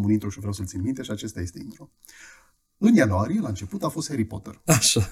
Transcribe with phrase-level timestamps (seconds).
[0.00, 1.90] Am un intro și vreau să-l țin minte și acesta este intro.
[2.78, 4.60] În ianuarie, la început, a fost Harry Potter.
[4.66, 5.08] Așa.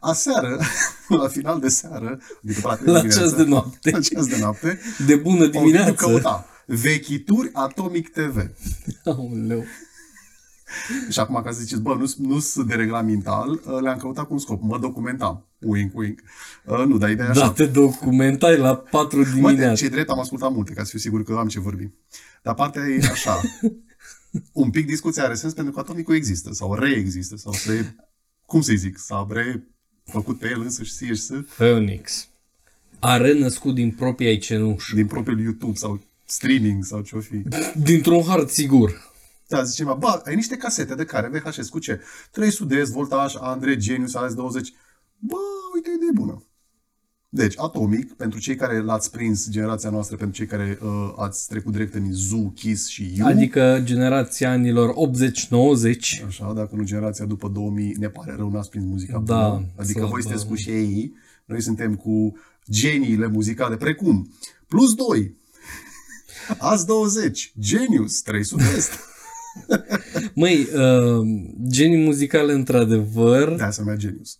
[0.00, 0.60] Aseară,
[1.22, 3.90] la final de seară, adică la, la ceas de noapte.
[3.90, 4.80] La ceas de noapte.
[5.06, 5.92] De bună dimineață.
[5.92, 8.50] căuta vechituri Atomic TV.
[9.04, 9.64] Aoleu.
[11.10, 14.38] Și acum ca să ziceți, bă, nu, nu sunt de reglamental, le-am căutat cu un
[14.38, 14.62] scop.
[14.62, 15.46] Mă documentam.
[15.58, 16.20] Wink, wink.
[16.64, 17.52] Uh, nu, dar ideea da, așa.
[17.52, 19.68] te documentai la 4 dimineața.
[19.68, 21.90] Mă, ce drept, am ascultat multe, ca să fiu sigur că am ce vorbi.
[22.42, 23.40] Dar partea e așa.
[24.52, 27.94] un pic discuția are sens pentru că atomicul există sau reexistă sau se,
[28.46, 31.34] cum să zic, s-a refăcut pe el însăși sie și să...
[31.56, 32.28] Phoenix.
[32.98, 34.92] A renăscut din propria cenuș.
[34.92, 37.42] Din propriul YouTube sau streaming sau ce-o fi.
[37.74, 39.12] Dintr-un hard sigur.
[39.48, 42.00] Da, zice mă, bă, ai niște casete de care VHS cu ce?
[42.30, 44.66] 300 S, voltaj, Andre, Genius, AS20.
[45.18, 45.36] Bă,
[45.74, 46.44] uite, idee bună.
[47.34, 51.72] Deci, Atomic, pentru cei care l-ați prins, generația noastră, pentru cei care uh, ați trecut
[51.72, 53.26] direct în Zoo, Kiss și You.
[53.28, 56.26] Adică generația anilor 80-90.
[56.26, 59.66] Așa, dacă nu generația după 2000, ne pare rău, n-ați prins muzica Da, bună.
[59.76, 61.12] Adică să- voi sunteți cu ei,
[61.44, 62.36] noi suntem cu
[62.70, 64.30] geniile muzicale, precum
[64.66, 65.36] Plus 2,
[66.58, 68.92] Azi 20, Genius, 300 Est.
[70.34, 71.26] Măi, uh,
[71.68, 74.38] genii muzicale într-adevăr, De aia se numea Genius.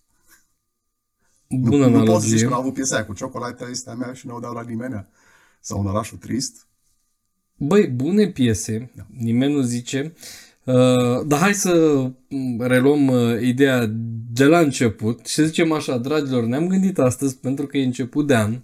[1.48, 2.44] Bună nu, nu poți să zici analogie.
[2.44, 4.62] că n-au avut piesa aia cu ciocolata este a mea și nu o dau la
[4.62, 5.06] nimeni.
[5.60, 6.66] Sau un orașul trist.
[7.56, 9.06] Băi, bune piese, Da.
[9.18, 10.12] nimeni nu zice.
[10.64, 10.74] Uh,
[11.26, 13.90] dar hai să mm, reluăm uh, ideea
[14.32, 18.26] de la început și să zicem așa, dragilor, ne-am gândit astăzi, pentru că e început
[18.26, 18.60] de an,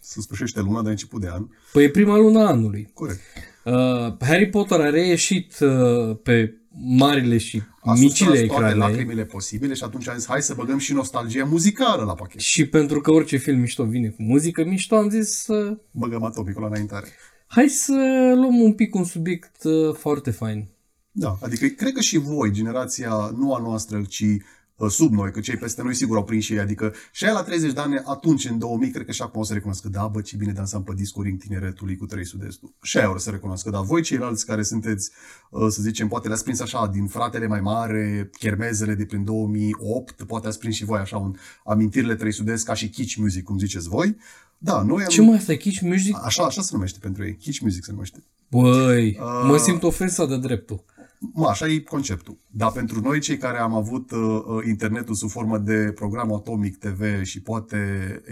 [0.00, 1.46] Se sfârșește luna de început de an.
[1.72, 2.90] păi e prima lună a anului.
[2.94, 3.20] Corect.
[3.64, 3.72] Uh,
[4.20, 9.74] Harry Potter a reieșit uh, pe marile și A micile sustras toate ecrane lacrimile posibile
[9.74, 12.40] și atunci am zis, hai să băgăm și nostalgia muzicală la pachet.
[12.40, 15.78] și pentru că orice film mișto vine cu muzică mișto, am zis să...
[15.90, 17.06] Băgăm atopicul la înaintare.
[17.46, 17.92] Hai să
[18.36, 20.68] luăm un pic un subiect uh, foarte fain.
[21.10, 24.40] Da, adică cred că și voi, generația nu a noastră, ci uh,
[24.88, 27.42] sub noi, că cei peste noi sigur au prins și ei, adică și aia la
[27.42, 30.20] 30 de ani, atunci în 2000, cred că și acum o să recunoască, da, bă,
[30.20, 32.74] ce bine dansam pe discuri în tineretului cu 300 de estul.
[32.82, 35.10] Și aia o să recunoască, dar voi ceilalți care sunteți,
[35.50, 40.22] uh, să zicem, poate le-ați prins așa din fratele mai mare, chermezele de prin 2008,
[40.22, 43.88] poate ați prins și voi așa un amintirile 300 ca și kitsch music, cum ziceți
[43.88, 44.16] voi.
[44.62, 45.08] Da, noi am...
[45.08, 46.16] Ce mai asta, Kitsch Music?
[46.24, 48.24] Așa, așa se numește pentru ei, kitsch music se numește.
[48.50, 50.84] Băi, Uh, mă simt ofensat de dreptul.
[51.32, 52.38] Mă, așa e conceptul.
[52.50, 56.78] Dar pentru noi, cei care am avut uh, uh, internetul sub formă de program Atomic
[56.78, 57.78] TV și poate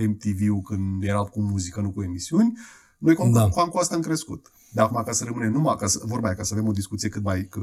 [0.06, 2.52] MTV-ul când era cu muzică, nu cu emisiuni,
[2.98, 3.40] noi cam, Da.
[3.40, 3.48] da.
[3.48, 4.50] cam cu asta am crescut.
[4.72, 7.08] De acum, ca să rămânem numai, ca să, vorba aia, ca să avem o discuție
[7.08, 7.60] cât mai, că,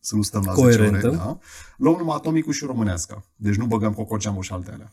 [0.00, 1.06] să nu stăm la 10 Coerentă.
[1.06, 1.38] ore, da?
[1.76, 3.24] luăm numai Atomicul și românească.
[3.36, 4.92] Deci nu băgăm cocogeamul și alte alea.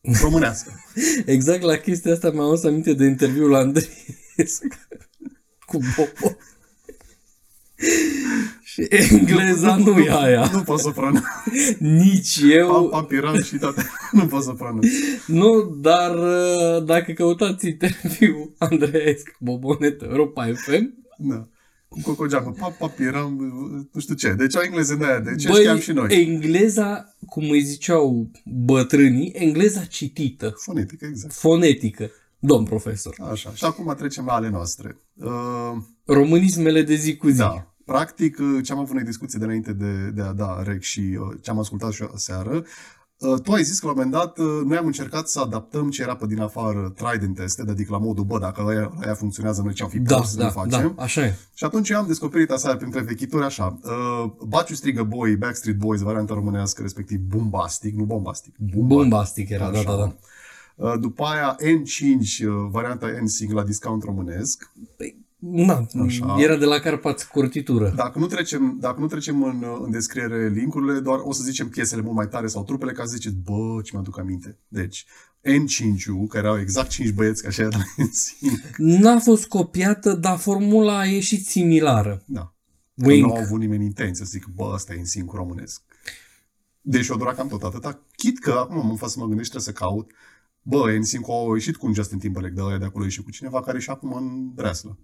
[0.22, 0.72] Românească.
[1.26, 4.66] Exact la chestia asta mi-am adus aminte de interviul la Andreescu
[5.66, 6.36] cu Bobo.
[8.90, 10.50] Și engleza nu e aia.
[10.52, 11.22] Nu pot să pronunț.
[11.78, 12.88] Nici Pam, eu.
[12.88, 13.86] pam, piram și toate.
[14.12, 14.86] Nu pot să pronunț.
[15.26, 21.48] Nu, dar uh, dacă căutați interviul Andreescu Bobonetă Europa FM, Da.
[21.88, 22.52] Cu cocogeamul.
[22.58, 23.36] Pap, pap, eram,
[23.92, 24.32] nu știu ce.
[24.32, 25.18] Deci o engleză de aia.
[25.20, 26.22] De ce știam și noi.
[26.22, 31.34] engleza, cum îi ziceau bătrânii, engleza citită, Fonetică, exact.
[31.34, 32.10] fonetică.
[32.38, 33.14] Domn profesor.
[33.30, 33.52] Așa.
[33.54, 34.96] Și acum trecem la ale noastre.
[35.14, 35.72] Uh,
[36.04, 37.36] Românismele de zi cu zi.
[37.38, 37.69] da.
[37.92, 41.00] Practic, uh, ce am avut noi discuție de înainte de, de a da rec și
[41.00, 42.64] uh, ce am ascultat și aseară,
[43.18, 45.90] uh, tu ai zis că la un moment dat uh, noi am încercat să adaptăm
[45.90, 49.62] ce era pe din afară Trident Tested, adică la modul, bă, dacă aia, aia funcționează,
[49.62, 50.92] noi ce am fi Da, prost să da, nu facem.
[50.96, 51.38] da, așa e.
[51.54, 53.78] Și atunci eu am descoperit asta printre vechituri așa.
[53.82, 59.78] Uh, Baciu strigă boi, Backstreet Boys, varianta românească, respectiv Bombastic, nu Bombastic, Bombastic era, da,
[59.78, 59.90] Așa.
[59.90, 60.14] da, da.
[60.86, 64.72] Uh, După aia N5, uh, varianta NSYNC la discount românesc.
[65.40, 66.36] Na, Așa.
[66.38, 67.92] era de la Carpați curtitură.
[67.96, 71.68] Dacă nu trecem, dacă nu trecem în, uh, în descriere linkurile, doar o să zicem
[71.68, 74.58] piesele mult mai tare sau trupele ca să ziceți, bă, ce mi-aduc aminte.
[74.68, 75.06] Deci,
[75.42, 78.76] N5-ul, care erau exact 5 băieți ca și aia de la NSYNC.
[78.76, 82.22] N-a fost copiată, dar formula a ieșit similară.
[82.26, 82.54] Da.
[82.94, 83.26] Wink.
[83.26, 85.82] Nu au avut nimeni intenție să zic, bă, ăsta e NSYNC românesc.
[86.80, 88.00] Deci o dura cam tot atâta.
[88.16, 90.10] Chit că acum mă fac să mă gândesc, trebuie să caut.
[90.62, 93.62] Bă, NSYNC au ieșit cu un Justin Timberlake de la de acolo și cu cineva
[93.62, 94.98] care e și acum în breaslă.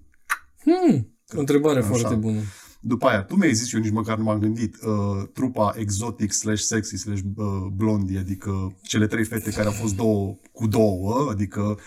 [0.66, 1.88] Hmm, o întrebare Așa.
[1.88, 2.40] foarte bună.
[2.80, 6.62] După aia, tu mi-ai zis, eu nici măcar nu m-am gândit, uh, trupa exotic slash
[6.62, 11.78] sexy slash uh, blondie, adică cele trei fete care au fost două cu două, adică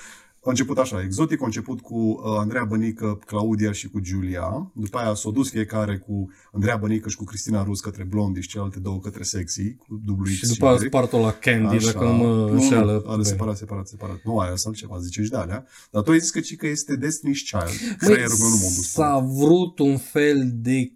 [0.44, 4.72] A început așa, exotic, a început cu uh, Andreea Bănică, Claudia și cu Giulia.
[4.76, 8.48] După aia s-a dus fiecare cu Andreea Bănică și cu Cristina Rus către Blondie și
[8.48, 10.86] celelalte două către Sexy, cu dublu X Și după aia Y.
[10.86, 11.92] spart-o la Candy, Așa.
[11.92, 13.04] dacă nu mă înșeală.
[13.08, 14.20] ale separat, separat, separat.
[14.24, 15.66] Nu aia sau ceva, zice și de alea.
[15.92, 17.80] Dar tu ai zis că, ci că este Destiny's Child.
[17.82, 18.92] Măi, Creierul meu nu m-a dus.
[18.94, 19.08] până.
[19.08, 20.92] s-a vrut un fel de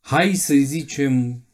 [0.00, 1.44] hai să zicem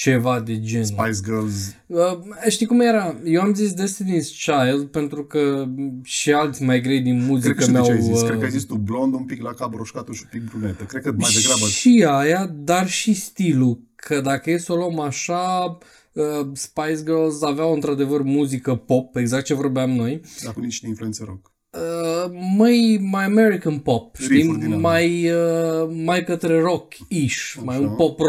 [0.00, 0.84] ceva de genul.
[0.84, 1.74] Spice Girls.
[1.86, 2.18] Uh,
[2.48, 3.16] știi cum era?
[3.24, 5.66] Eu am zis Destiny's Child pentru că
[6.02, 7.84] și alți mai grei din Cred muzică că știu mi-au...
[7.84, 8.20] ce ai zis.
[8.20, 10.50] uh, Cred că ai zis tu blond, un pic la cap roșcată și un pic
[10.50, 10.84] brunetă.
[10.84, 13.80] Cred că mai degrabă Și aia, dar și stilul.
[13.94, 15.78] Că dacă e să o luăm așa,
[16.12, 20.20] uh, Spice Girls aveau într-adevăr muzică pop, exact ce vorbeam noi.
[20.44, 21.52] dar cu niște influențe rock.
[21.70, 24.36] Uh, mai, mai American pop, știi?
[24.36, 24.78] Riff-uri din alea.
[24.78, 28.20] Mai, uh, mai către rock-ish, mai un pop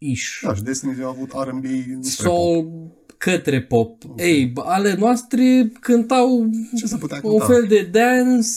[0.00, 0.40] rock-ish.
[0.42, 2.36] Da, și Destiny a avut R&B spre pop.
[2.36, 4.02] Soul către pop.
[4.16, 7.44] Ei, b- ale noastre cântau Ce să putea un cânta?
[7.46, 8.48] fel de dance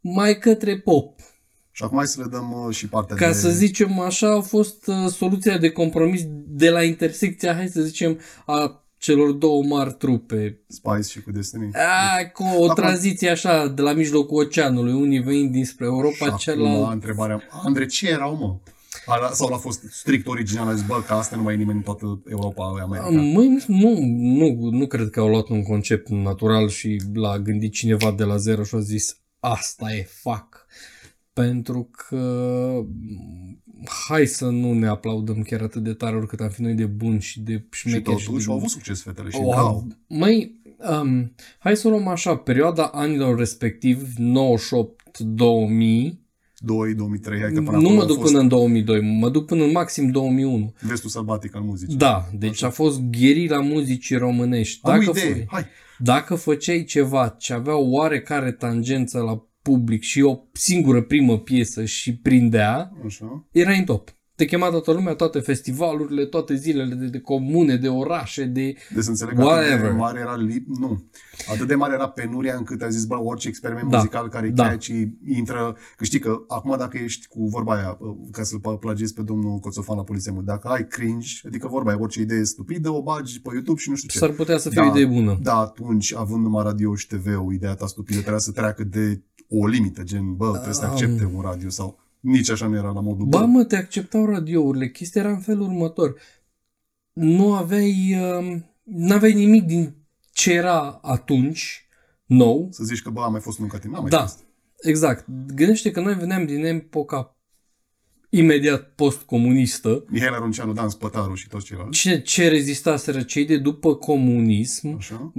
[0.00, 1.20] mai către pop.
[1.74, 3.32] Și acum hai să le dăm uh, și partea Ca de...
[3.32, 8.18] să zicem așa, a fost uh, soluția de compromis de la intersecția, hai să zicem,
[8.46, 10.58] a celor două mari trupe.
[10.68, 11.70] Spice și cu Destiny.
[11.72, 16.22] A, cu o Acum- tranziție așa, de la mijlocul oceanului, unii venind dinspre Europa, Și
[16.22, 16.92] acum celălalt...
[16.92, 18.56] întrebarea, Andre, ce erau, mă?
[19.06, 21.76] Ala, sau a fost strict original, a zis, bă, că asta nu mai e nimeni
[21.76, 23.08] în toată Europa, America.
[23.10, 28.12] Măi, nu, nu, nu cred că au luat un concept natural și l-a gândit cineva
[28.12, 30.66] de la zero și a zis asta e, fac.
[31.32, 32.72] Pentru că
[34.08, 37.20] hai să nu ne aplaudăm chiar atât de tare oricât am fi noi de buni
[37.20, 38.18] și de și șmecheri.
[38.18, 38.50] și totuși de...
[38.52, 39.48] au avut succes fetele și Wow.
[39.50, 39.86] wow.
[40.06, 40.60] Măi,
[41.02, 44.22] um, hai să o luăm așa, perioada anilor respectiv, 98-2000,
[46.64, 49.28] 2, 2003, hai că până nu acolo mă a duc fost până în 2002, mă
[49.30, 50.74] duc până în maxim 2001.
[50.80, 51.96] vestul sălbatic al muzicii.
[51.96, 54.78] Da, deci a fost gherila muzicii românești.
[54.82, 55.64] Am o Dacă, idee, fă, hai.
[55.98, 62.16] dacă făceai ceva ce avea oarecare tangență la public și o singură primă piesă și
[62.16, 63.46] prindea, Așa.
[63.52, 64.16] erai în top.
[64.34, 68.74] Te chema toată lumea, toate festivalurile, toate zilele de, de comune, de orașe, de...
[68.94, 69.92] Deci să înțeleg atât de Whatever.
[69.92, 71.04] mare era lip, nu.
[71.52, 73.96] Atât de mare era penuria încât a zis, bă, orice experiment Da.
[73.96, 74.62] muzical care Da.
[74.62, 74.68] da.
[74.68, 77.98] catchy intră, că știi că acum dacă ești cu vorba aia,
[78.30, 82.00] ca să-l plagiezi pe domnul Coțofan la poliție, mă, dacă ai cringe, adică vorba aia,
[82.00, 84.18] orice idee stupidă, o bagi pe YouTube și nu știu ce.
[84.18, 84.86] S-ar putea să fie Da.
[84.86, 85.38] o idee bună.
[85.42, 89.66] Da, atunci, având numai radio și TV, ideea ta stupidă trebuia să treacă de o
[89.66, 93.26] limită, gen, bă, trebuie să accepte un radio sau nici așa nu era la modul,
[93.26, 94.90] Ba bă, mă, te acceptau radiourile.
[94.90, 96.20] Chestia era în felul următor.
[97.12, 99.94] Nu aveai, uh, n-aveai nimic din
[100.32, 101.86] ce era atunci
[102.26, 102.68] nou.
[102.70, 104.38] să zici că, bă, a mai fost un catin, n-a mai Da, fost.
[104.80, 105.26] exact.
[105.54, 107.36] Gândește că noi veneam din epoca
[108.30, 110.04] imediat post-comunistă.
[110.08, 111.98] Mihaela Runceanu, Dan Spătaru și toți ceilalți.
[111.98, 114.96] Ce, ce rezistaseră cei de după comunism.
[114.96, 115.32] Așa.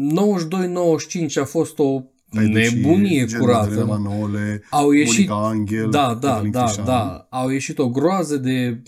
[1.29, 3.69] 92-95 a fost o Ai dus și nebunie gen curată.
[3.69, 6.85] Madalena Manole, Au ieșit, Monica Angel, da, da, Cătălin da, Crișan.
[6.85, 8.81] da, au ieșit o groază de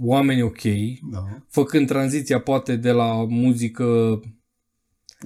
[0.00, 0.62] oameni ok,
[1.10, 1.24] da.
[1.48, 4.20] făcând tranziția poate de la muzică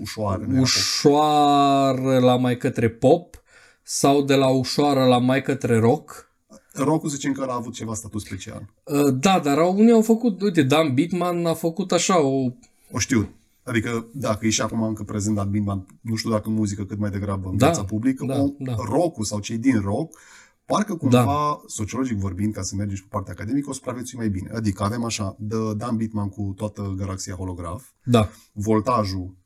[0.00, 0.44] Ușoară.
[0.48, 3.42] ne-a ușoară la mai către pop
[3.82, 6.30] sau de la ușoară la mai către rock.
[6.46, 6.84] fost.
[6.88, 8.74] Rock-ul zicem că a avut ceva statut special.
[8.84, 12.50] Uh, Da, dar au, unii au făcut, uite, Dan Bitman a făcut așa o...
[12.90, 13.28] O știu.
[13.68, 16.98] Adică, dacă e și acum încă prezent Dan Bindman, nu știu dacă în muzică, cât
[16.98, 18.74] mai degrabă în Da, viața publică, da, o, da.
[18.78, 20.18] rock-ul sau cei din rock,
[20.66, 24.50] parcă cumva, sociologic vorbind, ca să mergem și pe partea academică, o supraviețui mai bine.
[24.54, 28.28] Adică avem așa, de Dan Bitman cu toată galaxia holograf, Da.
[28.52, 29.36] voltajul,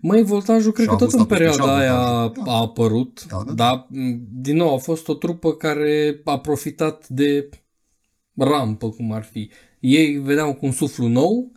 [0.00, 2.42] Măi, voltajul cred Și-a că tot avut în statut perioada special, aia voltajul.
[2.44, 2.52] Da.
[2.52, 7.08] a apărut, Da, da, dar m, din nou a fost o trupă care a profitat
[7.08, 7.48] de
[8.36, 9.50] rampă, cum ar fi.
[9.80, 11.52] Ei veneau cu un suflu nou,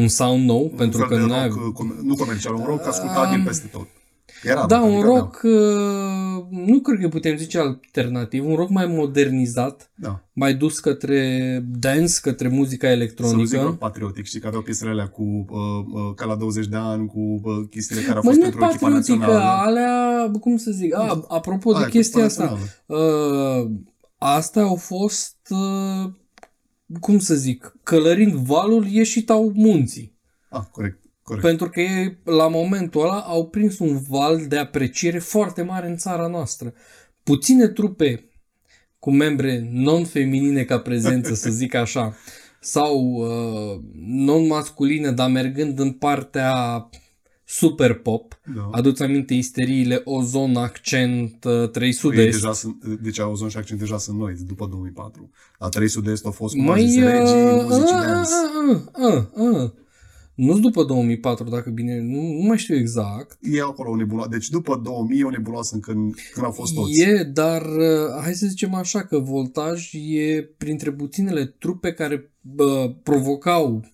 [0.00, 2.86] un sound nou, pentru un că fel de n-ai- rock, com- nu comercial, un rock
[2.86, 3.86] ascultabil peste tot.
[4.42, 8.70] Era Da, rock, un adică rock, uh, nu cred că putem zice alternativ, un rock
[8.70, 10.24] mai modernizat, Da.
[10.32, 13.72] mai dus către dance, către muzica Să nu zic rock electronică.
[13.78, 15.58] patriotic, știi că aveau piesele alea cu uh,
[15.92, 18.64] uh, ca la 20 de ani, cu uh, chestiile care au Mă, fost nu pentru
[18.64, 19.62] echipa patriotică, națională.
[19.68, 23.62] alea, cum să zic, a, apropo de Aia, cu chestia echipa asta, națională.
[23.62, 23.70] uh,
[24.18, 26.10] astea au fost, uh,
[27.00, 30.18] cum să zic, călărind valul ieșitau munții.
[30.48, 31.46] Ah, corect, corect.
[31.46, 35.96] Pentru că ei, la momentul ăla, au prins un val de apreciere foarte mare în
[35.96, 36.74] țara noastră.
[37.22, 38.30] Puține trupe
[38.98, 42.16] cu membre non-feminine ca prezență, să zic așa,
[42.60, 46.88] sau uh, non-masculine, dar mergând în partea
[47.46, 48.40] super pop.
[48.54, 48.68] Da.
[48.72, 52.30] Aduți aminte isteriile Ozon, Accent, uh, 3 Ei Sud-Est.
[52.40, 55.30] deja sunt, deci Ozon și Accent deja sunt noi, după 2004.
[55.58, 56.86] La 3 Sud-Est au fost cum Mai...
[56.86, 58.30] zis, regii, uh, muzici uh, dance.
[58.68, 59.70] uh, uh, uh, uh.
[60.34, 63.38] nu după 2004, dacă bine, nu, nu mai știu exact.
[63.40, 64.28] E acolo o nebuloasă.
[64.28, 67.00] Deci după 2000 e o nebuloasă când, când au fost toți.
[67.00, 72.94] E, dar uh, hai să zicem așa că Voltaj e printre puținele trupe care bă,
[73.02, 73.84] provocau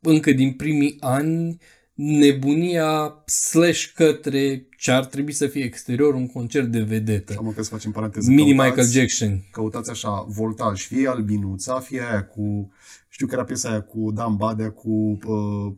[0.00, 1.58] încă din primii ani
[1.94, 7.34] nebunia slash către ce ar trebui să fie exterior un concert de vedetă.
[7.38, 8.30] Am că să facem paranteză.
[8.30, 9.44] Mini Căutați- Michael Jackson.
[9.52, 12.72] Căutați așa, voltaj, fie albinuța, fie aia cu,
[13.08, 15.72] știu că era piesa aia cu Dan Badea, cu uh,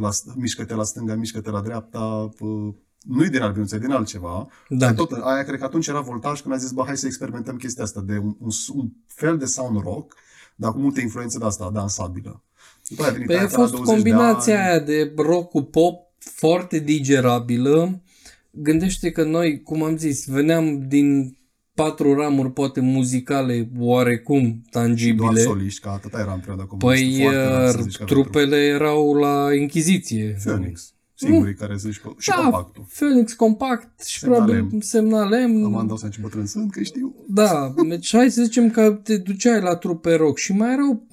[0.00, 4.46] la, mișcă-te la stânga, mișcă-te la dreapta, uh, nu e din albinuța, e din altceva.
[4.68, 4.76] Da.
[4.86, 7.56] Dar Tot, aia cred că atunci era voltaj când a zis, bă, hai să experimentăm
[7.56, 10.14] chestia asta de un, un, un fel de sound rock,
[10.56, 12.42] dar cu multe influențe de asta, dansabilă.
[12.88, 14.68] După aia a venit Păi aia a pe la fost 20 de combinația ani.
[14.68, 18.02] aia de rock cu pop foarte digerabilă.
[18.50, 21.36] Gândește că noi, cum am zis, veneam din
[21.74, 25.40] patru ramuri poate muzicale oarecum Doar tangibile.
[25.40, 27.04] soliști, că atâta era în perioada comunistă.
[27.06, 30.36] Păi foarte rar să uh, zici că avea trupele erau la Inchiziție.
[30.44, 30.88] Phoenix.
[31.16, 32.10] Singurii care să zici că...
[32.18, 32.86] Și Da, compactul.
[32.94, 34.46] Phoenix compact și Semnalem.
[34.56, 35.74] probabil semnalem.
[35.74, 37.14] Am dat să ce bătrân sunt, că știu.
[37.28, 41.06] Da, deci hai să zicem că te duceai la trupe rock și mai erau,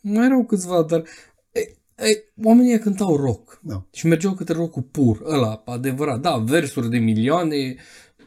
[0.00, 1.02] mai erau câțiva, dar
[1.52, 1.60] e,
[2.04, 3.60] e, oamenii ăia cântau rock.
[3.62, 3.86] Da.
[3.92, 6.20] Și mergeau către rock pur, ăla, adevărat.
[6.20, 7.76] Da, versuri de milioane,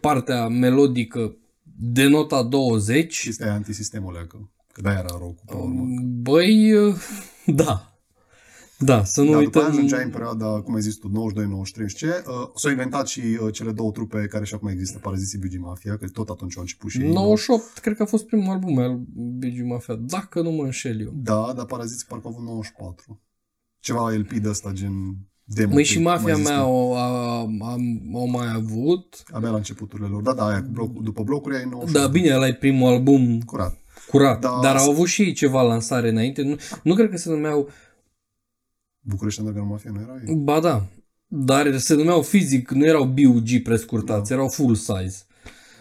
[0.02, 1.38] partea melodică
[1.80, 3.22] de nota 20.
[3.24, 4.38] Chestia aia antisistemul ăla, că,
[4.72, 5.84] că de era rău cu pe urmă.
[6.02, 6.74] Băi,
[7.64, 7.93] da.
[8.86, 9.78] Da, să nu Dar după aia uităm.
[9.80, 11.12] ajungeai în perioada, cum ai zis tu,
[11.84, 14.98] 92-93 și ce, uh, s-au inventat și uh, cele două trupe care și acum există,
[14.98, 17.12] Paraziții Bigi Mafia, că tot atunci au început și ei.
[17.12, 19.02] 98, cred că a fost primul album al
[19.38, 21.12] Bigi Mafia, dacă nu mă înșel eu.
[21.16, 23.22] Da, dar Paraziții parcă au avut 94.
[23.80, 24.94] Ceva LP de ăsta, gen
[25.44, 25.74] demo.
[25.74, 26.70] Măi și tape, mafia mai mea există.
[26.70, 27.82] o, a, am,
[28.16, 29.24] au mai avut.
[29.32, 30.22] Abia la începuturile lor.
[30.22, 31.92] Da, da, aia, cu bloc, după blocuri ai 98.
[31.94, 33.78] Da, bine, ăla e primul album Curat.
[34.10, 34.40] curat.
[34.42, 34.60] Da.
[34.62, 36.42] Dar au avut și ei ceva lansare înainte.
[36.42, 37.70] Nu, nu cred că se numeau...
[39.06, 40.36] București Underground Mafia nu era ei?
[40.36, 40.86] Ba da.
[41.28, 44.36] Dar se numeau fizic, nu erau BUG prescurtați, Da.
[44.36, 45.18] erau full size.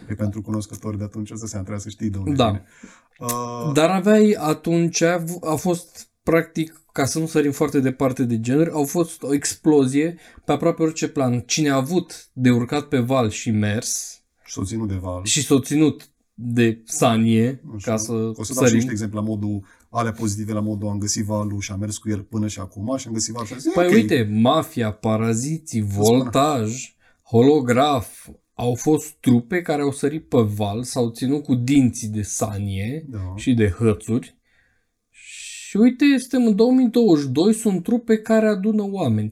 [0.09, 2.45] E pentru cunoscători de atunci, să se trebuie să știi de unde Da.
[2.45, 2.63] vine.
[3.19, 5.01] Uh, Dar aveai atunci,
[5.41, 10.17] a fost practic, ca să nu sărim foarte departe de genuri, au fost o explozie
[10.45, 11.39] pe aproape orice plan.
[11.39, 15.23] Cine a avut de urcat pe val și mers și s-o ținut de val.
[15.23, 18.73] și s-o ținut de sanie, Nu știu, ca să, o să dau și sărim.
[18.75, 19.63] niște exemple la modul
[19.97, 22.97] alea pozitive, la modul am găsit valul și am mers cu el până și acum
[22.97, 23.93] și am găsit valul și am zis, Păi ok.
[23.93, 31.43] uite, Mafia, Paraziții, Voltaj, Holograf, au fost trupe care au sărit pe val, s-au ținut
[31.43, 33.33] cu dinții de sanie Da.
[33.35, 34.37] și de hățuri.
[35.09, 39.31] Și uite, suntem în 2022, sunt trupe care adună oameni.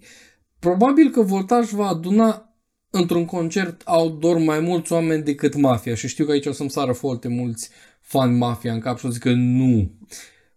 [0.59, 2.55] Probabil că Voltaj va aduna
[2.89, 6.91] într-un concert outdoor mai mulți oameni decât Mafia și știu că aici o să-mi sară
[6.91, 7.69] foarte mulți
[8.01, 9.91] fani Mafia în cap și o să zic că nu.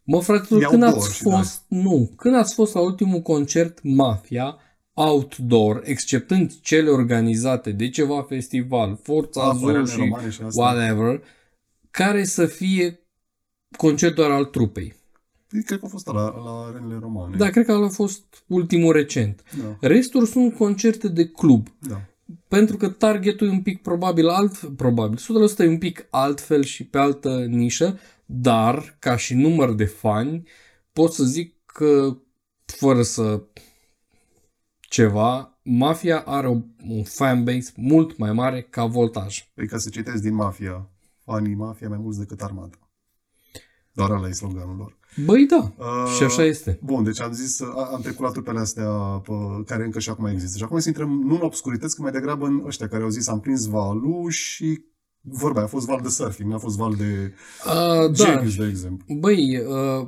[0.06, 1.36] Mă, fraților, E când outdoor ați și da.
[1.36, 4.56] fost, nu, când ați fost la ultimul concert Mafia,
[4.92, 10.62] outdoor, exceptând cele organizate de ceva festival, Forța Apărele Azul și romane și astea.
[10.64, 11.22] whatever,
[11.90, 13.00] care să fie
[13.76, 14.94] concertul al trupei.
[15.64, 17.36] Cred că a fost la, la arenele romane.
[17.36, 19.42] Da, cred că ăla a fost ultimul recent.
[19.62, 19.88] Da.
[19.88, 21.66] Restul sunt concerte de club.
[21.78, 22.00] da.
[22.48, 26.84] Pentru că targetul e un pic probabil alt, probabil, 100% e un pic altfel și
[26.84, 27.98] pe altă nișă,
[28.40, 30.48] dar ca și număr de fani
[30.92, 32.16] pot să zic că
[32.64, 33.42] fără să
[34.80, 39.50] ceva, Mafia are un, un fanbase mult mai mare ca Voltaj.
[39.54, 40.90] Păi ca să citesc din Mafia,
[41.24, 42.78] fanii Mafia mai mulți decât armata.
[43.92, 44.98] Doar ăla e sloganul lor.
[45.24, 46.78] Băi da, Uh, și așa este.
[46.82, 48.90] Bun, deci am zis, a- am trecut la trupele astea
[49.24, 49.32] pe,
[49.66, 50.58] care încă și acum există.
[50.58, 53.28] Și acum să intrăm nu în obscurități, că mai degrabă în ăștia care au zis
[53.28, 54.84] am prins valul și
[55.24, 57.32] vorba aia, a fost val de surfing, nu a fost val de
[57.66, 59.14] Uh, da, genius, de exemplu.
[59.14, 60.06] Băi, uh,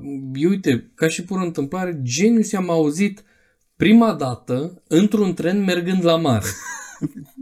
[0.49, 3.25] uite, ca și pur întâmplare, Genius am auzit
[3.77, 6.47] prima dată într-un tren mergând la mare.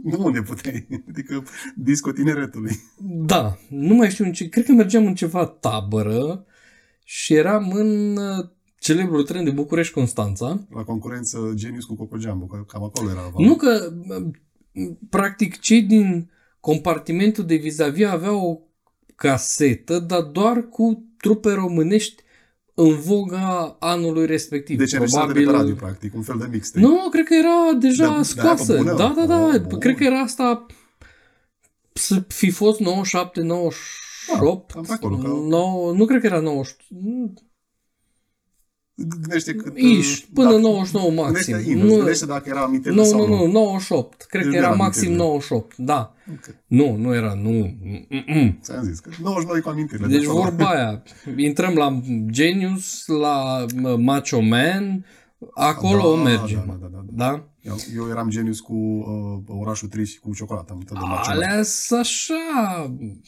[0.03, 1.43] Nu unde puteai, adică
[1.75, 2.79] disco tineretului.
[3.25, 6.45] Da, nu mai știu în ce, cred că mergeam în ceva tabără
[7.03, 10.67] și eram în uh, celebrul tren de București-Constanța.
[10.69, 13.47] La concurență Genius cu Coco Jumbo, că cam acolo era valul.
[13.47, 14.25] Nu că, uh,
[15.09, 16.29] practic, cei din
[16.65, 18.59] compartimentul de vis-a-vis aveau o
[19.15, 22.23] casetă, dar doar cu trupe românești
[22.73, 24.77] în voga anului respectiv.
[24.77, 26.85] Deci înregistrat de pe radio, practic, un fel de mixtape.
[26.85, 28.77] Nu, cred că era deja Da, da, scoasă.
[28.77, 28.93] bună.
[28.95, 29.45] Da, da, da.
[29.45, 29.79] Oh, bun.
[29.79, 30.65] cred că era asta
[31.93, 34.39] să fi fost 97, 98.
[34.67, 36.75] Da, cam pe acolo, că- No, nu cred că era 90.
[38.95, 39.77] Gândește cât...
[39.77, 41.33] Iș, uh, până dacă- 99 maxim.
[41.53, 43.45] Gândește invers, Nu, gândește dacă era amintire nu, sau nu, nu.
[43.45, 44.21] nu, 98.
[44.21, 45.27] Cred Deci că nu era era maxim amintire.
[45.27, 45.75] 98.
[45.77, 46.13] Da.
[46.31, 46.55] Ok.
[46.67, 47.51] Nu, nu era, nu.
[48.09, 48.59] Mm-mm.
[48.61, 50.07] Ți-am zis că 99 cu amintirile.
[50.07, 50.41] Deci de acolo.
[50.43, 51.03] vorba aia.
[51.37, 55.05] Intrăm la Genius, la uh, Macho Man,
[55.53, 56.55] Acolo Da, merge.
[56.55, 57.25] da, da, da, da.
[57.25, 57.43] da?
[57.65, 60.71] Eu, eu eram genius cu uh, orașul trist și cu ciocolată.
[60.71, 61.35] Am uitat de Macho Man.
[61.35, 62.35] Alea sunt așa...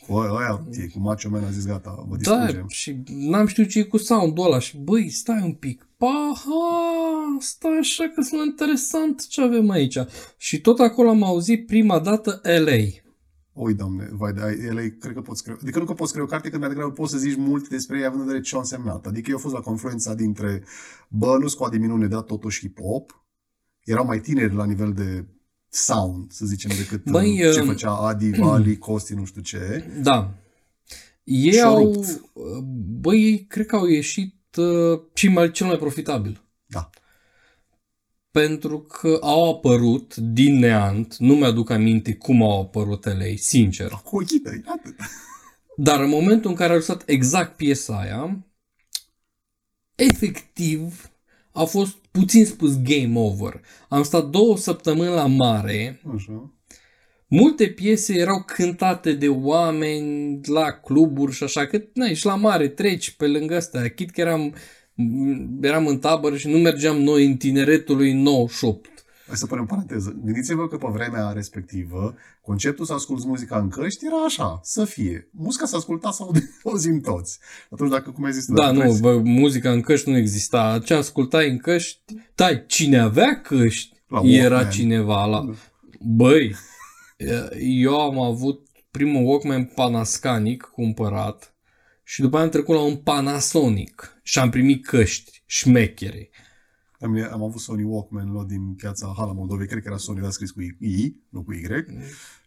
[0.07, 2.65] Cu ăia, ăia, e, cu Macho Man a zis gata, vă Da, distrugem.
[2.67, 5.87] și n-am știut ce e cu sound-ul ăla și băi, stai un pic.
[5.97, 9.97] Paha, stai așa că sunt interesant ce avem aici.
[10.37, 13.05] Și tot acolo am auzit prima dată LA.
[13.53, 15.57] Oi, doamne, vai, de ele, cred că poți scrie.
[15.61, 17.97] Adică nu că poți scrie o carte, că mai degrabă poți să zici mult despre
[17.97, 19.05] ei, având în vedere ce au însemnat.
[19.05, 20.63] Adică eu am fost la confluența dintre,
[21.09, 23.26] bă, nu scoate minune, dar totuși hip-hop.
[23.87, 25.25] Erau mai tineri la nivel de
[25.69, 29.91] sound, să zicem, decât Băi, uh, ce um, făcea Adi, Vali, Costi, nu știu ce.
[30.01, 30.33] Da.
[31.23, 31.93] Ei Și-au au...
[31.93, 32.21] rupt.
[32.99, 36.41] Băi, ei cred că au ieșit uh, și mai, cel mai profitabil.
[36.65, 36.89] Da.
[38.31, 43.89] Pentru că au apărut din neant, nu mi-aduc aminte cum au apărut LA, sincer.
[44.03, 44.95] Cu ochii tăi, atât.
[45.75, 48.45] Dar în momentul în care au lăsat exact piesa aia,
[49.95, 51.09] efectiv
[51.57, 53.61] a fost puțin spus game over.
[53.89, 56.53] Am stat două săptămâni la mare, Așa.
[57.27, 62.67] multe piese erau cântate de oameni la cluburi și așa, că na, ești la mare,
[62.67, 63.89] treci pe lângă astea.
[63.89, 64.55] Chit că eram,
[65.61, 68.96] eram în tabără și nu mergeam noi în tineretul lui 98.
[69.27, 70.15] Hai să punem paranteză.
[70.23, 75.29] Gândiți-vă că pe vremea respectivă, conceptul să asculti muzica în căști era așa, să fie.
[75.31, 77.39] Muzica să asculta sau de auzim toți.
[77.71, 80.17] Atunci dacă, cum ai zis tu, Da, dacă nu, vrei- bă, muzica în căști nu
[80.17, 80.81] exista.
[80.85, 82.01] Ce ascultai în căști,
[82.35, 84.71] tai, cine avea căști, La era Walkman.
[84.71, 85.43] cineva la...
[85.45, 85.53] Da.
[85.99, 86.55] Băi,
[87.59, 91.55] eu am avut primul Walkman Panasonic cumpărat
[92.03, 96.29] și după aia am trecut la un Panasonic și am primit căști șmechere.
[96.99, 100.31] Am, am avut Sony Walkman luat din piața Hala Moldovei, cred că era Sony, dar
[100.31, 101.67] scris cu I, nu cu Y.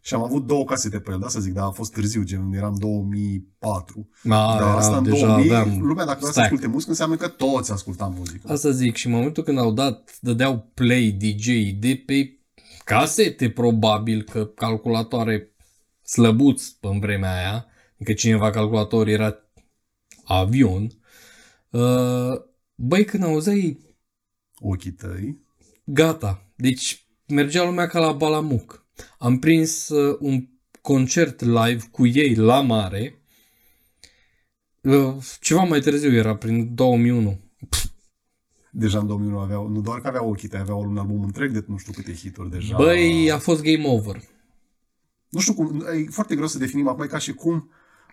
[0.03, 2.53] Și am avut două casete pe el, da, să zic, dar a fost târziu, gen,
[2.53, 4.09] eram 2004.
[4.25, 6.45] A, dar era, asta în deja 2000, aveam lumea dacă vrea să stack.
[6.47, 8.53] asculte muzică, înseamnă că toți ascultam muzică.
[8.53, 11.47] Asta zic și în momentul când au dat, dădeau play DJ
[11.79, 12.39] de pe
[12.85, 15.55] casete probabil că calculatoare
[16.03, 19.35] slăbuți în vremea aia, adică cineva calculator era
[20.25, 20.91] avion,
[21.71, 22.33] uh,
[22.75, 23.89] băi când auzeai
[24.61, 25.39] Ochii tăi.
[25.85, 28.87] gata, deci mergea lumea ca la Balamuc.
[29.19, 30.49] Am prins uh, un
[30.81, 33.23] concert live cu ei la mare,
[34.83, 37.41] uh, ceva mai târziu era, prin 2001.
[38.71, 41.65] Deja în 2001 aveau, nu doar că aveau ochii tăi, aveau un album întreg de
[41.67, 42.77] nu știu câte hituri deja.
[42.77, 44.23] Băi, a fost game over.
[45.29, 47.71] Nu știu cum, e foarte greu să definim acum, e ca și cum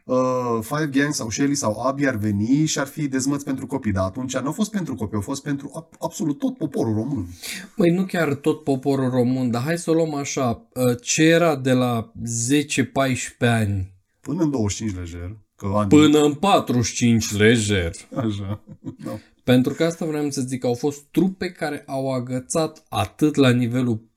[0.08, 3.92] uh, Five Gang sau Shelly sau Abi ar veni și ar fi dezmăți pentru copii,
[3.92, 7.28] dar atunci nu au fost pentru copii, au fost pentru ab- absolut tot poporul român.
[7.76, 10.68] Măi, nu chiar tot poporul român, dar hai să o luăm așa.
[10.74, 12.12] uh, Ce era de la
[12.52, 15.90] 10-14 ani Până în 25 lejer, că ani...
[15.90, 17.92] până în 45 lejer?
[18.16, 18.64] Așa.
[19.06, 19.12] Da.
[19.44, 24.10] Pentru că asta vreau să zic, au fost trupe care au agățat atât la nivelul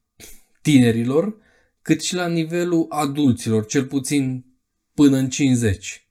[0.62, 1.36] tinerilor,
[1.82, 4.44] cât și la nivelul adulților, cel puțin
[5.00, 6.08] până în 50.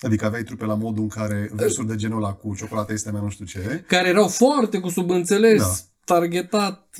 [0.00, 3.20] Adică aveai trupe la modul în care versuri de genul ăla cu ciocolata este mea
[3.20, 3.84] nu știu ce.
[3.86, 6.14] Care erau foarte cu subînțeles, Da.
[6.14, 6.96] targetat.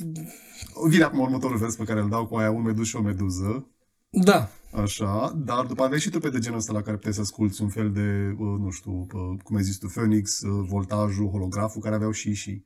[0.87, 3.67] Vine acum următorul vers pe care îl dau cu aia un medus și o meduză.
[4.09, 7.61] Da, Așa, dar după aveai și trupe de genul ăsta la care puteai să asculti
[7.61, 11.81] un fel de, uh, nu știu, uh, cum ai zis tu, Phoenix, uh, Voltajul, Holograful,
[11.81, 12.63] care aveau și și.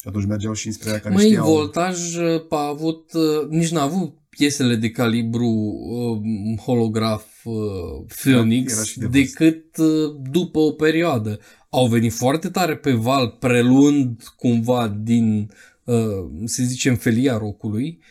[0.00, 1.46] Și atunci mergeau și spre aia care Măi, știau.
[1.46, 8.72] Voltaj uh, a avut, uh, nici n-a avut piesele de calibru uh, holograf uh, Phoenix
[8.72, 9.44] Era și de vârstă.
[9.44, 11.38] decât uh, după o perioadă.
[11.70, 15.50] Au venit foarte tare pe val, preluând cumva din,
[15.84, 18.02] uh, să zicem, felia rocului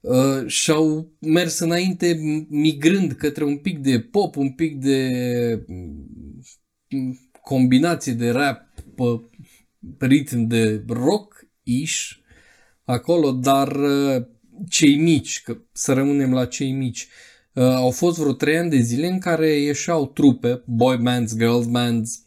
[0.00, 5.10] uh, și au mers înainte migrând către un pic de pop, un pic de
[5.66, 8.60] mm, combinație de rap
[9.98, 12.10] pe ritm de rock-ish
[12.84, 14.24] acolo, dar uh,
[14.68, 17.25] cei mici, că să rămânem la cei mici, uh,
[17.62, 22.20] au fost vreo trei ani de zile în care ieșeau trupe, boy bands, girl bands,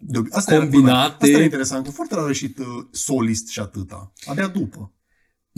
[0.00, 1.12] De, asta Era, combinate.
[1.12, 4.12] asta era interesant, că foarte rar a ieșit uh, solist și atâta.
[4.26, 4.92] Abia după.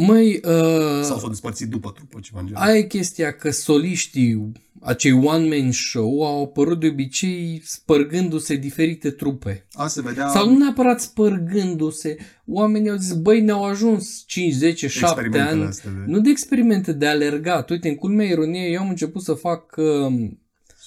[0.06, 2.62] Măi, uh, Sau s-au despărțit după trupă, ceva în genul.
[2.62, 9.66] aia e chestia că soliștii, acei one-man show, au apărut de obicei spărgându-se diferite trupe.
[9.72, 12.16] A, se vedea Sau nu neapărat spărgându-se.
[12.46, 15.68] Oamenii au zis, băi, ne-au ajuns 5, 10, 7 experimentele ani.
[15.68, 17.70] astea de Nu de experimente, de alergat.
[17.70, 20.30] Uite, în culmea ironie, eu am început să fac uh,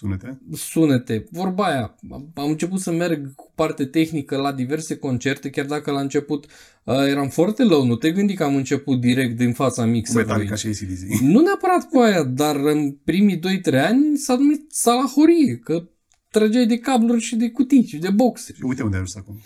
[0.03, 0.39] sunete.
[0.51, 1.25] sunete.
[1.31, 1.95] Vorba aia,
[2.33, 6.45] am început să merg cu parte tehnică la diverse concerte, chiar dacă la început
[6.83, 7.85] uh, eram foarte low.
[7.85, 10.27] Nu te gândi că am început direct din fața Cu mixerului.
[10.27, 11.21] Metallica și ACDC.
[11.21, 13.41] Nu neapărat cu aia, dar în primii 2-3
[13.73, 15.87] ani s-a numit salahorie, că
[16.29, 18.53] trăgeai de cabluri și de cutii și de boxe.
[18.53, 19.39] Și uite unde ai ajuns acum.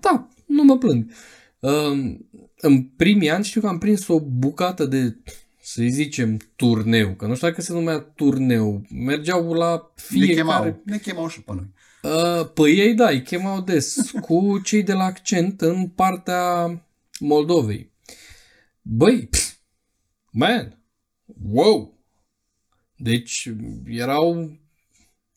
[0.00, 1.10] Da, nu mă plâng.
[1.58, 2.16] Uh,
[2.56, 5.16] în primii ani știu că am prins o bucată de,
[5.66, 8.82] să zicem, turneu, că nu știu dacă se numea turneu.
[8.90, 10.32] Mergeau la fiecare...
[10.32, 11.72] Ne chemau, ne chemau și pe noi.
[12.02, 16.68] Uh, păi ei da, îi chemau des cu cei de la accent în partea
[17.18, 17.92] Moldovei.
[18.82, 19.52] Băi, pf,
[20.30, 20.82] man,
[21.52, 21.98] wow!
[22.96, 23.52] Deci
[23.86, 24.58] erau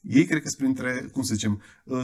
[0.10, 2.02] ei cred că sunt printre, cum să zicem, uh,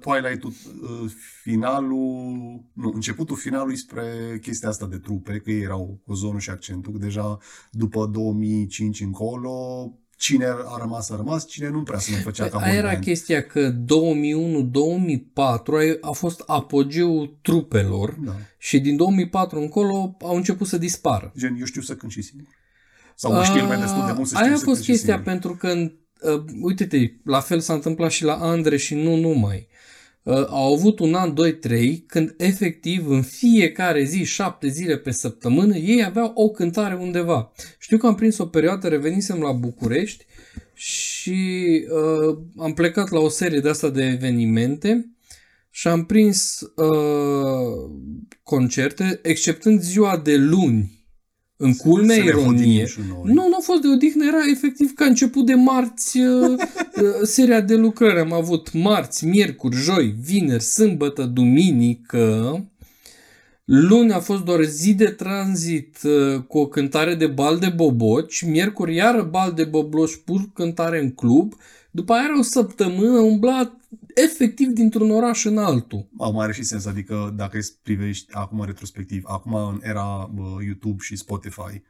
[0.00, 1.10] Twilight-ul, uh,
[1.42, 6.50] finalul, nu, începutul finalului spre chestia asta de trupe, că ei erau cu zonul și
[6.50, 7.38] accentul, că deja
[7.70, 12.58] după 2005 încolo, cine a rămas, a rămas, cine nu prea se mai făcea ca
[12.58, 13.04] Aia era band.
[13.04, 13.74] chestia că 2001-2004
[16.00, 18.36] a fost apogeul trupelor da.
[18.58, 21.32] și din 2004 încolo au început să dispară.
[21.38, 22.54] Gen, eu știu să cânt și singur.
[23.14, 26.44] Sau știu mai destul de mult să Aia a fost chestia, pentru că în uh,
[26.60, 29.68] uite-te, la fel s-a întâmplat și la Andre și nu numai.
[30.22, 35.10] Uh, au avut un an, 2, 3, când efectiv în fiecare zi, șapte zile pe
[35.10, 37.52] săptămână, ei aveau o cântare undeva.
[37.78, 40.26] Știu că am prins o perioadă, revenisem la București
[40.74, 45.10] și uh, am plecat la o serie de asta de evenimente
[45.70, 47.90] și am prins uh,
[48.42, 50.95] concerte, exceptând ziua de luni,
[51.56, 52.86] în culmea ironie,
[53.22, 56.58] nu, nu a fost de odihnă, era efectiv ca început de marți uh, uh,
[57.22, 58.18] seria de lucrări.
[58.18, 62.64] Am avut marți, miercuri, joi, vineri, sâmbătă, duminică.
[63.64, 68.42] Luni a fost doar zi de tranzit uh, cu o cântare de bal de boboci,
[68.42, 71.54] miercuri iară bal de bobloși pur cântare în club,
[71.90, 73.72] după aia era o săptămână umblat
[74.24, 76.08] efectiv dintr-un oraș în altul.
[76.18, 80.30] Au are și sens, adică dacă îți privești acum retrospectiv, acum în era
[80.64, 81.82] YouTube și Spotify,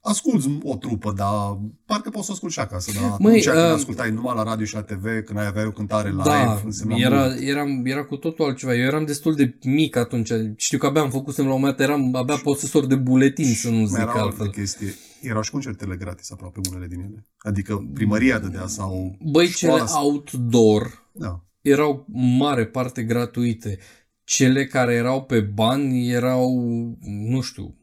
[0.00, 2.92] asculți o trupă, dar parcă poți să asculti și acasă.
[3.00, 5.66] Dar Măi, atunci uh, când ascultai numai la radio și la TV, când ai avea
[5.66, 8.74] o cântare live, da, era, era, era cu totul altceva.
[8.74, 10.32] Eu eram destul de mic atunci.
[10.56, 13.70] Știu că abia am făcut la un moment dat, eram abia posesor de buletin, să
[13.70, 14.50] nu zic era altfel.
[14.50, 14.94] Chestie.
[15.20, 17.26] Erau și concertele gratis aproape unele din ele.
[17.38, 21.44] Adică primăria dădea sau Băi, cele outdoor da.
[21.60, 22.06] Erau
[22.38, 23.78] mare parte gratuite.
[24.24, 26.58] Cele care erau pe bani erau,
[27.04, 27.76] nu știu,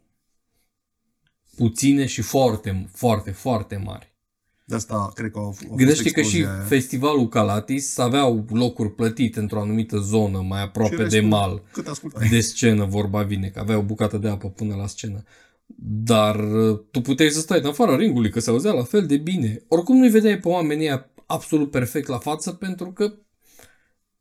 [1.55, 4.15] puține și foarte, foarte, foarte mari.
[4.65, 6.63] De asta cred că au, au Gândește că și aia.
[6.67, 11.63] festivalul Calatis aveau locuri plătite într-o anumită zonă mai aproape de mal.
[11.71, 11.87] Cât
[12.29, 15.23] De scenă, vorba vine, că avea o bucată de apă până la scenă.
[15.79, 19.17] Dar uh, tu puteai să stai în afara ringului, că se auzea la fel de
[19.17, 19.63] bine.
[19.67, 23.13] Oricum nu-i vedeai pe oamenii absolut perfect la față, pentru că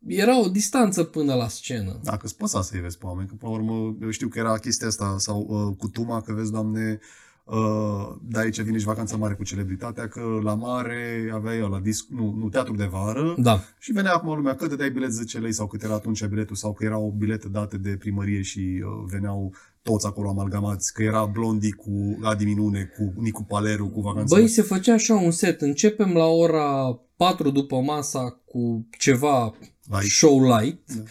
[0.06, 2.00] era o distanță până la scenă.
[2.02, 4.58] Dacă îți păsa să-i vezi pe oameni, că până la urmă eu știu că era
[4.58, 6.98] chestia asta, sau uh, cu Tuma, că vezi, doamne,
[7.46, 11.80] Uh, de aici vine și vacanța mare cu celebritatea, că la mare avea el la
[11.80, 13.60] disc, nu, nu, teatru de vară da.
[13.78, 16.72] și venea acum lumea că dai bilet 10 lei sau cât era atunci biletul sau
[16.72, 21.72] că erau bilete date de primărie și uh, veneau toți acolo amalgamați, că era Blondi
[21.72, 24.36] cu Adi Minune, cu Nicu Paleru, cu vacanța.
[24.36, 25.60] Băi, se făcea așa un set.
[25.60, 29.54] Începem la ora 4 după masa cu ceva
[29.90, 30.10] light.
[30.10, 30.80] show light.
[30.86, 31.02] Da.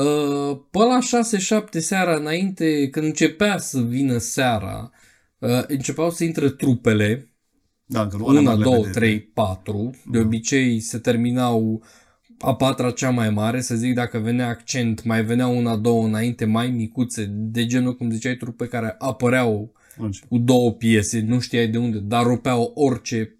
[0.00, 0.98] Uh, pe la
[1.66, 4.90] 6-7 seara înainte, când începea să vină seara,
[5.38, 7.34] uh, începeau să intre trupele.
[7.84, 9.90] Da, că una, două, trei, patru.
[10.10, 10.24] De da.
[10.24, 11.82] obicei se terminau
[12.40, 16.44] a patra cea mai mare, să zic dacă venea accent, mai venea una, două înainte,
[16.44, 19.72] mai micuțe, de genul cum ziceai, trupe care apăreau
[20.08, 20.26] Așa.
[20.28, 23.38] cu două piese, nu știai de unde, dar rupeau orice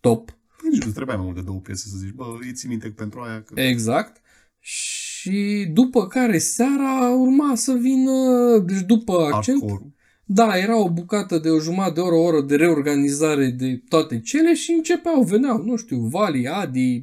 [0.00, 0.38] top.
[0.70, 3.20] Nici nu trebuia mai mult de două piese să zici, bă, îi ții minte pentru
[3.20, 3.42] aia.
[3.42, 3.60] Că...
[3.60, 4.20] Exact.
[4.58, 9.94] Și după care seara urma să vină, deci după accent, Hardcore.
[10.24, 14.20] Da, era o bucată de o jumătate de oră, o oră de reorganizare de toate
[14.20, 17.02] cele și începeau, veneau, nu știu, Vali, Adi,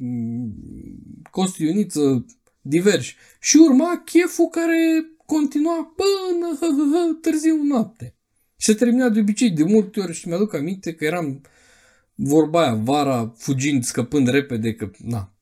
[1.30, 2.24] Costiuniță,
[2.60, 3.16] diversi.
[3.40, 8.14] Și urma cheful care continua până hă, hă, hă, târziu noapte.
[8.56, 11.40] Și se termina de obicei de multe ori și mi-aduc aminte că eram
[12.20, 15.34] vorba aia, vara, fugind, scăpând repede, că, na,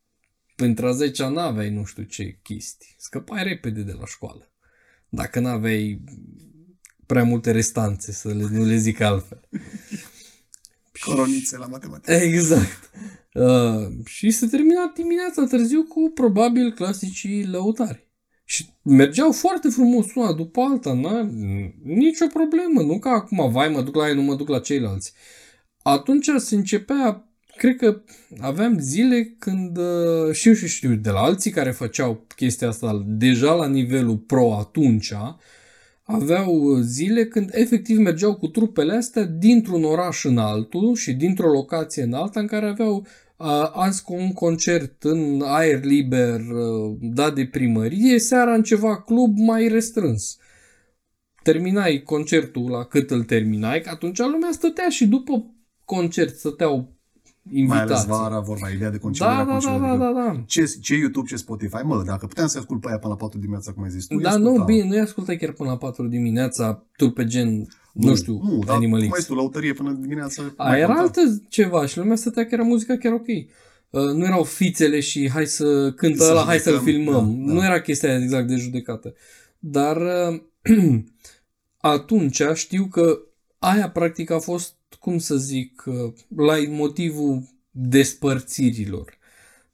[0.57, 2.95] pentru a 10 n-aveai nu știu ce chestii.
[2.99, 4.53] Scăpai repede de la școală.
[5.09, 6.05] Dacă n-aveai
[7.07, 9.41] prea multe restanțe, să le, nu le zic altfel.
[11.05, 12.13] Coronițe la matematică.
[12.13, 12.91] Exact.
[13.33, 18.09] Uh, și se termina dimineața târziu cu probabil clasicii lăutari.
[18.45, 21.07] Și mergeau foarte frumos una după alta, n
[21.83, 25.13] nicio problemă, nu ca acum, vai, mă duc la ei, nu mă duc la ceilalți.
[25.89, 28.03] Atunci se începea, cred că
[28.41, 33.55] aveam zile când uh, știu și știu de la alții care făceau chestia asta deja
[33.55, 35.13] la nivelul pro atunci,
[36.03, 42.03] aveau zile când efectiv mergeau cu trupele astea dintr-un oraș în altul și dintr-o locație
[42.03, 42.97] în alta în care aveau
[43.37, 49.03] uh, azi cu un concert în aer liber uh, dat de primărie, seara în ceva
[49.03, 50.39] club mai restrâns.
[51.43, 55.51] terminai concertul la cât îl terminai, că atunci lumea stătea și după
[55.87, 56.95] concert stăteau
[57.43, 57.95] Mai invitații.
[57.95, 60.43] ales vara, vorba, ideea de concediu da, era da, da, concediu, da, adică da, da.
[60.47, 63.39] Ce, ce YouTube, ce Spotify, mă, dacă puteam să ascult pe aia până la 4
[63.39, 64.67] dimineața, cum ai zis tu, Da, îi nu, ascultam.
[64.67, 68.77] bine, nu-i ascultai chiar până la 4 dimineața, tu pe gen, nu, știu, nu, dar
[68.77, 69.15] Animal cum X.
[69.15, 70.43] ai zis tu, lăutărie până dimineața.
[70.57, 71.01] A, mai era conta.
[71.03, 73.27] altă ceva și lumea stătea că era muzica chiar ok.
[73.91, 77.37] Uh, nu erau fițele și hai să cântă Să ăla, hai să-l judecăm, filmăm.
[77.41, 77.53] da, da.
[77.53, 79.15] Nu era chestia aia exact de judecată.
[79.59, 80.41] Dar uh,
[81.81, 83.19] atunci știu că
[83.59, 84.75] aia practic a fost,
[85.07, 89.19] cum să zic, uh, la motivul despărțirilor.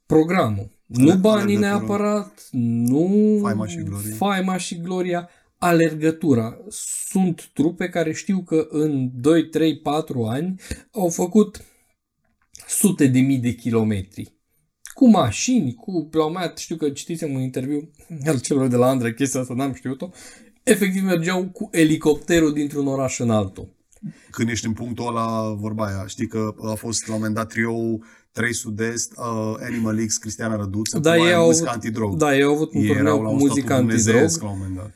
[0.05, 0.71] Programul.
[0.85, 1.35] Nu Alergătură.
[1.35, 4.15] banii neapărat, nu Faima și gloria.
[4.15, 6.57] faima și gloria, alergătura.
[7.09, 10.59] Sunt trupe care știu că în 2, 3, 4 ani
[10.91, 11.63] au făcut
[12.67, 14.33] sute de mii de kilometri.
[14.93, 16.09] Cu mașini, cu...
[16.11, 17.91] La un moment dat știu că citisem un interviu
[18.25, 20.09] al celor de la Andrei, chestia asta n-am știut-o.
[20.63, 23.81] Efectiv mergeau cu elicopterul dintr-un oraș în altul.
[24.31, 27.47] Când ești în punctul ăla, vorba aia, știi că a fost la un moment dat
[27.49, 27.73] trio
[28.31, 32.17] 3 Sud-Est, uh, Animal X, Cristiana Răduță, Da, cu ei aia au muzică avut- antidrog.
[32.17, 34.03] Da, ei au avut un Ei turneu erau cu la un muzică statut antidrog.
[34.03, 34.91] dumnezeiesc la un moment dat.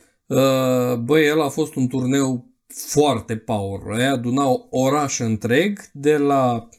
[0.94, 4.00] Uh, Băi, el a fost un turneu foarte power.
[4.00, 6.70] Ei adunau oraș întreg de la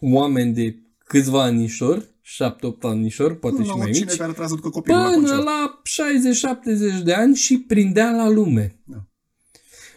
[0.00, 4.48] oameni de câțiva anișori, 7-8 anișori, poate Până și la mai oricine mici, care trebuie
[4.48, 5.44] să ducă copilul la până concert.
[5.44, 5.80] la
[7.00, 8.80] 60-70 de ani și prindea la lume.
[8.84, 9.06] Da.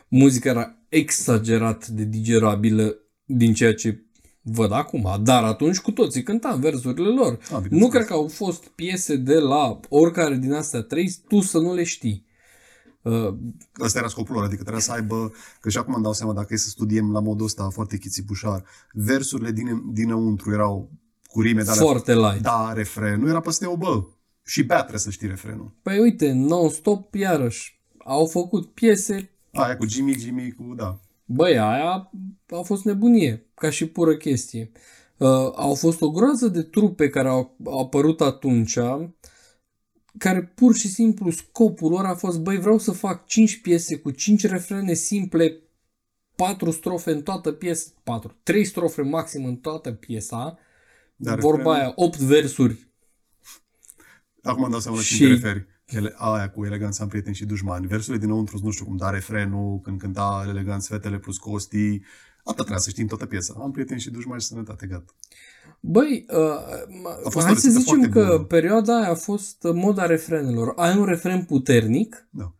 [0.08, 2.95] Muzica era exagerat de digerabilă
[3.26, 4.06] din ceea ce
[4.41, 7.34] văd acum, dar atunci cu toții cântam versurile lor.
[7.41, 7.89] Ah, nu bineînțeles.
[7.89, 11.84] cred că au fost piese de la oricare din astea trei, tu să nu le
[11.84, 12.26] știi.
[13.02, 13.34] Uh,
[13.80, 16.54] Ăsta era scopul lor, adică trebuia să aibă, că și acum îmi dau seama dacă
[16.54, 20.91] e să studiem la modul ăsta foarte chițipușar, versurile din, dinăuntru erau
[21.28, 22.41] cu rime de alea, foarte light.
[22.41, 24.04] da, refrenul era peste o bă.
[24.43, 25.76] Și bea trebuie să știi refrenul.
[25.82, 31.00] Păi uite, non-stop iarăși au făcut piese, Aia cu Jimmy, Jimmy, cu, da.
[31.26, 32.12] băi, aia
[32.50, 34.72] a fost nebunie, ca și pură chestie.
[35.18, 38.78] Uh, au fost o groază de trupe care au, au apărut atunci,
[40.18, 44.12] care pur și simplu scopul lor a fost, băi, vreau să fac 5 piese cu
[44.12, 45.60] 5 refrene simple,
[46.36, 50.58] 4 strofe în toată piesa, 4, 3 strofe maxim în toată piesa,
[51.15, 52.88] Dar vorba refrenul- aia, 8 versuri
[54.41, 55.65] Acum îmi dau seama la ce Și- te referi.
[55.86, 57.88] Ele, aia cu eleganța în prieteni și dușmani.
[57.88, 62.02] Versurile dinăuntru, nu știu cum, dar refrenul, când cânta eleganți fetele plus Costi,
[62.43, 63.56] atât trebuia să știi în toată piesa.
[63.62, 65.13] Am prieteni și dușmani și sănătate, gata.
[65.80, 66.38] Băi, uh,
[67.26, 68.43] A fost o hai să rețetă zicem foarte că bună.
[68.43, 70.74] perioada aia a fost uh, moda refrenelor.
[70.76, 72.56] Ai un refren puternic, Da.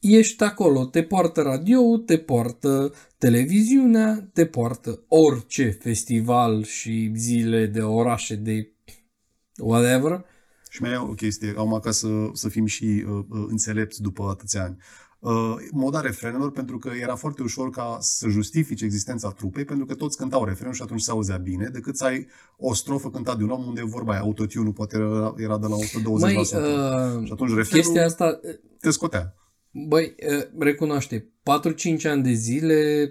[0.00, 7.80] ești acolo, te poartă radio, te poartă televiziunea, te poartă orice festival și zile de
[7.82, 8.72] orașe de
[9.58, 10.24] whatever.
[10.76, 14.28] Și mai e o chestie, acum ca să, să fim și uh, uh, înțelepți după
[14.28, 14.76] atâția ani.
[15.18, 19.94] Uh, moda refrenelor pentru că era foarte ușor ca să justifici existența trupei pentru că
[19.94, 23.44] toți cântau refrenul și atunci se auzea bine decât să ai o strofă cântată de
[23.44, 26.20] un om unde vorba aia, autotune poate era, era de la 120%.
[26.20, 28.40] Mai, și uh, atunci refrenul chestia asta,
[28.80, 29.34] te scotea.
[29.70, 31.32] băi, uh, recunoaște,
[32.00, 33.10] 4-5 ani de zile,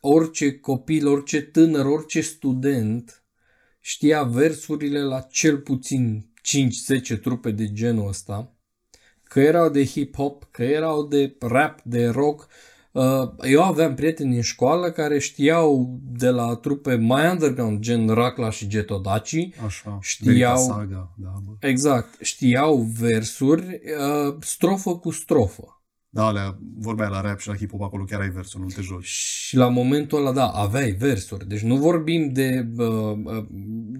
[0.00, 3.24] orice copil, orice tânăr, orice student
[3.80, 6.31] știa versurile la cel puțin
[7.16, 8.56] 5-10 trupe de genul ăsta,
[9.22, 12.48] că erau de hip-hop, că erau de rap, de rock.
[12.92, 13.02] Uh,
[13.42, 18.66] Eu aveam prieteni în școală care știau de la trupe mai underground, gen Racla și
[18.68, 19.98] Getodaci, Așa.
[20.02, 21.52] Știau- Verica Saga, da, bă.
[21.66, 23.80] exact, știau versuri,
[24.28, 25.76] uh, strofă cu strofă.
[26.14, 29.04] Da, alea, vorbea la rap și la hip-hop, acolo chiar ai versul, nu te joci.
[29.04, 31.48] Și la momentul ăla, da, aveai versuri.
[31.48, 32.86] Deci nu vorbim de uh,
[33.24, 33.44] uh,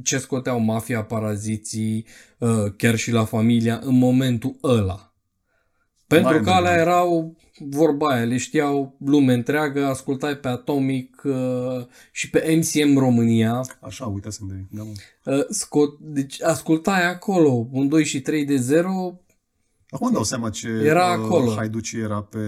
[0.03, 2.07] ce scoteau mafia, paraziții,
[2.39, 5.15] uh, chiar și la familia în momentul ăla.
[6.07, 6.89] Pentru Mai că alea underground.
[6.89, 7.37] erau,
[7.71, 13.61] vorba aia, le știau lume întreagă, ascultai pe Atomic uh, și pe MCM România.
[13.81, 14.93] Așa, uite să de da, mă.
[15.35, 19.17] Uh, scot, deci ascultai acolo, un 2 și 3 de 0,
[19.93, 21.55] Acum îmi dau seama ce Era acolo.
[21.55, 22.39] haiduci era pe,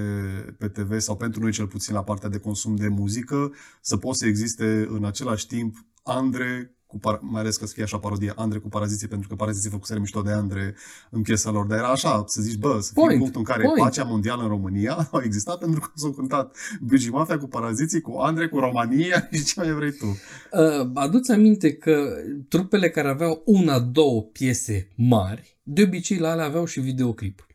[0.59, 4.19] pe TV sau pentru noi cel puțin la partea de consum de muzică, să poți
[4.19, 8.33] să existe în același timp Andre cu par- mai ales că să fie așa parodie,
[8.37, 10.75] Andre cu paraziție, pentru că paraziții făcuseră mișto de Andre
[11.11, 13.63] în piesa lor, dar era așa, să zici, bă, să fie Point, punctul în care
[13.63, 13.79] point.
[13.79, 18.17] pacea mondială în România a existat pentru că s-au cântat Bigi Mafia cu paraziții, cu
[18.19, 20.07] Andre, cu România și ce mai vrei tu.
[20.07, 22.07] Uh, aduți aminte că
[22.49, 27.47] trupele care aveau una, două piese mari, de obicei la alea aveau și videoclip.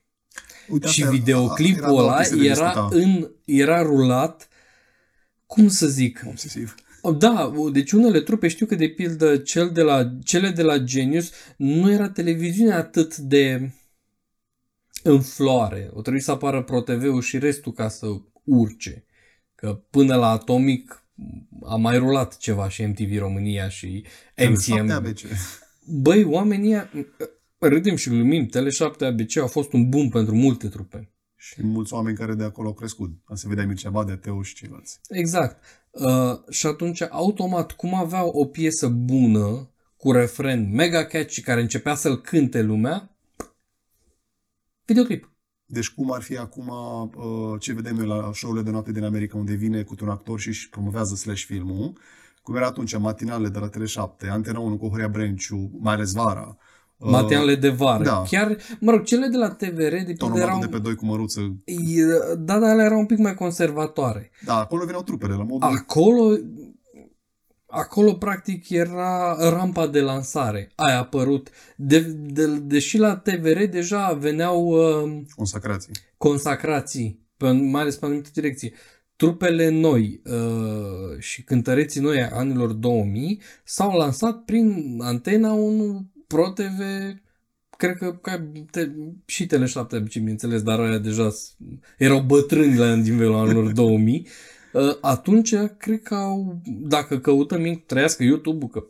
[0.70, 2.92] Uite, și asta era- videoclipul era doar ăla chestie de era, discutat.
[2.92, 4.48] în, era rulat,
[5.46, 6.76] cum să zic, Obsesiv.
[7.12, 11.32] Da, deci unele trupe știu că de pildă cel de la, cele de la Genius
[11.58, 13.72] nu era televiziunea atât de
[15.04, 15.90] în floare.
[15.94, 18.08] O trebuie să apară ProTV-ul și restul ca să
[18.44, 19.06] urce.
[19.56, 21.04] Că până la Atomic
[21.66, 24.06] a mai rulat ceva și MTV România și
[24.50, 24.92] MCM.
[24.92, 25.20] ABC.
[25.86, 26.90] Băi, oamenii ăia,
[27.58, 31.14] râdem și glumim, Tele7 ABC a fost un boom pentru multe trupe.
[31.36, 33.12] Și mulți oameni care de acolo au crescut.
[33.34, 35.00] Se vedea Mircea Badea, Teo și ceilalți.
[35.10, 35.64] Exact.
[35.92, 41.96] Uh, și atunci, automat, cum aveau o piesă bună, cu refren mega catchy, care începea
[41.96, 43.16] să-l cânte lumea,
[44.86, 45.32] videoclip.
[45.66, 49.38] Deci cum ar fi acum uh, ce vedem noi la show-urile de noapte din America,
[49.38, 51.98] unde vine cu un actor și își promovează slash filmul,
[52.42, 56.58] cum era atunci matinale de la Tele7, Antena 1 cu Horia Brenciu, mai ales vara,
[57.00, 58.04] Uh, Matinale de vară.
[58.04, 58.24] da.
[58.30, 61.56] Chiar, mă rog, cele de la TVR, de Tonomatul erau, de pe doi cu măruță.
[61.66, 62.04] E,
[62.38, 64.32] da, dar alea erau un pic mai conservatoare.
[64.46, 65.70] Da, acolo veneau trupele la modul...
[65.78, 66.38] Acolo,
[67.68, 70.72] acolo practic era rampa de lansare.
[70.76, 71.50] Aia a apărut.
[71.76, 75.94] De, de, deși la TVR deja veneau uh, Consacrații.
[76.18, 78.74] consacrații, pe, mai ales pe anumite direcții.
[79.16, 86.50] Trupele noi uh, și cântăreții noi a anilor 2000 s-au lansat prin Antena 1 Pro
[86.50, 86.80] TV,
[87.78, 88.88] cred că ca te,
[89.26, 91.56] și Tele7, bineînțeles, dar aia deja s-
[91.98, 94.28] erau bătrâni la nivelul anilor 2000.
[94.74, 98.84] Uh, Atunci, cred că au, dacă căutăm, trăiască YouTube-ul, că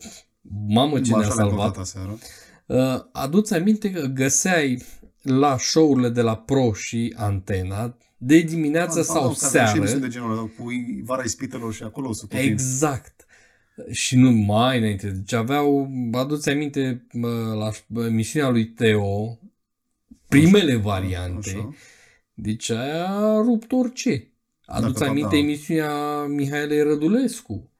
[0.67, 1.57] mamă ce Așa ne-a le-am salvat.
[1.59, 2.17] căutat aseară.
[2.65, 4.83] Uh, aduți aminte că găseai
[5.21, 9.77] la show-urile de la Pro și Antena, de dimineață Da, sau da, da, Și seară,
[9.77, 10.65] emisiuni de genul ăla, cu
[11.03, 13.25] vara ispitelor și acolo să tot Exact.
[13.91, 15.09] Și nu mai înainte.
[15.09, 19.39] Deci aveau, aduți aminte mă, la emisiunea lui Teo,
[20.27, 21.49] primele variante.
[21.49, 21.73] Așa.
[22.33, 24.31] Deci aia a rupt orice.
[24.65, 25.37] Aduți Dacă- aminte da.
[25.41, 27.71] emisiunea Mihailei Rădulescu.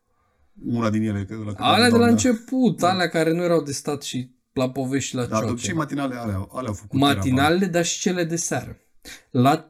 [0.66, 1.26] Una din ele.
[1.26, 4.30] că- La care Alea de la doamna- început, alea care nu erau de stat și
[4.54, 5.62] la povești și la Da, ciote.
[5.62, 8.78] și matinale alea, alea au făcut Matinalele, dar și cele de seară.
[9.32, 9.70] La...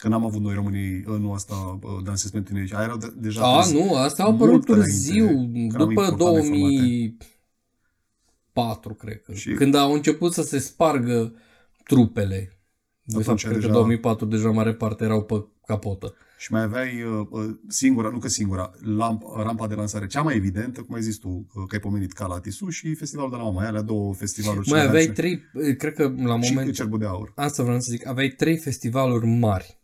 [0.00, 2.72] Că n-am avut noi românii în asta uh, dansez pentru tineri.
[2.72, 3.84] Aia erau de, deja A, târziu.
[3.84, 9.32] nu, asta a mult apărut înainte, târziu, că eram după important 2004, cred că.
[9.32, 11.34] Și- Când au început să se spargă
[11.84, 12.54] trupele.
[13.02, 16.14] De Atunci fapt, cred deja- că 2004 deja mare parte erau pe capotă.
[16.38, 20.36] Și mai aveai uh, uh, singura, nu că singura, lamp, rampa de lansare cea mai
[20.36, 23.66] evidentă, cum ai zis tu, uh, că ai pomenit Calatisu și festivalul de la Mama,
[23.66, 24.68] alea două festivaluri.
[24.68, 25.40] Mai cele aveai mai- trei,
[25.76, 27.32] cred că la și moment, Cerbul de Aur.
[27.36, 29.79] asta vreau să zic, aveai trei festivaluri mari.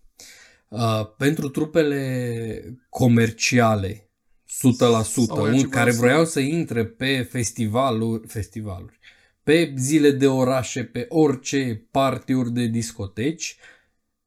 [0.68, 4.10] Uh, pentru trupele comerciale,
[4.46, 8.98] 100%, Sau aia un, ce care vreau să- vreau să intre pe festivaluri, festivaluri,
[9.42, 13.56] pe zile de orașe, pe orice partiuri de discoteci,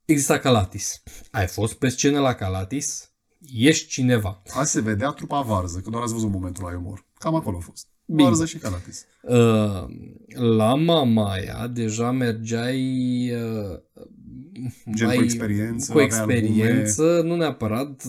[0.05, 1.03] exista Calatis.
[1.31, 3.11] Ai fost pe scenă la Calatis,
[3.53, 4.41] ești cineva.
[4.49, 7.05] Azi se vedea trupa Varză, că doar ați văzut momentul la umor.
[7.13, 7.87] Cam acolo a fost.
[8.05, 8.23] Bine.
[8.23, 9.05] Varză și Calatis.
[9.21, 9.85] Uh,
[10.35, 13.79] la Mamaia deja mergeai uh,
[14.95, 18.03] Gen cu experiență, cu avea experiență, nu neapărat,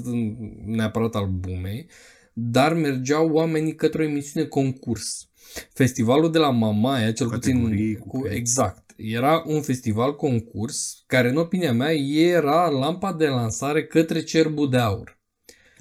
[0.64, 1.87] neapărat albume,
[2.33, 5.29] dar mergeau oamenii către o emisiune concurs.
[5.73, 8.38] Festivalul de la Mamaia, cel Categorii, puțin, cu cu, premii.
[8.38, 14.71] exact, era un festival concurs care, în opinia mea, era lampa de lansare către Cerbul
[14.71, 15.19] de Aur.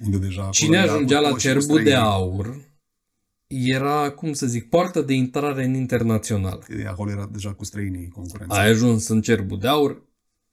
[0.05, 2.11] Unde deja acolo Cine era ajungea cu la toți și cu Cerbul de străinii.
[2.11, 2.67] Aur
[3.49, 6.65] era, cum să zic, poarta de intrare în internațional.
[6.87, 8.59] Acolo era deja cu străinii concurența.
[8.59, 10.03] Ai ajuns în Cerbul de Aur,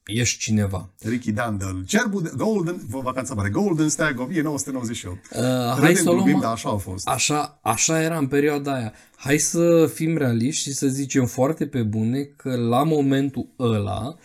[0.07, 0.91] ești cineva.
[1.01, 5.19] Ricky Dandel, Cerbul de, Golden, vacanța mare, Golden Stag of 1998.
[5.33, 6.25] Uh, hai Râdem, să o luăm...
[6.25, 7.09] glumim, dar așa a fost.
[7.09, 8.93] Așa, așa era în perioada aia.
[9.17, 14.17] Hai să fim realiști și să zicem foarte pe bune că la momentul ăla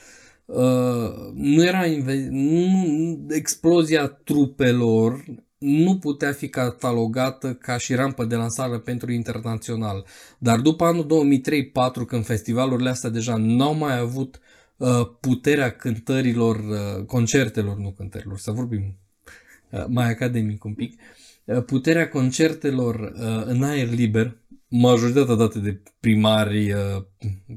[0.45, 5.23] uh, nu era inve- nu, explozia trupelor
[5.57, 10.05] nu putea fi catalogată ca și rampă de lansare pentru internațional.
[10.37, 11.05] Dar după anul
[12.03, 14.50] 2003-2004, când festivalurile astea deja n-au mai avut uh,
[15.19, 18.97] puterea cântărilor, uh, concertelor, nu cântărilor, să vorbim
[19.69, 21.01] uh, mai academic un pic,
[21.45, 27.03] uh, puterea concertelor uh, în aer liber, majoritatea date de primari, uh,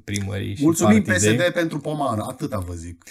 [0.04, 1.34] primării și Mulțumim partide.
[1.34, 3.04] PSD pentru pomană, atâta vă zic.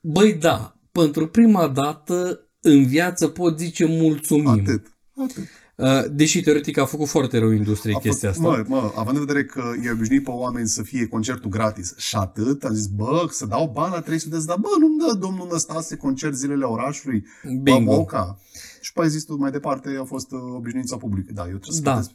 [0.00, 4.46] Băi, da, pentru prima dată în viață pot zice mulțumim.
[4.46, 4.86] Atât.
[5.16, 5.48] Atât.
[5.76, 8.64] Uh, Deși teoretic a făcut foarte rău industrie A chestia fost- asta.
[8.68, 12.16] Mă, mă, având în vedere că e obișnuit pe oameni să fie concertul gratis și
[12.16, 15.48] atât, am zis, bă, să dau bani la 300 de dar bă, nu-mi dă domnul
[15.50, 17.24] Năstase concert zilele orașului,
[17.62, 17.90] Bingo.
[17.90, 18.38] bă, Boca.
[18.80, 21.32] Și pe zis tu mai departe, a fost uh, obișnuința publică.
[21.32, 21.90] Da, eu trebuie să Da.
[21.92, 22.10] plătesc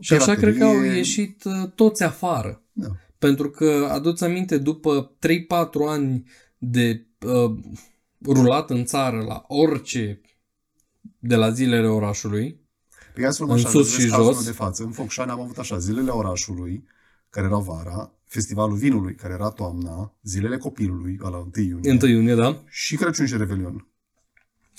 [0.00, 0.96] Și așa cred că au piraterie.
[0.96, 2.62] ieșit uh, toți afară.
[2.72, 2.86] Da.
[3.18, 6.24] Pentru că, aduți aminte, după 3-4 ani
[6.58, 7.54] de uh,
[8.26, 10.20] rulat în țară la orice
[11.18, 12.62] de la zilele orașului,
[13.14, 14.34] Pe hai să luăm În așa, sus vezi și cazul jos.
[14.34, 14.82] meu de față.
[14.82, 16.84] În Focșani am avut așa, zilele orașului,
[17.30, 22.34] care erau vara, Festivalul Vinului, care era toamna, Zilele Copilului, la 1 iunie, 1 iunie,
[22.34, 22.62] da?
[22.68, 23.86] și Crăciun și Revelion.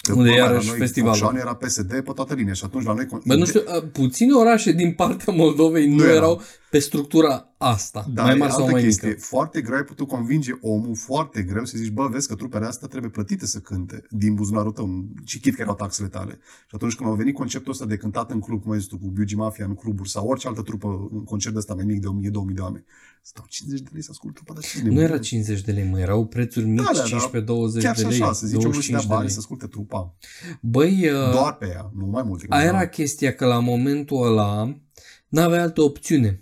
[0.06, 1.18] Că Unde bă, iarăși la noi festivalul.
[1.18, 3.08] Focșani era PSD pe toată linia și atunci la noi...
[3.26, 6.16] Bă, nu știu, a, puține orașe din partea Moldovei nu, Nu erau.
[6.16, 9.08] erau pe structura asta, Dar mai e mari sau altă mai chestie.
[9.08, 9.20] mică.
[9.20, 12.88] Foarte greu ai putut convinge omul, foarte greu să zici, bă, vezi că trupele astea
[12.88, 16.40] trebuie plătite să cânte din buzunarul tău, și chit că erau taxele tale.
[16.42, 18.98] Și atunci când au venit conceptul ăsta de cântat în club, cum ai zis tu,
[18.98, 22.02] cu Biugi Mafia în cluburi sau orice altă trupă, un concert de ăsta mai mic
[22.02, 22.86] de 1000-2000 de oameni,
[23.28, 26.00] stau 50 de lei să ascult trupa de cine Nu era 50 de lei, mă,
[26.00, 27.30] erau prețuri mici, Da, da, da.
[27.30, 29.32] 15-20 Chiar de și lei, așa, să zici, omul să 25 dea de bani lei.
[29.32, 30.16] să asculte trupa.
[30.62, 32.46] Băi, uh, Doar pe ea, nu mai multe.
[32.50, 34.80] aia era chestia că la momentul ăla
[35.28, 36.40] n-avea altă opțiune.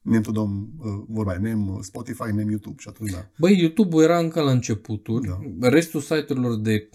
[0.00, 3.30] Nem tu dăm, uh, vorba aia, nem Spotify, nem YouTube și atunci da.
[3.38, 5.68] Băi, YouTube-ul era încă la începuturi, Da.
[5.68, 6.88] restul site-urilor de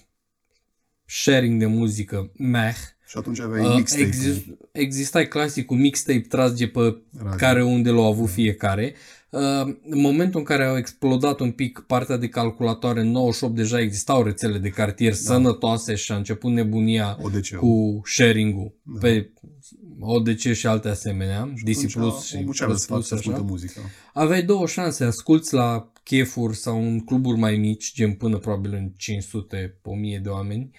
[1.06, 2.76] sharing de muzică, meh,
[3.08, 6.80] Și atunci aveai uh, mixtape exist, exista clasicul mixtape trage pe
[7.18, 7.36] Radio.
[7.38, 8.96] care unde l-au avut fiecare.
[9.30, 9.42] Uh,
[9.90, 14.24] în momentul în care au explodat un pic partea de calculatoare, în 98 deja existau
[14.24, 15.18] rețele de cartier da.
[15.18, 17.60] sănătoase și a început nebunia ODC-ul.
[17.60, 19.00] cu sharing-ul da.
[19.00, 19.32] pe
[20.00, 23.08] ODC și alte asemenea, DC Atunci Plus și omul ce avea Plus să facă Plus
[23.08, 23.48] să asculte așa.
[23.48, 23.80] muzică.
[24.14, 28.92] Aveai două șanse, asculți la chefuri sau în cluburi mai mici, gen până probabil în
[28.98, 30.72] 500, 1000 de oameni,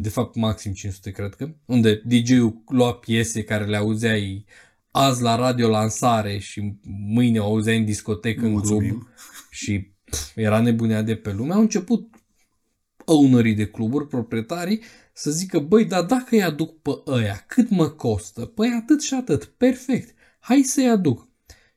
[0.00, 4.44] de fapt maxim 500 cred că, unde DJ-ul lua piese care le auzeai
[4.90, 9.08] azi la radio lansare și mâine o auzeai în discotecă, în club Mulțumim.
[9.50, 12.14] și pf, era nebunea de pe lume, au început
[13.04, 14.80] ownerii de cluburi, proprietarii,
[15.12, 18.44] să zică, băi, dar dacă îi aduc pe ăia, cât mă costă?
[18.44, 21.28] Păi atât și atât, perfect, hai să-i aduc.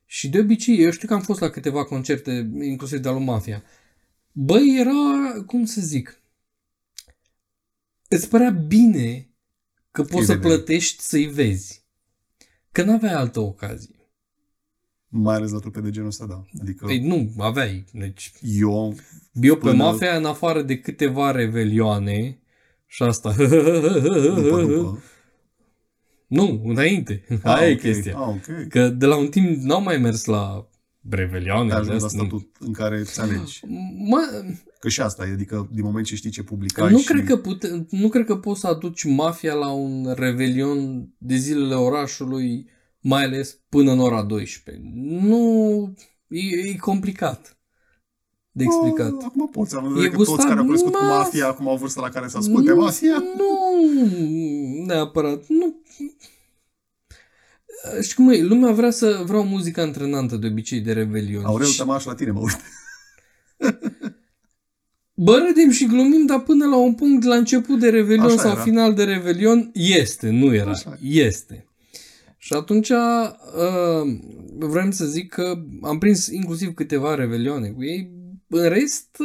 [0.05, 3.63] Și de obicei, eu știu că am fost la câteva concerte, inclusiv de-a lui Mafia.
[4.31, 6.21] Băi, era, cum să zic,
[8.15, 9.29] îți părea bine
[9.91, 10.53] că poți să vedeai.
[10.55, 11.85] plătești să-i vezi.
[12.71, 13.95] Că n-aveai altă ocazie.
[15.07, 16.43] Mai ales la trupe de genul ăsta, da.
[16.61, 17.85] Adică Păi nu, aveai.
[17.93, 18.95] Deci, eu
[19.33, 22.39] eu pe Până- Mafia, în afară de câteva revelioane,
[22.85, 25.03] și asta, după, după.
[26.27, 27.79] nu, înainte, Ah, aia e ok.
[27.79, 28.17] chestia.
[28.17, 28.67] Ah, ok.
[28.69, 30.69] Că de la un timp n-au mai mers la
[31.09, 31.61] revelioane.
[31.61, 32.27] Ai de ajuns la astea, nu.
[32.27, 33.61] statut în care îți alegi.
[33.97, 34.43] Mă,
[34.81, 37.05] Că și asta e, adică din moment ce știi ce publicai nu, și...
[37.05, 41.75] cred că pute, nu cred că poți să aduci mafia la un revelion de zilele
[41.75, 42.69] orașului,
[42.99, 44.83] mai ales până în ora 12.
[44.93, 45.93] Nu,
[46.27, 47.57] e, e complicat
[48.51, 49.11] de explicat.
[49.17, 51.47] Ah, acum poți, am E văzut că toți gustat care au crescut cu maf- mafia,
[51.47, 53.23] acum au vârstă la care să asculte mafia.
[53.37, 55.47] Nu, neapărat.
[55.47, 55.81] Nu.
[58.01, 58.41] Știi cum e?
[58.41, 61.45] Lumea vrea să vreau muzică antrenantă de obicei de revelion.
[61.45, 62.57] Aurel, Și- te maș la tine, mă uit.
[65.23, 68.51] Bă, râdem și glumim, dar până la un punct, la început de Revelion Așa sau
[68.51, 68.61] era.
[68.61, 71.65] final de Revelion, este, nu era, Așa este.
[72.37, 74.19] Și atunci uh,
[74.57, 78.11] vrem să zic că am prins inclusiv câteva Revelioane cu ei,
[78.47, 79.17] în rest,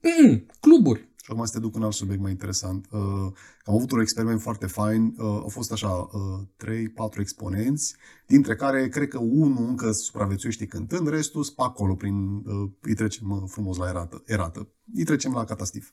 [0.00, 1.08] mm, cluburi.
[1.32, 2.86] Și acum să te duc în alt subiect mai interesant.
[2.90, 3.00] Uh,
[3.64, 5.14] am avut un experiment foarte fain.
[5.18, 6.40] Uh, au fost așa uh,
[7.16, 12.34] 3-4 exponenți, dintre care cred că unul încă supraviețuiește cântând, restul sunt pe acolo, prin,
[12.34, 14.68] uh, îi trecem uh, frumos la erată, erată.
[14.94, 15.90] Îi trecem la catastif.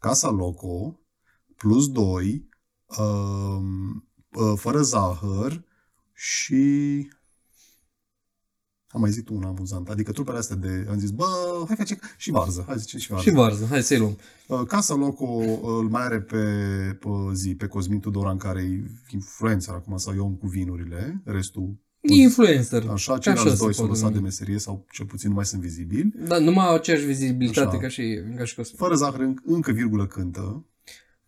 [0.00, 1.00] Casa Loco,
[1.56, 2.48] plus 2,
[2.86, 3.58] uh,
[4.30, 5.64] uh, fără zahăr
[6.12, 7.08] și
[8.94, 9.92] am mai zis tu una amuzantă.
[9.92, 10.86] Adică trupele astea de...
[10.90, 11.24] Am zis, bă,
[11.66, 12.64] hai face și varză.
[12.66, 13.28] Hai zicem și varză.
[13.28, 14.16] Și varză, hai să-i luăm.
[14.48, 16.36] Uh, Casa Loco uh, îl mai are pe,
[17.00, 22.14] pe zi, pe Cosmin Tudoran, care e influencer acum, sau eu cu vinurile, restul E
[22.14, 22.86] influencer.
[22.92, 24.24] așa, Ca ceilalți se doi s-au poate lăsat de numi.
[24.24, 26.12] meserie sau cel puțin nu mai sunt vizibili.
[26.28, 27.78] Dar nu mai au aceeași vizibilitate Așa.
[27.78, 28.76] ca și, ca și Cosmin.
[28.78, 30.64] Fără zahăr, înc- încă virgulă cântă.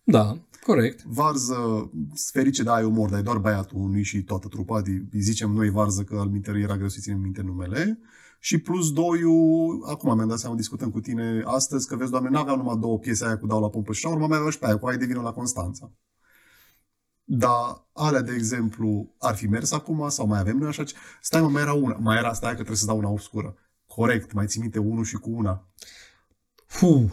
[0.05, 1.03] Da, corect.
[1.03, 1.91] Varză,
[2.33, 4.81] ferice de ai umor, dar e doar băiatul, nu și toată trupa.
[4.85, 7.99] Îi îi zicem noi varză, că al minter era greu să ținem minte numele.
[8.41, 12.57] Și plus doiul, acum mi-am dat seama, discutăm cu tine astăzi, că vezi, doamne, n-aveau
[12.57, 14.79] numai două piese aia cu dau la pompă și șaur, mai aveau și pe aia
[14.79, 15.93] cu ai de vină la Constanța.
[17.25, 20.85] Dar alea, de exemplu, ar fi mers acum sau mai avem noi așa?
[20.85, 21.97] ce- Stai, mă, mai era una.
[22.01, 23.55] Mai era, stai că trebuie să dau una obscură.
[23.87, 25.69] Corect, mai ții minte unul și cu una.
[26.67, 27.11] Fu,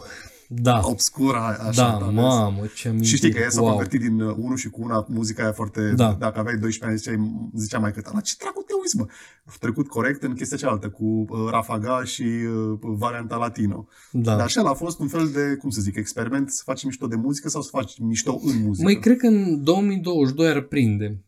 [0.48, 0.80] da.
[0.82, 1.82] Obscură, aia, așa.
[1.82, 2.14] da, vezi?
[2.14, 3.10] mamă, ce amintiri.
[3.10, 3.70] Și știi că ea s-a wow.
[3.70, 5.92] convertit din uh, unul și cu una muzica aia foarte...
[5.96, 6.16] Da.
[6.18, 8.12] Dacă aveai 12 ani, ziceai, zicea mai cât.
[8.12, 9.06] La ce dracu te uiți, mă?
[9.44, 13.88] A trecut corect în chestia cealaltă, cu uh, Rafaga și uh, varianta latino.
[14.10, 14.36] Da.
[14.36, 17.16] Dar așa a fost un fel de, cum să zic, experiment să faci mișto de
[17.16, 18.82] muzică sau să faci mișto în muzică.
[18.82, 21.22] Măi, cred că în 2022 ar prinde.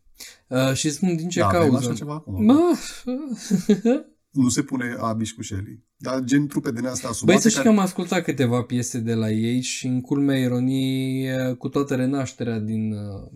[0.48, 1.76] Uh, și spun din ce da, avem cauză.
[1.76, 2.44] așa ceva acum.
[2.44, 2.76] Mă,
[4.36, 5.84] Nu se pune Abiș cu Shelly.
[5.96, 7.78] Dar gen trupe din asta asumate Băi, să știi că care...
[7.78, 12.58] am ascultat câteva piese de la ei și în culmea ironiei, uh, cu toată renașterea
[12.58, 13.30] din uh,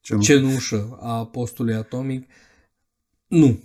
[0.00, 0.20] Ce nu...
[0.20, 2.28] cenușă a postului atomic,
[3.26, 3.60] nu.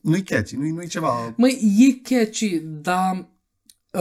[0.00, 1.34] Nu-i catchy, nu-i, nu-i ceva...
[1.36, 3.28] Măi, e catchy, dar...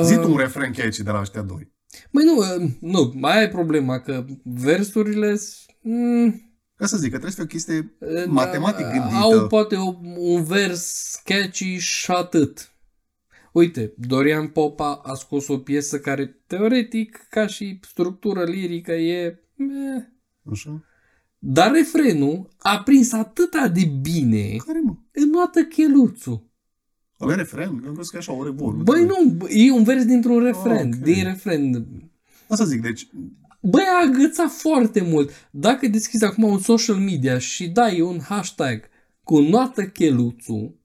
[0.04, 1.72] Zi uh, tu un refren catchy de la ăștia doi.
[2.12, 5.36] Măi, nu, uh, nu, mai ai problema că versurile...
[5.36, 6.47] s- Mm,
[6.78, 9.16] Ca să zic că trebuie să fie o chestie uh, matematic gândită.
[9.16, 12.72] Au poate o, un vers catchy și atât.
[13.52, 19.40] Uite, Dorian Popa a scos o piesă care, teoretic, ca și structură lirică, e...
[19.56, 20.04] meh.
[20.52, 20.84] Așa?
[21.40, 24.96] Dar refrenul a prins atâta de bine Care mă?
[25.12, 26.46] înnoată cheluțul.
[27.22, 27.68] Ăla e refren?
[27.68, 28.74] Am crezut că e așa o revol.
[28.74, 31.04] Băi, nu, e un vers dintr-un refren, Ah, ok.
[31.04, 31.88] din refren.
[32.48, 33.08] Asta zic, deci
[33.62, 35.32] Băi, a agățat foarte mult.
[35.52, 38.90] Dacă deschizi acum un social media și dai un hashtag
[39.24, 40.76] cu noată cheluțul,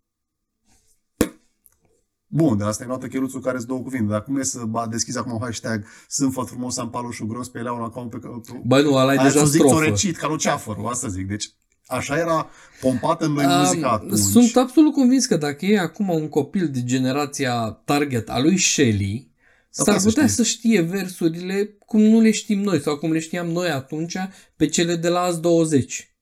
[2.34, 4.10] Bun, dar asta e notă cheluțul care îți două cuvinte.
[4.10, 7.48] Dar cum e să ba, deschizi acum un hashtag sunt făt frumos, am paloșul gros
[7.48, 8.34] pe elea un account pe care...
[8.64, 9.84] bă, nu, ăla e Aia deja să zic ți-o strofă.
[9.84, 11.26] recit ca lui Ceafărul, asta zic.
[11.26, 11.54] Deci
[11.86, 12.50] așa era
[12.80, 14.18] pompată în noi Um, muzica atunci.
[14.18, 19.30] Sunt absolut convins că dacă e acum un copil de generația target a lui Shelley,
[19.30, 19.31] Sau
[19.74, 20.36] s-ar ca să putea știi.
[20.36, 24.16] să știe versurile cum nu le știm noi sau cum le știam noi atunci
[24.56, 26.16] pe cele de la azi 20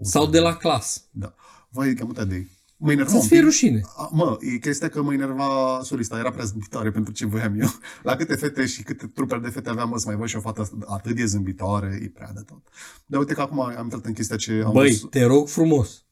[0.00, 1.04] sau de la clas.
[1.10, 1.34] Da.
[1.68, 3.46] Vai, cam multe de Mă enerva Să-ți un fie pic.
[3.46, 3.80] rușine.
[3.96, 7.68] A, Mă, e chestia că mă enerva solista, era prea zâmbitoare pentru ce voiam eu.
[8.02, 10.40] La câte fete și câte trupele de fete aveam, mă, să mai văd și o
[10.40, 12.62] fată atât de zâmbitoare, e prea de tot.
[13.06, 15.10] Dar uite că acum am intrat în chestia ce am Băi, văzut.
[15.10, 16.04] te rog frumos.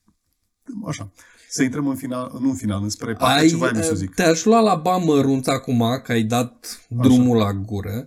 [0.87, 1.13] Așa.
[1.55, 3.97] Să intrăm în final, nu în final, înspre partea Ai, ce voiam eu să uh,
[3.97, 4.15] zic.
[4.15, 8.07] te-aș lua la ba mărunt acum, că ai dat drumul la gură.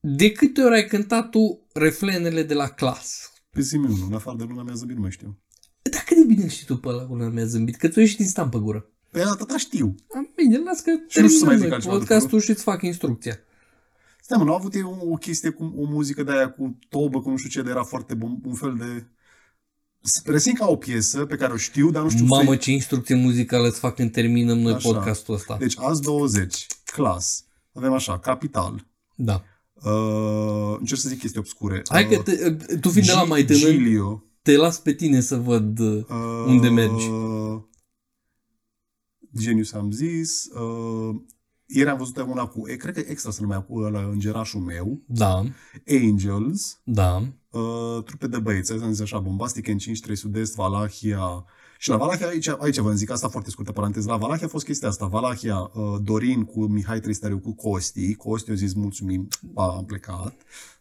[0.00, 3.32] De câte ori ai cântat tu refrenele de la clas?
[3.50, 5.38] Pe zi unul, în afară de luna mea zâmbit, nu mai știu.
[5.82, 7.76] Dar cât de bine îl știi tu pe ăla cu mi-a zâmbit?
[7.76, 8.90] Că tu ești din stampă gură.
[9.10, 9.94] Pe atâta știu.
[10.14, 12.50] Am bine, las că Și nu știu să mai terminăm zic noi altceva podcastul și
[12.50, 13.38] îți fac instrucția.
[14.20, 16.78] Stai mă, nu a avut ei o, o chestie cu o muzică de aia cu
[16.88, 19.06] tobă, cu nu știu ce, de era foarte bun, un fel de...
[20.24, 23.14] Resimt ca o piesă pe care o știu, dar nu știu Mamă, să ce instrucție
[23.14, 24.88] muzicală îți fac când terminăm noi Așa.
[24.92, 25.56] podcastul ăsta.
[25.56, 29.44] Deci azi 20, clas, avem așa, capital, Da.
[29.74, 31.82] uh, încerc să zic chestii obscure.
[31.88, 34.92] Hai că uh, te, tu fiind de la Gi- mai tânăr, Gilio, te las pe
[34.92, 37.04] tine să văd uh, uh, unde mergi.
[39.38, 41.14] Genius am zis, uh,
[41.74, 45.00] ieri am văzut una cu, e, cred că extra se numea cu ăla, îngerașul meu,
[45.06, 45.44] Da,
[46.02, 47.22] Angels, da.
[47.50, 51.44] uh, trupe de băieți, am zis așa, Bombastic în 5, 3 Sud-Est, Valahia.
[51.78, 54.64] Și la Valahia, aici, aici vă zic asta foarte scurtă paranteză, la Valahia a fost
[54.64, 59.66] chestia asta, Valahia, uh, Dorin cu Mihai Tristariu cu Costi, Costi a zis mulțumim, pa,
[59.66, 60.34] am plecat.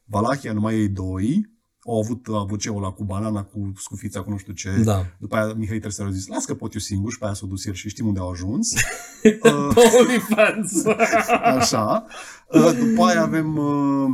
[0.05, 1.49] Valahia numai ei doi,
[1.85, 4.81] au avut abuceul ăla cu banana, cu scufița, cu nu știu ce.
[4.83, 5.05] Da.
[5.19, 7.45] După aia Mihai Tristariu a zis, las că pot eu singur și pe aia s-a
[7.45, 8.73] dus el și știm unde au ajuns.
[9.99, 10.85] OnlyFans.
[11.57, 12.05] Așa.
[12.47, 14.07] Uh, După aia avem uh,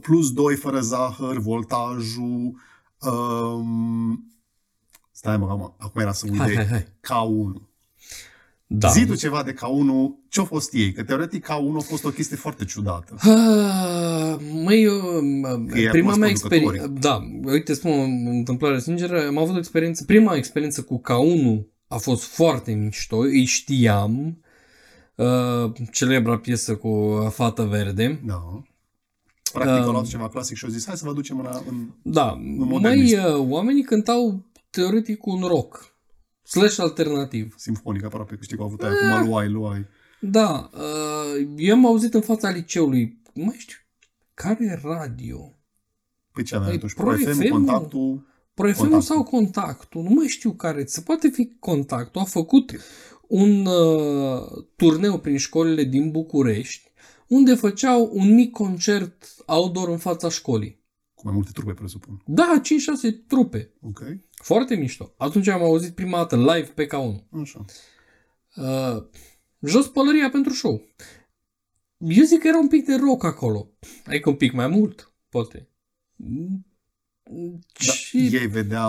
[0.00, 2.54] plus 2 fără zahăr, voltajul.
[2.98, 4.32] Um,
[5.10, 6.82] stai mă, acum, acum era să uit Hai, de hai, hai.
[6.82, 7.69] K1.
[8.72, 8.88] Da.
[8.88, 10.92] Zi tu ceva de K1, ce-a fost ei?
[10.92, 13.14] Că teoretic K1 a fost o chestie foarte ciudată.
[13.18, 15.00] Ah, Măi, eu,
[15.68, 17.90] Că ei prima acum mea sunt experiență, da, uite, spun
[18.26, 23.16] o întâmplare sinceră, am avut o experiență, prima experiență cu K1 a fost foarte mișto,
[23.16, 24.38] îi știam,
[25.14, 28.62] uh, celebra piesă cu Fată Verde, Da.
[29.52, 31.86] Practic au Um, luat ceva clasic și au zis, hai să vă ducem în, în
[32.02, 33.16] da, modernist.
[33.16, 35.94] mai uh, oamenii cântau teoretic un rock,
[36.50, 37.54] slash alternativ.
[37.56, 39.86] simfonic aproape, că știi că au avut aia cu Maluai, Luai.
[40.20, 43.76] Da, uh, eu am auzit în fața liceului, nu mai știu,
[44.34, 45.54] care e radio?
[46.32, 46.94] Pe ce avea Păi, atunci?
[46.94, 47.50] Pro Pro FM, FM-ul?
[47.50, 48.26] contactul.
[48.54, 49.16] Proefemul Contactul.
[49.16, 52.72] sau contactul, nu mai știu care, se poate fi contactul, a făcut
[53.26, 56.90] un uh, turneu prin școlile din București,
[57.26, 60.79] unde făceau un mic concert outdoor în fața școlii.
[61.20, 62.22] Cu mai multe trupe, presupun.
[62.26, 63.70] Da, 5-6 trupe.
[63.80, 64.02] Ok.
[64.30, 65.14] Foarte mișto.
[65.16, 67.40] Atunci am auzit prima dată live pe K1.
[67.40, 67.64] Așa.
[68.56, 69.04] Uh,
[69.60, 70.82] jos pălăria pentru show.
[71.98, 73.70] Eu zic că era un pic de rock acolo.
[74.06, 75.68] Adică un pic mai mult, poate.
[77.86, 78.28] Da, Și...
[78.32, 78.86] ei vedea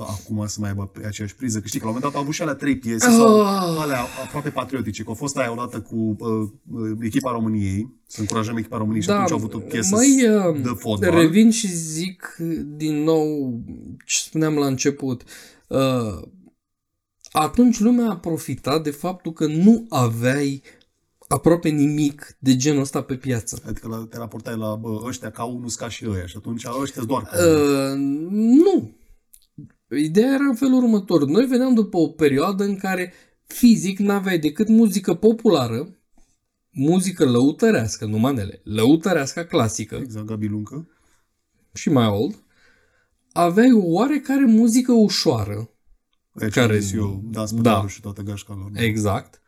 [0.00, 2.26] acum să mai aibă pe aceeași priză, că știi că la un moment dat au
[2.26, 3.12] avut și alea trei piese Ah.
[3.12, 3.40] sau
[3.78, 8.56] alea aproape patriotice, că au fost aia odată cu uh, uh, echipa României, să încurajăm
[8.56, 11.10] echipa României și atunci au avut o piesă mai, uh, de fotbal.
[11.10, 12.36] Revin și zic
[12.76, 13.52] din nou
[14.06, 15.22] ce spuneam la început.
[15.68, 16.22] Uh,
[17.32, 20.62] atunci lumea a profitat de faptul că nu aveai
[21.28, 23.62] aproape nimic de genul ăsta pe piață.
[23.66, 27.02] Adică la, te raportai la bă, ăștia ca unul ca și ăia și atunci ăștia
[27.02, 27.94] doar ca Uh,
[28.30, 28.96] nu.
[29.96, 31.24] Ideea era în felul următor.
[31.26, 33.12] Noi veneam după o perioadă în care
[33.46, 35.98] fizic n-aveai decât muzică populară,
[36.70, 40.88] muzică lăutărească, nu manele, lăutărească clasică, Exact, Gabi Luncă.
[41.74, 42.42] și mai old,
[43.32, 45.70] aveai o oarecare muzică ușoară,
[46.34, 47.46] Care care- eu, da, da.
[47.46, 48.70] spătarul și toată gașca lor.
[48.70, 48.82] Da.
[48.82, 49.42] exact.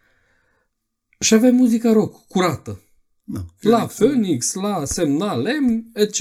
[1.18, 2.80] Și aveai muzica rock, curată.
[3.24, 3.45] Da.
[3.61, 6.20] La Phoenix, la Semnal M, etc.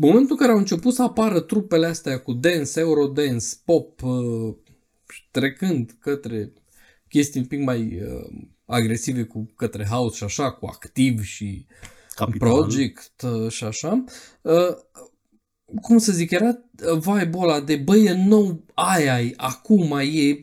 [0.00, 4.54] În momentul în care au început să apară trupele astea cu dance, eurodance, pop, uh,
[5.30, 6.52] trecând către
[7.08, 11.66] chestii un pic mai uh, agresive cu către house și așa, cu activ și
[12.14, 12.48] Capital.
[12.48, 14.04] project uh, și așa,
[14.42, 14.76] uh,
[15.80, 16.58] cum să zic, era
[16.94, 20.38] vibe-ul ăla de băi, e nou, aia e, acum e,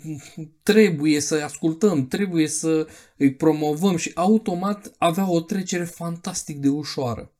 [0.63, 2.87] trebuie să ascultăm, trebuie să
[3.17, 7.34] îi promovăm și automat avea o trecere fantastic de ușoară.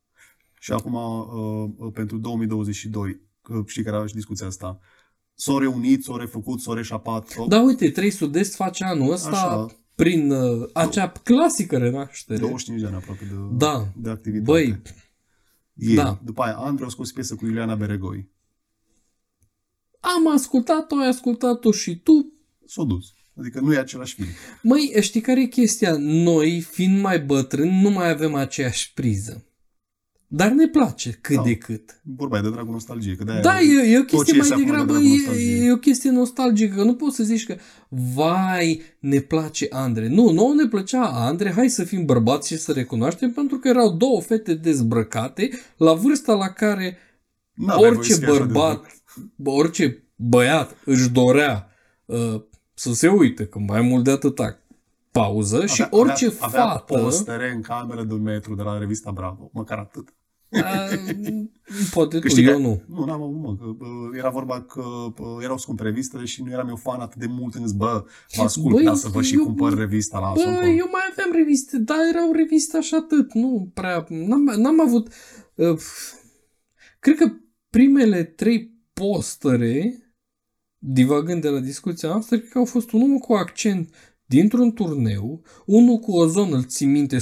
[0.66, 4.80] Și acum, uh, pentru 2022, că știi care era și discuția asta,
[5.34, 7.28] s-au reunit, s-au refăcut, s-au reșapat.
[7.28, 7.47] S-au...
[7.47, 9.76] Da, uite, 3 Sud-Est face anul ăsta Așa.
[9.95, 12.39] prin uh, acea clasică renaștere.
[12.39, 13.88] 25 de ani aproape de, Da.
[13.95, 14.51] de activitate.
[14.51, 14.82] Băi,
[15.74, 15.95] Ieri.
[15.95, 16.20] da.
[16.24, 18.30] După aia, Andrei a scos piesă cu Iuliana Beregoi.
[19.99, 22.34] am ascultat-o, ai ascultat-o și tu,
[22.68, 23.13] S-a dus.
[23.38, 24.28] Adică nu e același film.
[24.61, 25.95] Măi, știi care e chestia?
[25.97, 29.45] Noi, fiind mai bătrâni, nu mai avem aceeași priză.
[30.28, 31.42] Dar ne place cât Da.
[31.42, 32.02] de cât.
[32.16, 33.16] Vorba e de dragul nostalgie.
[33.16, 35.08] Că de-aia Da, e, e o tot ce chestie iese mai acum de degrabă, dragul
[35.08, 35.68] e, nostalgiei.
[35.68, 36.84] e o chestie nostalgică.
[36.84, 37.56] Nu poți să zici că,
[37.90, 40.08] vai, ne place Andre.
[40.08, 43.96] Nu, nouă ne plăcea Andre, hai să fim bărbați și să recunoaștem, pentru că erau
[43.98, 46.98] două fete dezbrăcate la vârsta la care
[47.54, 48.86] N-aveai voie orice să fii așa de bărbat,
[49.36, 51.68] bă, orice băiat își dorea
[52.06, 52.42] uh,
[52.74, 54.60] să se uite, că mai mult de atâta
[55.20, 56.93] pauză și Avea- orice avea, avea fată...
[56.93, 59.49] postere în cameră de un metru de la revista Bravo.
[59.53, 60.13] Măcar atât.
[60.49, 60.61] Uh,
[61.93, 62.82] poate Că tu, știi că- eu nu.
[62.88, 66.51] Nu, n-am avut, mă, că uh, era vorba că uh, erau scumpe revistele și nu
[66.51, 68.05] eram eu fan atât de mult în zis, bă,
[68.36, 70.63] vă ascult, Băi, da, să vă și eu- cumpăr revista la Bă, Asol.
[70.63, 75.07] eu mai aveam reviste, dar erau reviste așa atât, nu prea, n-am, n-am avut,
[75.55, 75.78] uh,
[76.99, 77.32] cred că
[77.70, 79.99] primele trei postere,
[80.78, 83.93] divagând de la discuția noastră, cred că au fost unul cu accent
[84.26, 87.22] dintr-un turneu, unul cu o zonă, îl ții minte, 100%,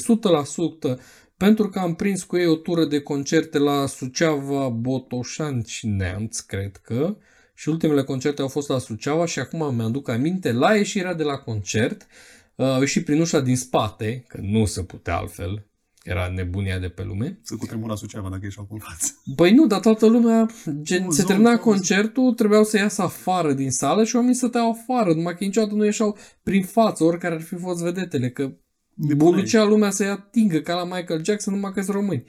[1.38, 6.39] pentru că am prins cu ei o tură de concerte la Suceava, Botoșani și Neamț,
[6.39, 7.18] cred că,
[7.54, 11.38] și ultimele concerte au fost la Suceava și acum mi-aduc aminte, la ieșirea de la
[11.38, 12.08] concert,
[12.56, 15.68] uh, au ieșit prin ușa din spate, că nu se putea altfel,
[16.04, 17.39] era nebunia de pe lume.
[17.41, 19.22] Să cutremura Suceava dacă ești acum în față.
[19.36, 20.49] Băi nu, dar toată lumea,
[20.82, 21.66] gen, O se zonă, termina o zonă.
[21.66, 25.86] concertul, trebuiau să iasă afară din sală și oamenii stăteau afară, numai că niciodată nu
[25.86, 28.58] ieșeau prin față, oricare ar fi fost vedetele, că
[28.95, 32.24] bulucea lumea să-i atingă ca la Michael Jackson, numai că sunt români.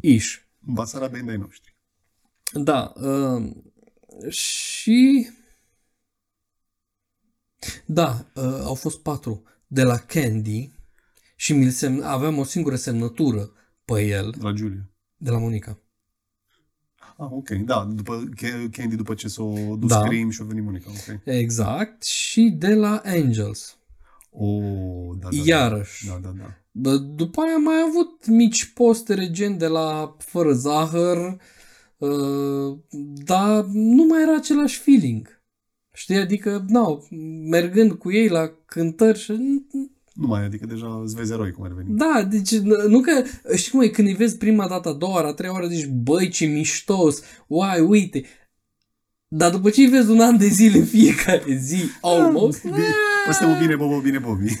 [0.00, 0.40] Iș.
[0.66, 1.76] În Basara band ai noștri.
[2.52, 2.92] Da.
[2.96, 3.52] Uh,
[4.32, 5.28] și...
[7.86, 9.42] Da, uh, au fost patru.
[9.66, 10.70] De la Candy
[11.42, 12.02] și mi semn...
[12.02, 13.52] aveam o singură semnătură
[13.84, 14.88] pe el, La Giulia.
[15.16, 15.78] de la Monica.
[17.16, 17.48] Ah, ok.
[17.50, 20.00] Da, după Ca- Candy, după ce s-o dus Da.
[20.00, 20.90] Scream și a venit Monica.
[20.90, 21.20] Ok.
[21.24, 22.02] Exact.
[22.02, 23.76] Și de la Angels.
[24.30, 26.06] Oh, da, da, Iarăși.
[26.06, 26.56] Da, da, da.
[26.70, 31.40] Bă, După aia am mai avut mici postere gen de la Fără Zahăr,
[31.96, 32.78] uh,
[33.24, 35.42] dar nu mai era același feeling.
[35.94, 37.06] Știi, adică, nu,
[37.48, 39.32] mergând cu ei la cântări și...
[40.14, 41.88] Nu mai, adică deja îți vezi eroi cum ar veni.
[41.96, 43.22] Da, deci n- nu că,
[43.56, 45.86] știi cum e, când îi vezi prima dată, a doua oară, a treia oară, zici,
[45.86, 48.24] băi, ce miștos, uai, uite.
[49.28, 52.62] Dar după ce îi vezi un an de zile în fiecare zi, almost,
[53.26, 54.52] Bine, păi bine, Bobo, bine, Bobby.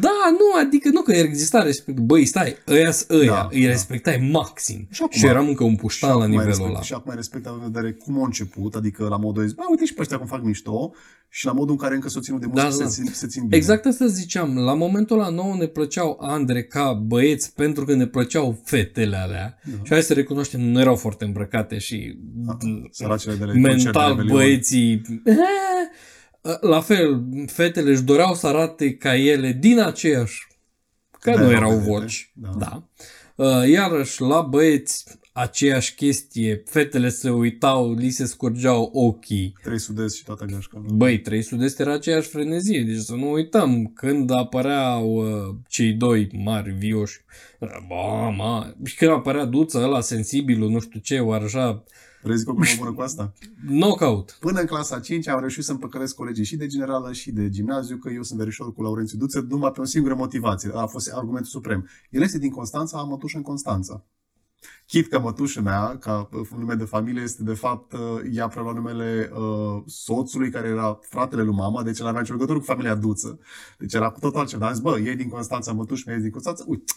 [0.00, 1.98] Da, nu, adică nu că exista respect.
[1.98, 3.68] Băi, stai, ăia ăia, Da, îi da.
[3.70, 4.86] respectai maxim.
[4.90, 6.82] Și acum- Și eram încă un puștan la acum mai nivelul respect, ăla.
[6.82, 9.62] Și acum mai respect având în vedere cum a început, adică la modul de, bă,
[9.70, 10.92] uite și pe ăștia cum fac mișto
[11.28, 12.88] și la modul în care încă s-o ținut de muzică Da, se, da.
[12.88, 13.56] țin, se țin bine.
[13.56, 14.58] Exact asta ziceam.
[14.58, 19.58] La momentul ăla nouă ne plăceau Andre ca băieți pentru că ne plăceau fetele alea.
[19.64, 19.72] Da.
[19.82, 22.18] Și hai să recunoaștem, nu erau foarte îmbrăcate și
[22.90, 24.36] Săracele de la concert de mental Revelion.
[24.36, 25.02] băieții...
[26.60, 30.48] La fel, fetele își doreau să arate ca ele din aceeași...
[31.20, 32.32] Că Da, nu erau erau vedete, voci.
[32.34, 32.50] da.
[32.58, 32.88] Da.
[33.34, 36.62] Uh, Iarăși, la băieți, aceeași chestie.
[36.66, 39.56] Fetele se uitau, li se scurgeau ochii.
[39.62, 40.82] Trei sud și toată gașca.
[40.86, 40.94] nu?
[40.94, 46.28] Băi, 3 sud era aceeași frenezie, deci să nu uităm, când apăreau uh, cei doi
[46.32, 47.20] mari vioși,
[47.58, 51.84] uh, bă, mă, și când apărea duța ăla sensibilul, nu știu ce, oare așa,
[52.22, 53.32] Vrei cum mă bună cu asta?
[53.66, 54.36] knockout.
[54.40, 57.96] Până în clasa 5 am reușit să împăcălesc colegii și de generală și de gimnaziu
[57.96, 60.70] că eu sunt verișor cu Laurențiu Duță numai pe o singură motivație.
[60.74, 61.88] A fost argumentul suprem.
[62.10, 64.04] El este din Constanța, am mătușă în Constanța.
[64.86, 68.00] Chit că mătușa mea, ca uh, nume de familie, este de fapt, uh,
[68.32, 72.58] ea preluat numele uh, soțului care era fratele lui mama, deci el avea nicio legătură
[72.58, 73.38] cu familia Duță.
[73.78, 74.60] Deci era cu totul altceva.
[74.60, 76.92] Dar am zis, bă, e din Constanța, mătușa mea e din Constanța, uite,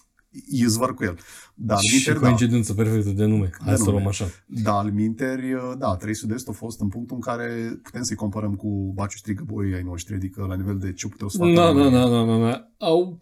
[0.50, 1.18] e zvar cu el.
[1.56, 2.20] Dar și minter, da.
[2.20, 3.50] coincidență perfectă de nume.
[3.66, 3.92] Hai să nume.
[3.92, 4.26] luăm așa.
[4.48, 8.56] Da, al minteri, da, 3 Sud-Est a fost în punctul în care putem să-i comparăm
[8.56, 11.52] cu Baciu Strigă Boi ai noștri, adică la nivel de ce puteau să facă.
[11.52, 11.92] Na, oamenii.
[11.92, 12.70] na, na, na, na, na.
[12.78, 13.18] Au,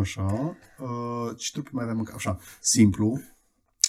[0.00, 0.56] Așa.
[0.78, 1.98] Uh, ce trupe mai aveam?
[1.98, 2.12] încă?
[2.16, 2.38] Așa.
[2.60, 3.20] Simplu.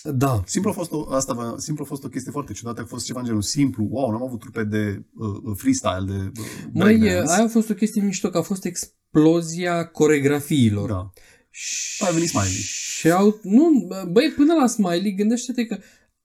[0.03, 0.41] da.
[0.45, 2.81] Simplu a fost o, asta, vă- simplu a fost o chestie foarte ciudată.
[2.81, 3.87] A fost ceva în genul simplu.
[3.89, 7.31] Wow, n-am avut trupe de uh, freestyle, de uh, Mai, breakdance.
[7.33, 10.89] aia a fost o chestie mișto, că a fost explozia coregrafiilor.
[10.89, 11.09] Da.
[11.57, 12.61] Și, A venit Smiley.
[12.97, 15.77] Și au, nu, băi, până la Smiley, gândește-te că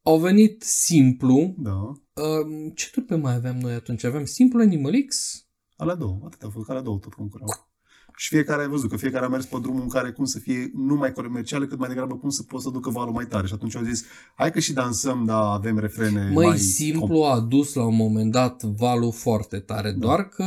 [0.03, 1.55] au venit simplu.
[1.59, 1.93] Da.
[2.12, 4.05] Uh, ce trupe mai aveam noi atunci?
[4.05, 5.45] Aveam simplu Animal X?
[5.76, 6.20] Alea două.
[6.24, 6.70] Atât au fost.
[6.70, 7.70] Alea două tot concurau.
[8.21, 10.71] Și fiecare ai văzut că fiecare a mers pe drumul în care cum să fie
[10.75, 13.47] nu mai comerciale, cât mai degrabă cum să poți să ducă valul mai tare.
[13.47, 14.05] Și atunci au zis,
[14.35, 16.59] hai că și dansăm, dar avem refrene Măi, mai...
[16.59, 19.99] simplu a dus la un moment dat valul foarte tare, Da.
[19.99, 20.45] doar că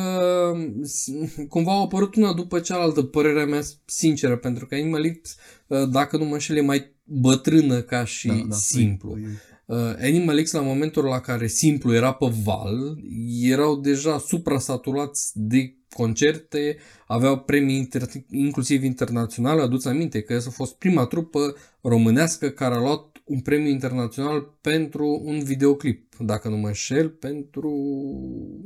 [0.83, 1.11] s-
[1.49, 5.35] cumva au apărut una după cealaltă, părerea mea sinceră, pentru că Animal X,
[5.67, 9.17] uh, dacă nu mă înșel, e mai bătrână ca și simplu.
[9.17, 12.97] E- Uh, Animal X, la momentul la care simplu era pe val,
[13.41, 16.77] erau deja suprasaturați de concerte,
[17.07, 19.61] aveau premii inter- inclusiv internaționale.
[19.61, 25.21] Aduți aminte că a fost prima trupă românească care a luat un premiu internațional pentru
[25.23, 27.71] un videoclip, dacă nu mă înșel, pentru...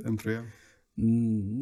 [0.01, 0.43] Pentru ea.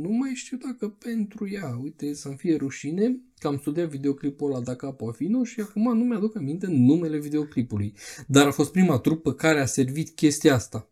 [0.02, 4.62] Nu mai știu dacă pentru ea, uite, să-mi fie rușine că am studiat videoclipul ăla
[4.62, 7.94] dacă Apofino și acum nu mi-aduc aminte numele videoclipului.
[8.28, 10.90] Dar a fost prima trupă care a servit chestia asta.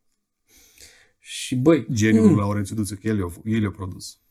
[1.20, 2.38] Și băi, Geniul mm, mm.
[2.38, 4.23] Laurențiu Duță, că el i-a, el i-a produs.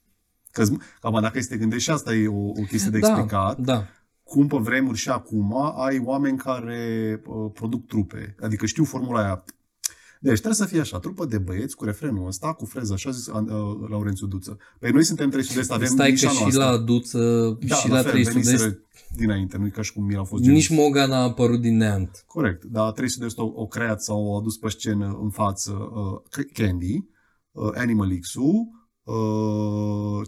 [0.52, 0.64] Că,
[1.00, 3.86] cam dacă este gândești și asta e o, o chestie de da, explicat, da.
[4.22, 8.36] cum pe vremuri și acum ai oameni care uh, produc trupe.
[8.40, 9.44] Adică știu formula aia.
[10.20, 13.26] Deci trebuie să fie așa, trupă de băieți cu refrenul ăsta, cu freza așa, zis
[13.26, 13.42] uh,
[13.88, 14.58] Laurențiu Duță.
[14.78, 16.64] Păi noi suntem 300 de avem Stai că nișa și noastră.
[16.64, 18.78] la Duță da, și la, fel, 300 de veniseră
[19.16, 20.56] dinainte, nu e ca și cum el a fost genul.
[20.56, 22.24] nici Moga n-a apărut din neant.
[22.26, 26.44] Corect, dar 300 de o, o creat sau o adus pe scenă în față uh,
[26.52, 27.04] Candy,
[27.52, 28.68] uh, Animal X-ul,
[29.02, 30.26] uh,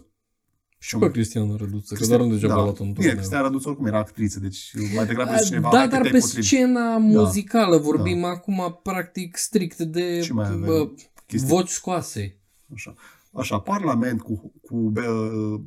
[0.79, 3.15] Și pe Cristian Răduță, că doar nu degeaba a luat un Bine, turneu.
[3.15, 6.11] Cristian Răduț oricum era actriță, deci mai degrabă zice cineva, Da, hai că dar te-ai
[6.11, 6.45] pe potrivit.
[6.45, 10.61] scena muzicală vorbim acum practic strict de Ce mai avem?
[10.65, 10.89] bă,
[11.25, 11.49] Chestii.
[11.49, 12.37] voci scoase.
[12.73, 12.93] Așa.
[13.33, 15.59] Așa, Parlament cu, cu be, uh,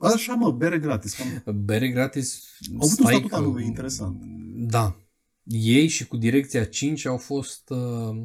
[0.00, 1.14] așa mă, bere gratis.
[1.14, 2.42] Cam, Bere gratis.
[2.70, 4.22] au avut un stai statut că- al lui interesant.
[4.56, 4.96] Da.
[5.44, 8.16] Ei și cu direcția 5 au fost uh,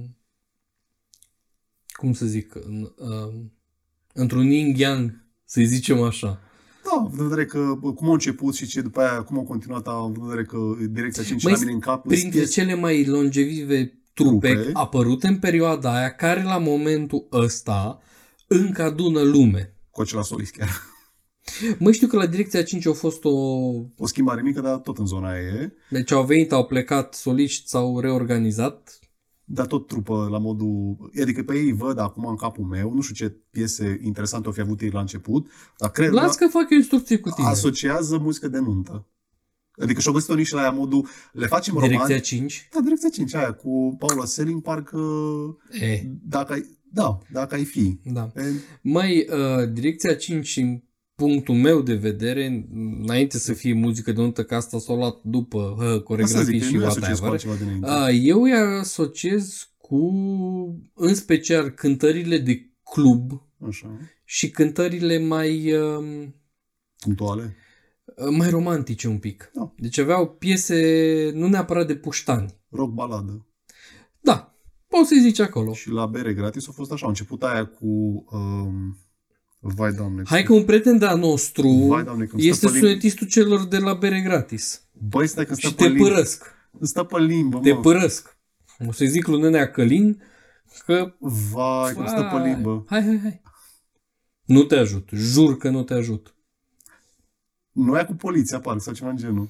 [1.92, 3.34] cum să zic în, uh,
[4.14, 5.21] într-un yin-yang,
[5.52, 6.40] să-i zicem așa.
[6.84, 9.44] Da, având în vedere că bă, cum a început și ce după aia, cum a
[9.44, 10.58] continuat, având în vedere că
[10.90, 14.70] direcția 5 Măi, la mine în cap, Printre sunt cele mai longevive trupe, Trupe.
[14.74, 18.02] apărute în perioada aia, care la momentul ăsta
[18.48, 19.74] încă adună lume.
[19.90, 20.70] cu acela solist chiar.
[21.80, 23.30] Mă știu că la direcția 5 a fost o...
[23.98, 25.72] O schimbare mică, dar tot în zona aia e.
[25.90, 29.00] Deci au venit, au plecat soliști, s-au reorganizat.
[29.54, 30.98] Dar tot trupă la modul...
[31.22, 34.62] Adică pe ei văd acum în capul meu, nu știu ce piese interesante au fi
[34.62, 35.48] avut ei la început,
[35.78, 37.48] dar cred Las că fac eu instrucții cu tine.
[37.48, 39.06] asociază muzică de nuntă.
[39.82, 42.22] Adică și-au găsit o nișă la aia modul, le facem Direcția roman.
[42.22, 42.70] 5?
[42.74, 45.00] Da, direcția 5 aia cu Paula Selling, parcă
[45.72, 48.00] Eh, dacă ai, da, dacă ai fi.
[48.04, 48.32] da.
[48.36, 48.42] E,
[48.82, 50.82] Mai, uh, direcția 5, în
[51.22, 52.68] punctul meu de vedere,
[53.02, 56.68] înainte să fie muzică de nuntă, că asta s-a luat după uh, asta coregrafii zic,
[56.68, 57.88] și nu îi asociez cu whatever, altceva dinainte.
[57.90, 59.98] uh, eu îi asociez cu,
[60.94, 63.32] în special, cântările de club
[63.68, 65.74] Așa, și cântările mai...
[65.74, 66.28] Uh,
[66.98, 67.56] punctuale.
[68.30, 69.52] mai romantice un pic.
[69.54, 69.74] Da.
[69.78, 72.56] Deci aveau piese nu neapărat de puștani.
[72.70, 73.46] Rock baladă.
[74.20, 74.56] Da,
[74.88, 75.74] poți să-i zici acolo.
[75.74, 77.88] Și la bere gratis a fost așa, a început aia cu...
[78.32, 78.98] Um,
[79.64, 80.22] vai, doamne.
[80.26, 83.66] Hai că un prieten de-a nostru Vai, doamne, când este stă pe limb- sunetistul celor
[83.68, 84.82] de la bere gratis.
[85.10, 86.08] Băi, stai că stă Și pe te limbă.
[86.08, 86.46] părăsc.
[86.82, 87.80] Stă pe limbă, Te mă.
[87.80, 88.38] părăsc.
[88.88, 90.22] O să-i zic lui Nenea Călin
[90.86, 91.14] că...
[91.20, 92.86] Vai, cum stă pe Vai, limbă.
[92.88, 93.42] Hai, hai, hai.
[94.46, 95.10] Nu te ajut.
[95.14, 96.36] Jur că nu te ajut.
[97.72, 99.50] Nu e cu poliția, parcă, sau ceva în genul.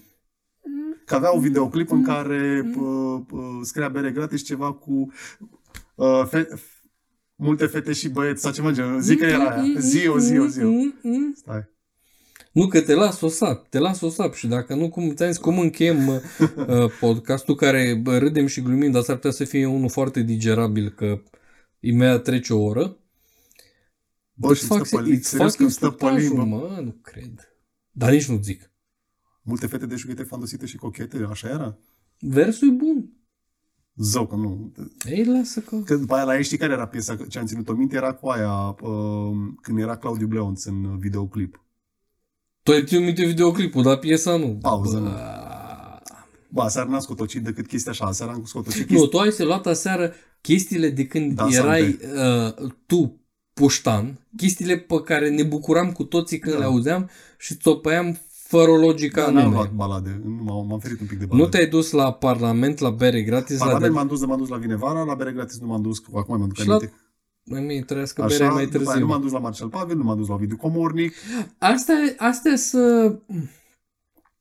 [1.05, 5.11] Că avea un videoclip în care pă, pă, scria bere gratis ceva cu
[5.95, 6.47] uh, fe,
[7.41, 9.01] multe fete și băieți sau ceva în genul.
[9.01, 9.79] Zic că era aia.
[9.79, 10.61] Zi o zi o zi.
[11.35, 11.69] Stai.
[12.51, 15.29] Nu că te las o sap, te las o sap și dacă nu, cum ți-am
[15.31, 16.21] zis, cum încheiem uh,
[16.67, 20.89] uh, podcastul care bă, râdem și glumim, dar s-ar putea să fie unul foarte digerabil
[20.89, 21.21] că
[21.79, 22.97] imediat trece o oră.
[24.33, 26.55] Bă, și fac, stă pe, îți serios fac că stă pe instructajul, limbă.
[26.55, 27.55] mă, nu cred.
[27.91, 28.71] Dar nici nu zic.
[29.41, 31.77] Multe fete de șughete fandosite și cochete, așa era?
[32.19, 33.20] Versul e bun.
[33.95, 34.71] Zău, că nu.
[35.05, 35.75] Ei, lasă că...
[35.75, 37.95] Că după aia la ei știi care era piesa ce am ținut-o minte?
[37.95, 39.31] Era cu aia uh,
[39.61, 41.63] când era Claudiu Bleonț în videoclip.
[42.63, 44.57] Tu ai ținut minte videoclipul, dar piesa nu.
[44.61, 45.09] Pauză, nu.
[45.09, 45.15] Bă.
[46.49, 49.07] Ba, aseară n-am scotocit decât chestia așa, aseară am scotocit Nu, chestia...
[49.07, 51.67] tu ai să luat aseară chestiile de când Dansante.
[51.67, 53.21] erai uh, tu
[53.53, 56.59] puștan, chestiile pe care ne bucuram cu toții când Da.
[56.59, 58.19] le auzeam și țopăiam
[58.57, 59.53] fără logica Da, în n-am ele.
[59.55, 61.43] luat balade, nu, m-am, m-am ferit un pic de balade.
[61.43, 63.93] Nu te-ai dus la Parlament, la bere gratis, Parlament la de...
[63.93, 66.47] m-am dus, m-am dus la Vinevara, la bere gratis nu m-am dus, că acum mi-am
[66.47, 66.93] duc Și la- aminte.
[67.43, 69.05] Mai mie trăiască Așa, bere mai după aia târziu.
[69.05, 71.13] nu m-am dus la Marcel Pavel, nu m-am dus la Ovidiu Comornic.
[71.57, 73.15] Astea, astea să...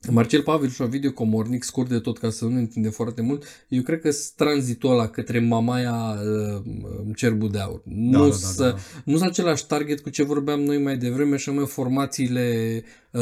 [0.09, 3.45] Marcel Pavel și Ovidiu Comornic, scurt de tot ca să nu ne întinde foarte mult,
[3.69, 6.63] eu cred că sunt tranzitul ăla către mamaia uh,
[7.07, 7.83] în cerbul de aur.
[7.85, 8.77] nu, da, da, să, da, da.
[9.05, 13.21] nu sunt același target cu ce vorbeam noi mai devreme și anume formațiile uh,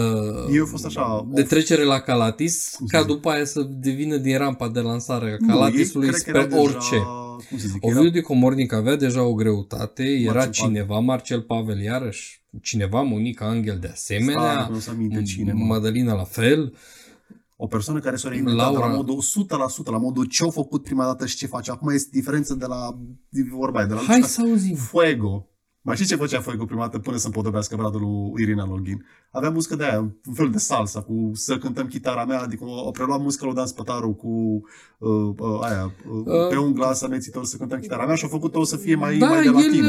[0.55, 3.11] Eu am fost așa, de of- trecere la Calatis, Cum să ca zic?
[3.15, 6.57] după aia să devină din rampa de lansare a Nu, Calatisului ei cred că spre
[6.57, 6.91] erau orice.
[6.91, 7.05] Deja,
[7.49, 10.51] cum să zic, era, Ovidiu Comornic avea deja o greutate, era Pavel.
[10.51, 15.53] cineva, Marcel Pavel iarăși, cineva, Monica Angel de Stare, asemenea, că nu se aminte cine,
[15.53, 15.65] mă.
[15.65, 16.75] Madalina la fel,
[17.57, 18.87] o persoană care s-a reinventat Laura.
[18.87, 19.23] la modul
[19.85, 21.71] 100%, la modul ce au făcut prima dată și ce face.
[21.71, 22.99] Acum este diferență de la,
[23.29, 24.75] de vorba aia, de la Hai să auzim.
[24.75, 25.49] Fuego.
[25.81, 29.05] Mai știi ce făcea Fuego prima dată până să împodobească bradul lui Irina Login?
[29.31, 32.91] Avea muzică de aia, un fel de salsa, cu să cântăm chitara mea, adică o
[32.91, 34.29] preluat muzică lui Dan Spătaru cu
[34.99, 38.29] uh, uh, aia, uh, Uh, pe un glas amețitor să cântăm chitara mea și a
[38.29, 39.89] făcut-o să fie mai, da, mai de el, latino.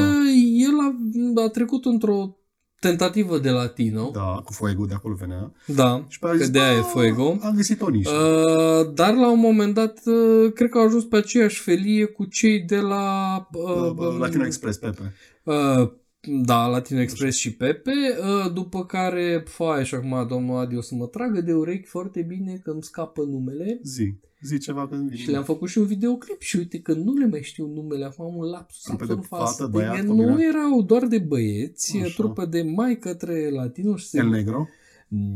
[0.55, 2.38] el a, a trecut într-o
[2.79, 5.51] tentativă de latino, Da, cu Fuego, de acolo venea.
[5.65, 7.37] da, Și pe aia a că zis, de aia e "Bă, Fuego.
[7.41, 8.11] Am găsit o nișă.
[8.11, 12.25] Uh, dar la un moment dat, uh, cred că au ajuns pe aceeași felie cu
[12.25, 13.35] cei de la...
[13.53, 15.13] Uh, Uh, Latino Express, Pepe.
[15.43, 20.81] Uh, da, Latino Express și Pepe, uh, după care, fai, și acum domnul Adi o
[20.81, 24.13] să mă tragă de urechi foarte bine că îmi scapă numele Zi.
[24.41, 27.43] Zi ceva când și le-am făcut și un videoclip și uite că nu le mai
[27.43, 29.71] știu numele, acum am un lapsus Trupe de absolut fată, fascinant.
[29.71, 30.39] băiat, Nu combinat?
[30.39, 32.13] erau doar de băieți, Așa.
[32.13, 34.17] trupă de mai către latino și se...
[34.17, 34.67] El Negro.
[35.07, 35.33] Nu.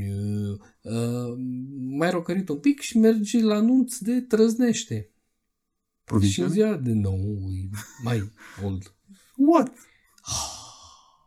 [0.81, 1.37] Uh,
[1.97, 4.95] mai rocărit un pic și merge la anunț de trăznește.
[4.95, 6.43] Și Provincia.
[6.43, 7.19] în ziua de nou,
[7.63, 7.69] e
[8.03, 8.31] mai
[8.65, 8.93] old.
[9.35, 9.73] What?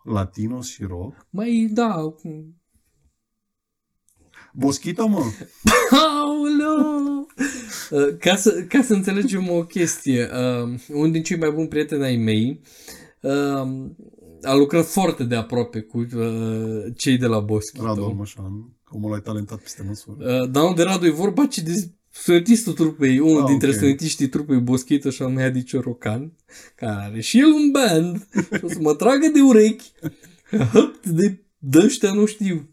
[0.05, 1.27] Latinos și rock.
[1.31, 2.15] Mai, da,
[4.57, 5.23] Boschito, mă.
[5.91, 7.27] Aoleu!
[7.91, 12.05] Uh, Ca să, ca să înțelegem o chestie, uh, unul din cei mai buni prieteni
[12.05, 12.61] ai mei
[13.21, 13.33] uh,
[14.43, 17.87] a lucrat foarte de aproape cu uh, cei de la Radu Boschito.
[17.87, 18.77] Almășan.
[18.91, 20.17] Omul ăla e talentat peste măsură.
[20.43, 23.75] Uh, dar nu de Radu e vorba, ci de sunetistul trupei, unul Ah, dintre ok.
[23.75, 26.33] sunetiștii trupei Boschito și anume Adi Ciorocan,
[26.77, 28.27] care are și el un band
[28.59, 29.91] și o să mă tragă de urechi
[31.03, 32.69] de dăștia nu știu.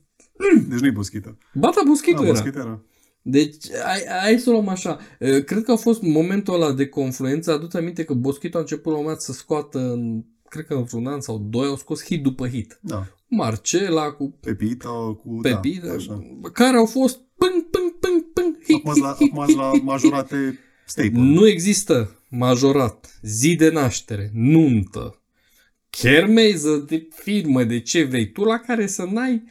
[0.68, 1.38] Deci nu-i Boschito.
[1.54, 2.32] Bata Boschito Ah, era.
[2.34, 2.82] Boschito era.
[3.22, 5.00] Deci, hai, hai să o luăm așa.
[5.20, 7.52] Uh, Cred că a fost momentul ăla de confluență.
[7.52, 10.74] Adu-ți aminte că Boschito a început la un moment dat să scoată, în, cred că
[10.74, 12.80] în vreun an sau doi, au scos hit după hit.
[12.82, 13.08] Da.
[13.28, 14.90] Marcela cu Pepita
[15.24, 15.40] cu...
[15.42, 16.24] Pepita, Da, așa.
[16.54, 19.52] care au fost pâng, pâng, pâng, pâng, hit, Acum ați hit, la, hit, acum ați
[19.52, 19.84] hit, la hit, hit.
[19.84, 21.12] majorate staple.
[21.14, 25.22] Nu există majorat, zi de naștere, nuntă,
[25.90, 29.44] chermeză de firmă, de ce vrei tu, la care să n-ai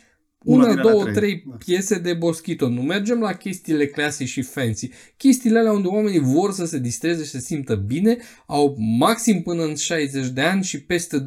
[0.45, 1.15] Una una, din alea două, trei.
[1.15, 1.55] trei Da.
[1.65, 2.69] piese de Boschito.
[2.69, 4.89] Nu mergem la chestiile clasice și fancy.
[5.17, 9.43] Chestiile alea unde oamenii vor să se distreze și să se simtă bine, au maxim
[9.43, 11.23] până în 60 de ani și peste 20-25.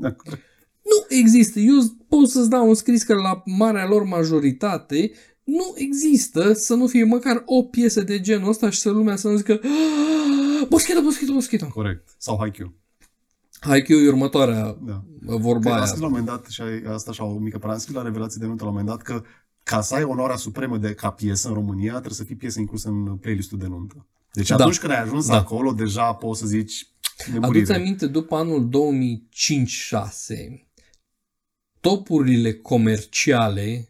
[0.00, 0.42] Da, corect.
[0.82, 1.58] Nu există.
[1.60, 1.74] Eu
[2.08, 5.10] pot să-ți dau un scris că la marea lor majoritate
[5.44, 9.28] nu există să nu fie măcar o piesă de genul ăsta și să lumea să
[9.28, 11.66] nu zică "Ah, Boschito, Boschito, Boschito.
[11.66, 12.08] corect.
[12.18, 12.74] Sau Haikyuu.
[13.60, 15.04] Haikyuu e următoarea Da.
[15.20, 15.82] vorba Că aia.
[15.82, 18.38] a scris la un moment dat, și ai- asta așa o mică paranteză, la revelație
[18.40, 19.22] de nuntă la un moment dat, că
[19.62, 22.88] ca să ai onoarea supremă de ca piesă în România, trebuie să fie piesă inclusă
[22.88, 24.06] în playlistul de nuntă.
[24.32, 24.54] Deci Da.
[24.54, 25.36] atunci când ai ajuns Da.
[25.36, 26.86] acolo, deja poți să zici
[27.18, 27.74] Aduți nemurire.
[27.74, 30.68] aminte, după anul 2005-6,
[31.80, 33.88] topurile comerciale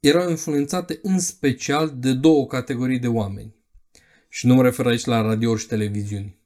[0.00, 3.54] erau influențate în special de două categorii de oameni.
[4.28, 6.38] Și nu mă refer aici la radio și televiziuni.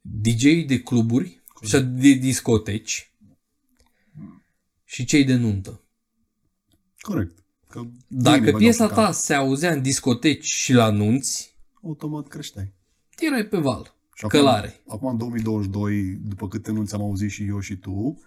[0.00, 3.14] DJ de cluburi și de discoteci
[4.84, 5.80] și cei de nuntă.
[7.00, 7.38] Corect.
[7.68, 11.84] Că Dacă bine piesa băgau pe ta se auzea în discoteci și la nunți, cap,
[11.84, 12.72] Automat creșteai.
[13.18, 13.94] erai pe val.
[14.14, 14.80] Și acum, Călare.
[14.86, 18.18] Acum, în 2022, după câte nu ți-am auzit și eu și tu,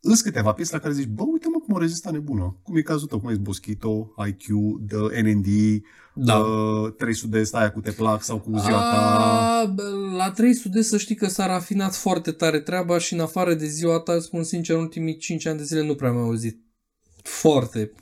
[0.00, 2.56] îs câteva piese la care zici, bă, uite mă cum o rezista nebună.
[2.62, 4.44] Cum e cazul tău, cum e Boschito, IQ,
[4.88, 5.46] The NND,
[6.14, 6.36] Da.
[6.38, 9.60] uh, 3 sud-est, aia cu Te plac sau cu ziua ta.
[9.60, 9.82] A, bă,
[10.16, 13.98] la 300 să știi că s-a rafinat foarte tare treaba și în afară de ziua
[13.98, 16.60] ta, spun sincer, în ultimii 5 ani de zile nu prea am auzit.
[17.22, 17.92] Foarte.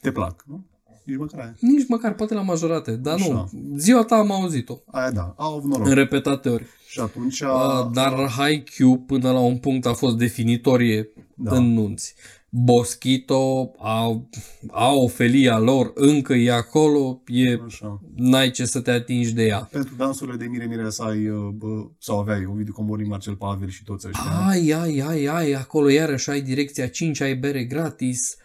[0.00, 0.64] Te plac, nu?
[1.04, 1.54] Nici măcar aia.
[1.60, 3.32] Nici măcar poate la majorate, dar Așa.
[3.32, 3.50] nu.
[3.76, 4.78] Ziua ta am auzit-o.
[4.86, 5.86] Aia da, au avut noroc.
[5.86, 6.66] În repetate ori.
[6.88, 7.42] Și atunci...
[7.42, 11.56] A, dar Haikyuu până la un punct a fost definitorie Da.
[11.56, 12.14] în nunți.
[12.54, 14.28] Boschito, au,
[14.70, 18.00] au felia lor, încă e acolo, e, Așa.
[18.14, 19.68] n-ai ce să te atingi de ea.
[19.70, 23.68] Pentru dansurile de Mire Mire să ai, uh, bă, sau aveai Ovidiu Comorin, Marcel Pavel
[23.68, 24.30] și toți ăștia.
[24.48, 28.36] Ai, ai, ai, ai, acolo iarăși ai direcția 5, ai bere gratis.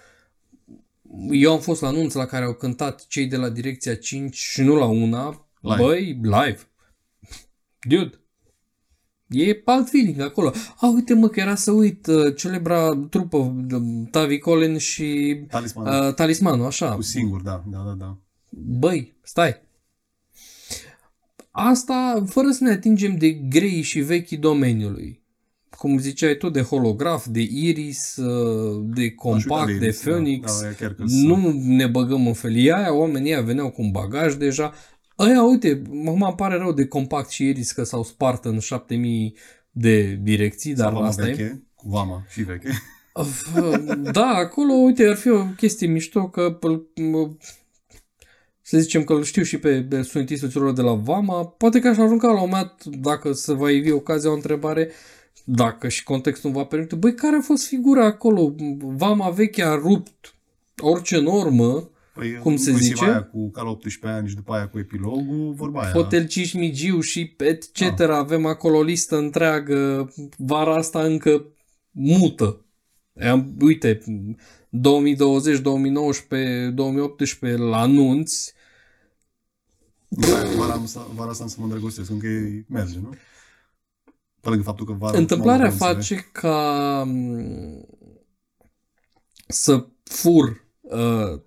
[1.31, 4.61] Eu am fost la anunț la care au cântat cei de la direcția 5 și
[4.61, 5.47] nu la una.
[5.61, 5.81] Live.
[5.81, 6.59] Băi, live.
[7.87, 8.19] Dude.
[9.29, 10.51] E alt feeling acolo.
[10.77, 13.37] A, uite mă, că era să uit uh, celebra trupă
[13.71, 16.05] uh, Tavi Colin și Talisman.
[16.05, 16.91] uh, Talismanul, așa.
[16.95, 18.17] Cu singur, da, da, da, da.
[18.49, 19.61] Băi, stai.
[21.51, 25.21] Asta fără să ne atingem de grei și vechi domeniului.
[25.77, 30.61] Cum ziceai tu, de holograf, de iris, uh, de Aș compact, uita de Iris, Phoenix.
[30.61, 33.91] Da, da, chiar că Nu ne băgăm în felia aia, oamenii ăia veneau cu un
[33.91, 34.73] bagaj deja.
[35.17, 39.35] Aia, uite, acum îmi pare rău de compact și iris că s-au spart în 7000
[39.71, 41.33] de direcții, dar Vama asta e.
[41.33, 42.69] veche, Cu vama și veche.
[44.11, 47.37] Da, acolo, uite, ar fi o chestie mișto că îl- m-
[48.61, 51.87] să zicem că îl știu și pe, pe sunetistul celor de la Vama, poate că
[51.87, 54.91] aș arunca la un moment dat, dacă se va ivi ocazia, o întrebare,
[55.43, 58.55] dacă și contextul îmi va permite, băi, care a fost figura acolo?
[58.79, 60.35] Vama veche a rupt
[60.81, 63.09] orice normă, Păi, Cum se inclusiv zice?
[63.09, 65.91] Aia cu Cal 18 ani și după aia cu epilogul, vorba aia.
[65.91, 67.99] Hotel Cismigiu și etc.
[67.99, 71.45] Avem acolo o listă întreagă, vara asta încă
[71.91, 72.65] mută.
[73.21, 73.99] Am, uite,
[74.69, 78.53] 2020, 2019, 2018 la anunți,
[80.09, 83.09] Da, Vara, asta- vara asta am să mă îndrăgostesc, încă e- merge, nu?
[84.41, 85.17] Pe lângă faptul că vara...
[85.17, 87.85] Întâmplarea m-am văzut face ca m,
[89.47, 91.41] să fur uh,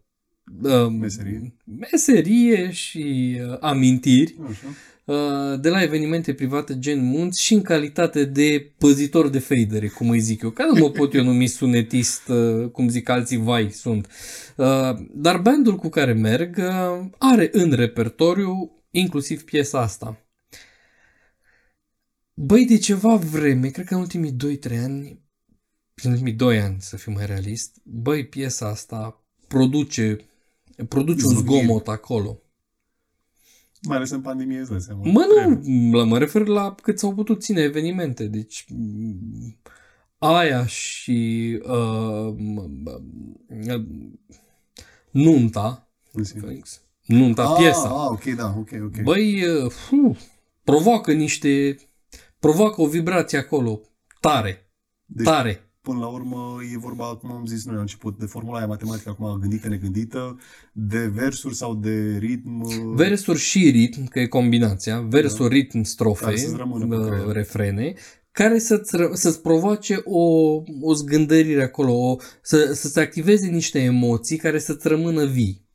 [0.63, 1.55] uh, Meserie.
[1.65, 4.67] meserie și uh, amintiri Așa.
[5.05, 10.11] uh, de la evenimente private gen munți și în calitate de păzitor de feidere, cum
[10.11, 10.51] îi zic eu.
[10.51, 14.09] Că nu mă pot eu numi sunetist, uh, cum zic alții, vai, sunt.
[14.57, 14.67] Uh,
[15.15, 20.25] Dar bandul cu care merg uh, are în repertoriu inclusiv piesa asta.
[22.35, 24.37] Băi, de ceva vreme, cred că în ultimii
[24.69, 25.23] 2-3 ani,
[26.03, 30.17] în ultimii 2 ani, să fiu mai realist, băi, piesa asta produce,
[30.89, 31.65] produce un Zvoniri.
[31.65, 32.39] zgomot acolo.
[33.83, 35.01] Mai ales în pandemie, îți dai seama.
[35.05, 35.61] Mă, Trebuie.
[35.91, 38.27] nu, la, mă refer la cât s-au putut ține evenimente.
[38.27, 39.59] Deci, m,
[40.19, 42.71] aia și uh, m-
[43.65, 43.83] m-
[45.11, 46.41] nunta, În sine.
[46.41, 47.89] Felix, nunta, Ah, piesa.
[47.89, 49.03] Ah, ok, da, ok, ok.
[49.03, 50.17] Băi, uh, fu,
[50.65, 51.77] provoacă niște,
[52.39, 53.81] provoacă o vibrație acolo,
[54.21, 54.71] tare,
[55.05, 55.70] Deci, tare.
[55.91, 59.11] Până la urmă, e vorba, cum am zis noi la început, de formula aia matematică
[59.11, 60.39] acum gândită, negândită,
[60.73, 62.65] de versuri sau de ritm.
[62.95, 67.33] Versuri și ritm, că e combinația, versuri, ritm, Care strofe, să-ți rămână pe uh, creier.
[67.33, 67.95] refrene,
[68.33, 70.23] care să-ți, ră- să-ți provoace o,
[70.81, 75.69] o zgândărire acolo, o, să, să-ți activeze niște emoții care să-ți rămână vii.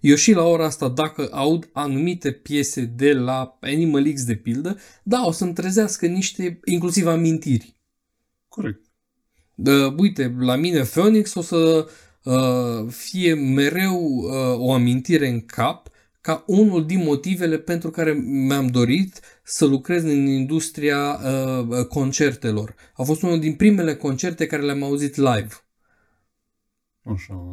[0.00, 4.78] Eu și la ora asta, dacă aud anumite piese de la Animal X de pildă,
[5.02, 7.76] da, o să-mi trezească niște, inclusiv amintiri.
[8.48, 8.87] Corect.
[9.66, 11.88] Uh, uite, la mine Phoenix o să
[12.22, 15.88] uh, fie mereu uh, o amintire în cap
[16.20, 22.74] ca unul din motivele pentru care mi-am dorit să lucrez în industria uh, concertelor.
[22.94, 25.48] A fost unul din primele concerte care le-am auzit live.
[27.04, 27.52] Așa.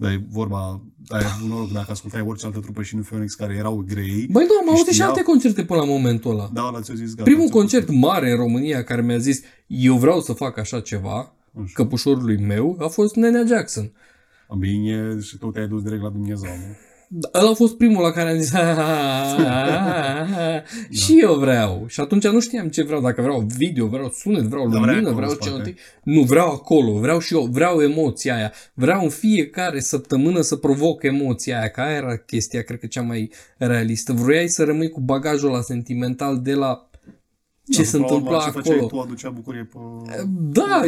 [0.00, 3.54] Dar e vorba, ai avut noroc dacă ascultai orice altă trupă și nu Phoenix care
[3.54, 4.28] erau grei.
[4.30, 6.50] Băi, nu, am auzit și știau- alte concerte până la momentul ăla.
[6.52, 7.22] Da, ăla ți-a zis gata.
[7.22, 11.32] Primul ți-a concert mare în România care mi-a zis eu vreau să fac așa ceva,
[11.62, 11.70] Așa.
[11.74, 13.92] căpușorului meu, a fost Nenea Jackson.
[14.46, 14.60] făcut.
[14.60, 16.76] Bine, și tot te-ai dus direct la Dumnezeu, nu?
[17.10, 21.34] Da, Ăla a fost primul la care am zis "Ha, ha, ha, ha, și eu
[21.34, 21.84] vreau.
[21.86, 25.08] Și atunci nu știam ce vreau, dacă vreau video, vreau sunet, vreau Dar vrei lumină,
[25.08, 25.74] acolo vreau în ce spate.
[26.02, 28.52] Nu, vreau acolo, vreau și eu, vreau emoția aia.
[28.74, 33.02] Vreau în fiecare săptămână să provoc emoția aia, că aia era chestia, cred că cea
[33.02, 34.12] mai realistă.
[34.12, 36.90] Vroiai să rămâi cu bagajul ăla sentimental de la
[37.70, 38.88] ce Da, se până la urmă, întâmpla ce făceai acolo.
[38.88, 39.78] tu aducea bucurie pe...
[40.38, 40.80] Da,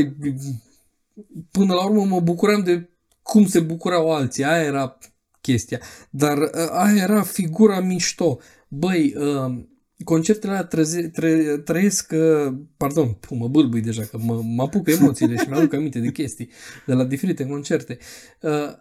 [1.50, 2.88] până la urmă mă bucuram de
[3.22, 4.98] cum se bucurau alții, aia era
[5.40, 5.80] chestia.
[6.10, 8.38] Dar uh, aia era figura mișto.
[8.68, 9.64] Băi, uh,
[10.04, 14.88] concertele alea treze, tre, trăiesc, uh, pardon, pu, mă bâlbâi deja, că mă, mă apuc
[14.88, 16.50] emoțiile și mi-aduc aminte de chestii
[16.86, 17.98] de la diferite concerte.
[18.40, 18.72] Uh,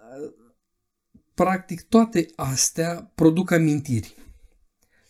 [1.34, 4.16] practic toate astea produc amintiri.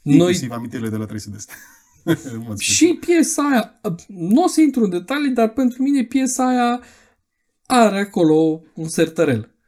[0.02, 1.56] Noi Inclusiv amintirile de la 300 de stea.
[2.34, 2.76] În mod special.
[2.76, 6.82] și piesa aia, nu o să intru în detalii, dar pentru mine piesa aia
[7.66, 9.59] are acolo un sertărel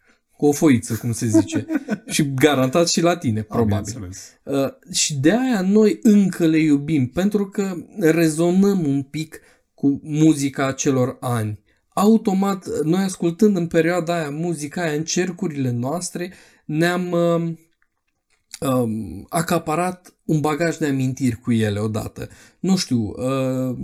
[0.42, 1.66] cu o foiță, cum se zice.
[2.14, 3.94] și garantat și la tine, Am probabil.
[3.94, 4.38] bineînțeles.
[4.44, 9.40] Uh, și de aia noi încă le iubim, pentru că rezonăm un pic
[9.74, 11.60] cu muzica acelor ani.
[11.94, 16.34] automat, noi ascultând în perioada aia muzica aia în cercurile noastre,
[16.66, 17.54] ne-am uh,
[18.72, 22.30] um, acaparat un bagaj de amintiri cu ele odată.
[22.60, 23.78] Nu știu, uh,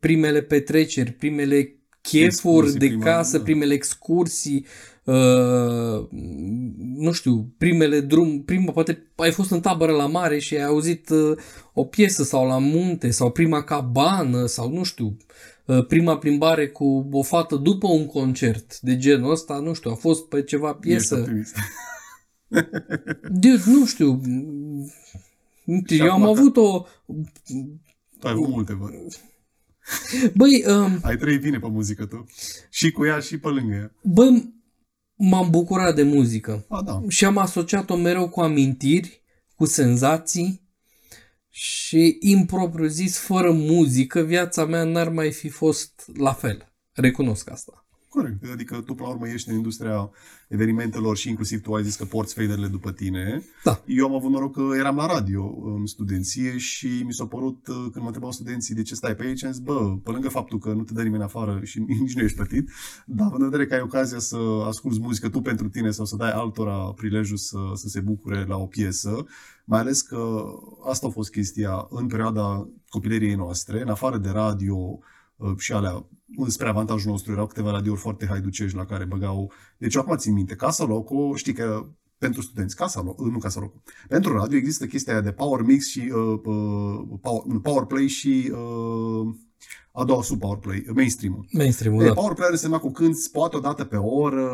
[0.00, 3.42] primele petreceri, primele chefuri Excursii, de prima- casă, da.
[3.42, 4.66] primele excursii,
[5.04, 6.06] uh,
[6.96, 11.08] nu știu, primele drum, prima, poate ai fost în tabără la mare și ai auzit
[11.10, 11.38] uh,
[11.74, 15.16] o piesă sau la munte sau prima cabană sau nu știu,
[15.66, 19.94] uh, prima plimbare cu o fată după un concert de genul ăsta, nu știu, a
[19.94, 21.16] fost pe ceva Ești piesă.
[21.18, 21.54] optimist.
[23.30, 24.20] Dude, nu știu.
[25.88, 26.86] Eu am acum- avut o...
[28.18, 28.90] Tu ai avut multe, văd.
[30.34, 32.26] Băi, um, Ai trăit bine pe muzică tu.
[32.70, 33.92] Și cu ea și pe lângă ea.
[34.02, 34.54] băi,
[35.24, 37.00] m-am bucurat de muzică A, da.
[37.08, 39.22] și am asociat-o mereu cu amintiri,
[39.54, 40.68] cu senzații
[41.48, 46.72] și impropriu zis, fără muzică, viața mea n-ar mai fi fost la fel.
[46.92, 47.81] Recunosc asta.
[48.12, 48.44] Corect.
[48.52, 50.10] Adică tu, până la urmă, ești în industria
[50.48, 53.42] evenimentelor și inclusiv tu ai zis că porți faderele după tine.
[53.64, 53.82] Da.
[53.86, 57.76] Eu am avut noroc că eram la radio în studenție și mi s-a părut, uh,
[57.76, 60.58] când mă întrebau studenții de ce stai pe aici, am zis, bă, pe lângă faptul
[60.58, 62.70] că nu te dă nimeni afară și nici nu ești plătit,
[63.06, 66.16] dar având în vedere că ai ocazia să asculti muzică tu pentru tine sau să
[66.16, 69.24] dai altora prilejul să, să se bucure la o piesă,
[69.64, 70.44] mai ales că
[70.90, 74.98] asta a fost chestia în perioada copilăriei noastre, în afară de radio uh,
[75.56, 76.06] și alea
[76.46, 79.52] spre avantajul nostru, erau câteva radiouri foarte haiducești la care băgau...
[79.78, 81.86] Deci eu acum țin minte, Casa Loco, știi că
[82.18, 83.82] pentru studenți, Casa Loco, nu Casa Loco.
[84.08, 88.06] Pentru radio există chestia aia de power mix și uh, uh, power, nu, power play
[88.06, 89.34] și uh,
[89.92, 91.46] a doua sub power play, mainstream-ul.
[91.52, 92.12] Mainstream-ul, E, da.
[92.12, 94.50] power play însemna cu cânti poate o dată pe oră,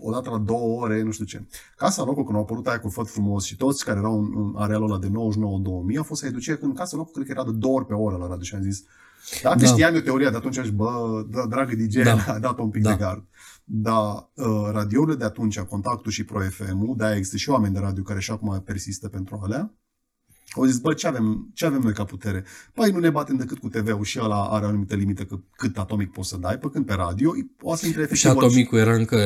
[0.00, 1.46] o dată la două ore, nu știu ce.
[1.76, 4.52] Casa Loco, când au apărut aia cu Făt Frumos și toți care erau în, în
[4.56, 7.52] arealul ăla de 99-2000, a fost să duce când Casa Loco cred că era de
[7.52, 8.84] două ori pe oră la radio și am zis,
[9.42, 9.64] dacă Da.
[9.64, 9.66] da.
[9.66, 12.14] știam eu teoria de atunci, aș, bă, da, dragă DJ, Da.
[12.14, 12.32] da.
[12.32, 12.88] a dat un pic Da.
[12.88, 12.96] da.
[12.96, 13.24] de gard.
[13.64, 18.02] Dar uh, radiourile de atunci, Contactul și Pro FM-ul, de-aia există și oameni de radio
[18.02, 19.74] care și acum persistă pentru alea,
[20.54, 22.44] au zis, bă, ce avem, ce avem noi ca putere?
[22.74, 25.78] Păi nu ne batem decât cu TV-ul și ăla are o anumită limită că cât
[25.78, 28.94] atomic poți să dai, pe când pe radio o să intre Și efectiv Atomicul era
[28.94, 29.16] încă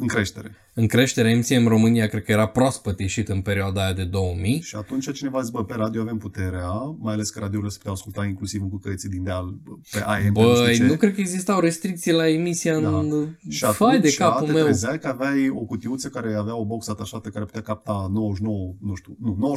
[0.00, 0.54] în creștere.
[0.74, 1.34] în creștere.
[1.34, 4.60] MCM România cred că era proaspăt ieșit în perioada aia de 2000.
[4.60, 7.94] Și atunci cineva zice, bă, pe radio avem puterea, mai ales că radiourile se puteau
[7.94, 9.54] asculta inclusiv în cucăieții din deal,
[9.90, 10.84] pe AM, pe nu știu Băi, ce.
[10.86, 12.98] nu cred că existau restricții la emisia Da.
[12.98, 13.28] în...
[13.48, 14.64] Și atunci Fai de capul te meu.
[14.64, 18.94] trezeai că aveai o cutiuță care avea o box atașată care putea capta 99, nu
[18.94, 19.56] știu, nu,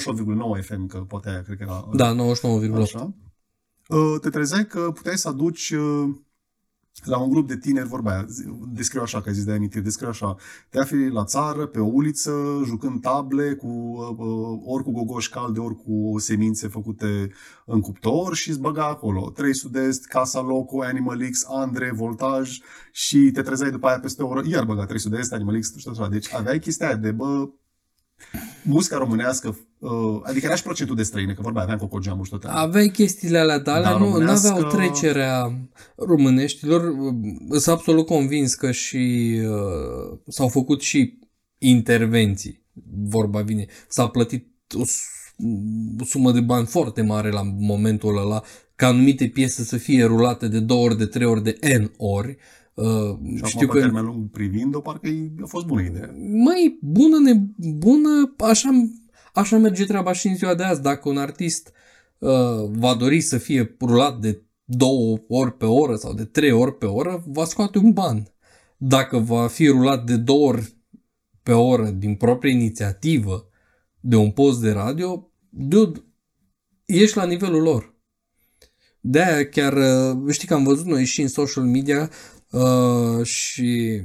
[0.59, 2.81] 98,9 FM, că poate aia cred că era Da, 99,8.
[2.81, 3.13] așa.
[3.87, 6.09] Uh, Te trezeai că puteai să aduci uh,
[7.03, 9.83] la un grup de tineri, vorba aia, zi- descriu așa, că ai zis de amintiri,
[9.83, 10.35] descriu așa,
[10.69, 15.29] te afli la țară, pe o uliță, jucând table, cu, uh, uh, ori cu gogoși
[15.29, 17.31] calde, ori cu semințe făcute
[17.65, 19.29] în cuptor și îți băga acolo.
[19.29, 22.59] 3 Sud-Est, Casa Loco, Animal X, Andre, Voltaj
[22.91, 25.83] și te trezeai după aia peste o oră, iar băga 3 Sud-Est, Animal X, și
[25.83, 26.09] tot așa.
[26.09, 27.49] Deci aveai chestia aia de, bă,
[28.63, 29.91] muzica românească, uh,
[30.23, 32.53] adică era și procentul de străine, că vorba aveam cocogeamul și tot aia.
[32.55, 35.51] Aveai chestiile alea, dar alea Dar nu românească- aveau trecerea
[35.95, 36.81] româneștilor.
[37.49, 41.19] Sunt absolut convins că și uh, s-au făcut și
[41.57, 42.65] intervenții,
[43.03, 43.65] vorba vine.
[43.87, 44.47] S-a plătit
[44.79, 45.05] o, s-
[45.99, 48.41] o sumă de bani foarte mare la momentul ăla
[48.75, 52.29] ca anumite piese să fie rulate de două ori, de trei ori, de N ori.
[52.29, 52.35] Uh,
[53.35, 56.11] Și știu acum, pe că termen lung privind-o, parcă e- a fost bună idee.
[56.17, 58.69] Măi, bună, ne, bună, așa,
[59.33, 60.81] așa merge treaba și în ziua de azi.
[60.81, 61.71] Dacă un artist
[62.17, 62.29] uh,
[62.71, 66.85] va dori să fie rulat de două ori pe oră sau de trei ori pe
[66.85, 68.35] oră, va scoate un ban.
[68.77, 70.75] Dacă va fi rulat de două ori
[71.43, 73.49] pe oră din proprie inițiativă
[73.99, 76.03] de un post de radio, dude,
[76.85, 77.95] ești la nivelul lor.
[78.99, 82.09] De-aia chiar, uh, știi că am văzut noi și în social media
[82.51, 84.01] uh, și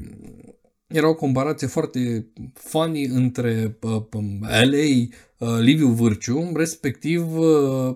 [0.87, 5.07] era o comparație foarte funny între uh, um, LA,
[5.39, 7.95] uh, Liviu Vârciu, respectiv uh,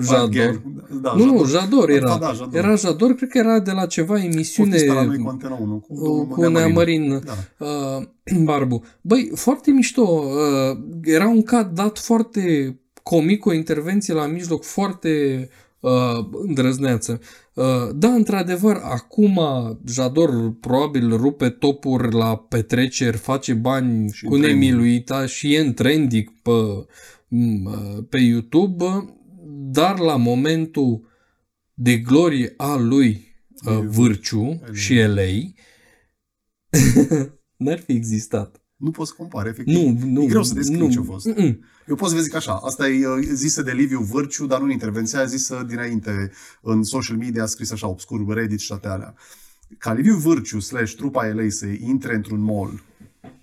[0.00, 0.62] Jador.
[1.02, 2.16] Da, nu, nu, Jador Da, era.
[2.16, 2.64] da, Jador.
[2.64, 5.78] Era Jador, cred că era de la ceva emisiune Fost la noi cu Antena 1,
[5.78, 7.66] cu, domnul cu Neamărin Da.
[7.66, 8.06] uh,
[8.44, 8.84] Barbu.
[9.00, 10.02] Băi, foarte mișto.
[10.02, 15.68] Uh, era un cat dat foarte comic, o intervenție la mijloc foarte uh,
[16.46, 17.20] îndrăzneață.
[17.54, 19.40] Uh, da, într-adevăr, acum
[19.86, 24.70] Jador probabil rupe topuri la petreceri, face bani Și cu în trending.
[24.70, 26.50] nemiluita și e în trending pe,
[27.28, 28.84] m, uh, pe YouTube,
[29.70, 31.08] dar la momentul
[31.74, 33.34] de glorie a lui
[33.66, 35.22] uh, Liviu Vârciu și LA,
[37.56, 38.62] n-ar fi existat.
[38.76, 39.74] Nu poți compare, efectiv.
[39.76, 40.22] Nu, nu.
[40.22, 40.90] e greu să descrii nu.
[40.90, 41.28] ce a fost.
[41.28, 41.58] Mm-mm.
[41.90, 44.64] Eu pot să vă zic așa, asta e uh, zisă de Liviu Vârciu, dar nu
[44.64, 46.30] în intervenția, aia zisă dinainte
[46.60, 49.14] în social media, scris așa, obscur, Reddit și toate alea.
[49.78, 52.82] ca Liviu Vârciu slash trupa elei să intre într-un mall,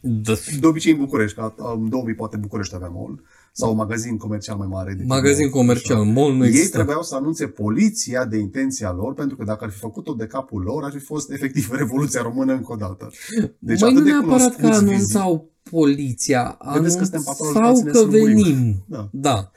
[0.01, 0.33] Da.
[0.59, 3.23] de obicei în București, că în 2000 poate București avea mall,
[3.59, 4.91] sau un magazin comercial mai mare.
[4.93, 6.09] de tip Magazin mall, comercial, așa.
[6.11, 6.75] mall nu Ei există.
[6.75, 10.61] trebuiau să anunțe poliția de intenția lor, pentru că dacă ar fi făcut-o de capul
[10.61, 13.11] lor, ar fi fost efectiv Revoluția Română încă o dată.
[13.59, 17.71] Deci Măi, atât nu de neapărat că cunoscuți anunțau poliția, Vedeți că suntem patroni, anunțau
[17.73, 18.25] dați-ne că să murim.
[18.35, 18.85] venim.
[18.87, 19.09] Da.
[19.11, 19.51] da.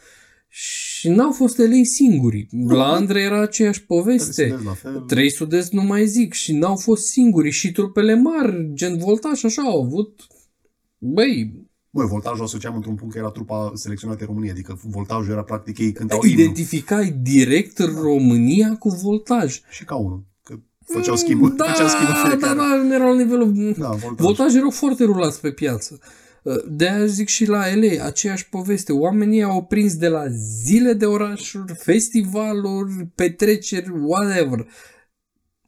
[0.48, 2.46] Și n-au fost elei singuri.
[2.68, 4.42] La Andrei era aceeași poveste.
[4.48, 5.00] Sud-Est la fel.
[5.00, 9.62] Trei sud nu mai zic și n-au fost singuri și trupele mari, gen Voltaș, așa
[9.62, 10.20] au avut.
[10.98, 15.42] Băi, Băi, voltajul asociam într-un punct că era trupa selecționată în România, adică voltajul era
[15.42, 16.40] practic ei cântau imnul.
[16.40, 19.60] identificai direct România cu Voltaj.
[19.70, 20.54] Și ca unul, că
[20.86, 22.54] făceau schimbul, Da, făceau schimbul da, fiecare.
[22.54, 23.74] da, nu erau la nivelul...
[23.78, 24.26] Da, voltaj.
[24.26, 25.98] Voltaj erau foarte rulați pe piață.
[26.68, 28.92] De aia zic și la ele, aceeași poveste.
[28.92, 30.28] Oamenii au prins de la
[30.64, 34.66] zile de orașuri, festivaluri, petreceri, whatever.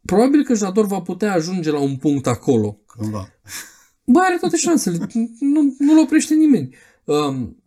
[0.05, 2.79] Probabil că Jador va putea ajunge la un punct acolo.
[2.87, 3.29] Cândva.
[4.05, 5.07] Bă, are toate șansele.
[5.41, 6.75] Nu, nu-l oprește nimeni.
[7.05, 7.63] Um,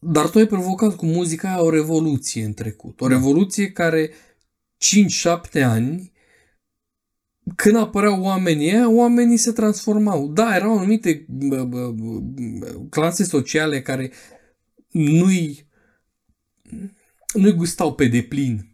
[0.00, 3.00] dar tu ai provocat cu muzica aia o revoluție în trecut.
[3.00, 4.10] O revoluție care
[5.58, 6.12] 5-7 ani
[7.56, 10.28] când apăreau oamenii ăia, oamenii se transformau.
[10.28, 12.22] Da, erau anumite bă, bă, bă,
[12.90, 14.12] clase sociale care
[14.90, 15.66] nu-i
[17.34, 18.68] nu-i gustau pe deplin.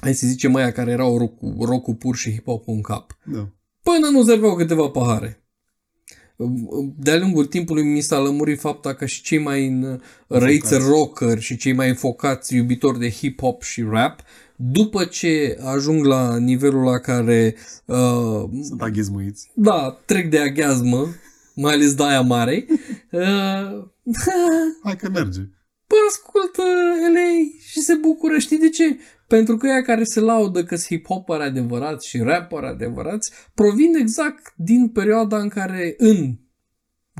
[0.00, 3.55] Hai să zicem aia care erau rock, rock pur și hip-hop în cap Da.
[3.92, 5.40] Până nu serveau câteva pahare.
[6.96, 11.56] De-a lungul timpului mi s-a lămurit fapta că și cei mai în- răiți rocker și
[11.56, 14.20] cei mai înfocați iubitori de hip-hop și rap,
[14.56, 17.54] după ce ajung la nivelul la care
[17.84, 19.50] uh, Sunt aghezmuiți.
[19.54, 21.06] da, trec de aghiazmă,
[21.54, 22.66] mai ales de aia mare,
[23.10, 23.84] uh,
[24.84, 25.40] Hai că merge.
[25.88, 26.62] Bă, ascultă
[27.14, 28.38] LA și se bucură.
[28.38, 28.96] Știi de ce?
[29.26, 34.52] Pentru că ea care se laudă că sunt hip-hoperi adevărați și rapperi adevărați provin exact
[34.56, 36.38] din perioada în care în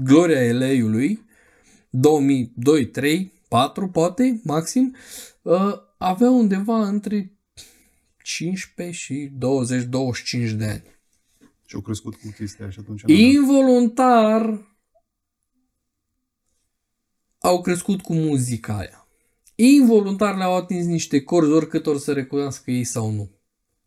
[0.03, 1.25] gloria LA-ului
[1.91, 4.97] 2002, 3, 4 poate, maxim,
[5.43, 7.33] uh, avea undeva între
[8.23, 10.95] 15 și 20-25 de ani.
[11.67, 13.03] Și au crescut cu chestia și atunci...
[13.07, 14.61] Involuntar
[17.39, 19.06] au crescut cu muzica aia.
[19.57, 23.31] Involuntar le-au atins niște corzi, oricât or să recunoască ei sau nu.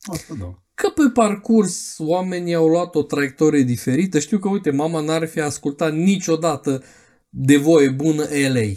[0.02, 0.64] Asta da.
[0.74, 4.20] Că pe parcurs oamenii au luat o traiectorie diferită.
[4.20, 6.84] Știu că, uite, mama n-ar fi ascultat niciodată
[7.30, 8.24] de voie bună
[8.54, 8.72] LA.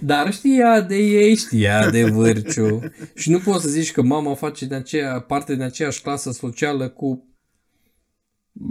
[0.00, 2.80] Dar știa de ei, știa de vârciu.
[3.14, 6.88] Și nu poți să zici că mama face din aceea, parte din aceeași clasă socială
[6.88, 7.28] cu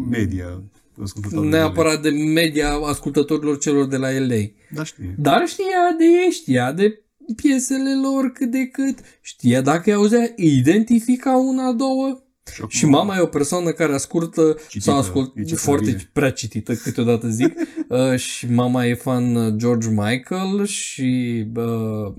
[0.09, 0.63] Media.
[1.01, 4.19] ascultătorii de neapărat de media ascultătorilor celor de la LA.
[4.19, 4.55] lei.
[4.69, 5.13] Da, știi.
[5.17, 7.02] Dar știa de ei, știa de
[7.35, 12.23] piesele lor cât de cât, știa dacă îi auzea, identifica una, două.
[12.57, 16.09] acum- Și mama e o persoană care ascultă Citită, sau ascult e ce foarte trebuie.
[16.13, 17.53] prea citită, câteodată zic.
[17.89, 22.13] uh, și mama e fan uh, George Michael și uh,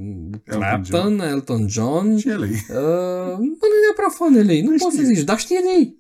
[0.44, 2.16] Clapton, Elton John.
[2.16, 2.44] Și ele.
[2.46, 5.96] Uh, nu e neapărat fan de ei, nu poți să zici, dar știe de ei.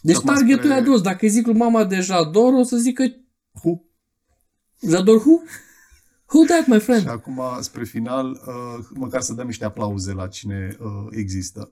[0.00, 1.00] Deci Acum targetul spre- e adus.
[1.00, 3.04] Dacă îi zic lui mama de Jador, o să zică
[3.62, 3.88] Hu.
[4.88, 5.42] Jador who?
[6.32, 7.02] Who that, my friend?
[7.02, 11.70] Și acum, spre final, uh, măcar să dăm niște aplauze la cine uh, există.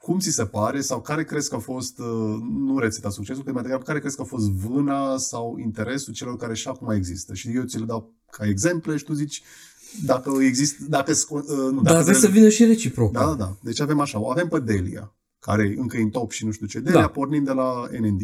[0.00, 3.52] Cum ți se pare sau care crezi că a fost, uh, nu rețeta succesului, că
[3.52, 7.34] mai degrabă, care crezi că a fost vâna sau interesul celor care și acum există?
[7.34, 9.42] Și eu ți le dau ca exemple și tu zici
[10.04, 13.12] dacă există, dacă, sco- uh, nu, Dar dacă trebuie să vină și reciproc.
[13.12, 13.56] Da, da, da.
[13.62, 16.66] Deci avem așa, o avem pe Delia, care e încă în top și nu știu
[16.66, 16.78] ce.
[16.78, 17.00] Delia, Da.
[17.06, 17.08] da.
[17.12, 18.20] pornind de la NND.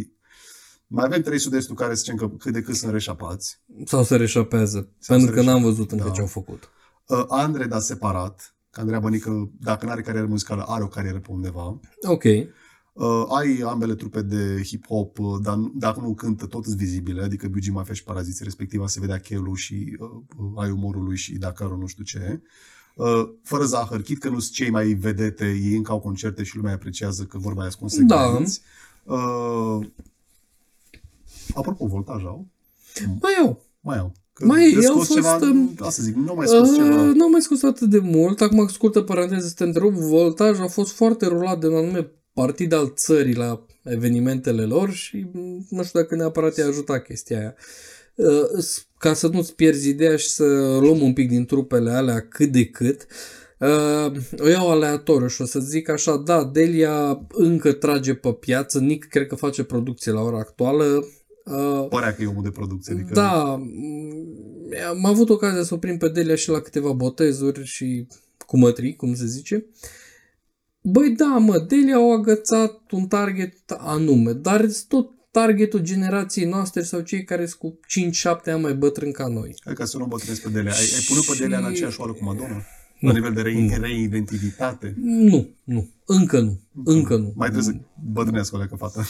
[0.95, 3.61] Mai avem trei sud-estul care zicem că cât de cât sunt reșapați.
[3.85, 4.89] Sau se reșapează.
[4.99, 6.11] Sau pentru se că n-am reșapează, văzut încă da.
[6.11, 6.69] ce au făcut.
[7.07, 11.19] Uh, Andre, dar separat, că Andreea Bănică, dacă nu are carieră muzicală, are o carieră
[11.19, 11.81] pe undeva.
[12.03, 12.23] Ok.
[12.25, 17.23] Uh, ai ambele trupe de hip-hop, uh, dar nu- dacă nu cântă, tot sunt vizibile,
[17.23, 21.17] adică BG Mafia și Paraziții, respectiv se vedea chelul și uh, uh, ai umorul lui
[21.17, 22.41] și Dakarul nu știu ce.
[22.95, 26.57] Uh, fără zahăr, chit că nu sunt cei mai vedete, ei încă au concerte și
[26.57, 28.61] lumea apreciază că vorba aia sunt consecvenți.
[29.05, 29.87] Uh,
[31.55, 32.47] apropo, voltaj au?
[33.21, 33.63] Mai eu.
[33.81, 34.13] Mai au.
[34.33, 36.69] Că Mai de au scos fost, ceva, um, asta să zic, nu au mai scos
[36.71, 37.03] Uh, ceva.
[37.03, 38.41] nu am mai scos atât de mult.
[38.41, 39.93] Acum, scurtă paranteză, să te întrerup.
[39.93, 45.27] Voltaj a fost foarte rulat de un anume partid al țării la evenimentele lor și
[45.33, 47.55] m, nu știu dacă neapărat i-a ajutat chestia aia.
[48.15, 50.45] Uh, s- ca să nu-ți pierzi ideea și să
[50.81, 53.07] luăm un pic din trupele alea cât de cât,
[53.59, 58.79] uh, o iau aleatoriu și o să zic așa, da, Delia încă trage pe piață,
[58.79, 61.05] Nick cred că face producție la ora actuală,
[61.45, 62.93] uh, Părea că e omul de producție.
[62.95, 67.65] Adică da, m- am avut ocazia să o prind pe Delia și la câteva botezuri
[67.65, 68.07] și
[68.47, 69.67] cu mătrii, cum se zice.
[70.81, 76.83] Băi, da, mă, Delia au agățat un target anume, dar sunt tot targetul generației noastre
[76.83, 77.79] sau cei care sunt cu
[78.49, 79.55] 5-7 ani mai bătrâni ca noi.
[79.65, 80.71] Hai ca să nu bătrânesc pe Delia.
[80.73, 82.63] Ai, ai pune pe Delia în aceeași oală cu Madonna?
[82.99, 83.09] Nu.
[83.09, 84.95] La nivel de re- reidentitate?
[85.03, 87.33] Nu, nu, încă nu, încă nu.
[87.37, 87.81] Mai trebuie să
[88.13, 89.05] bătrânească o leacă fată.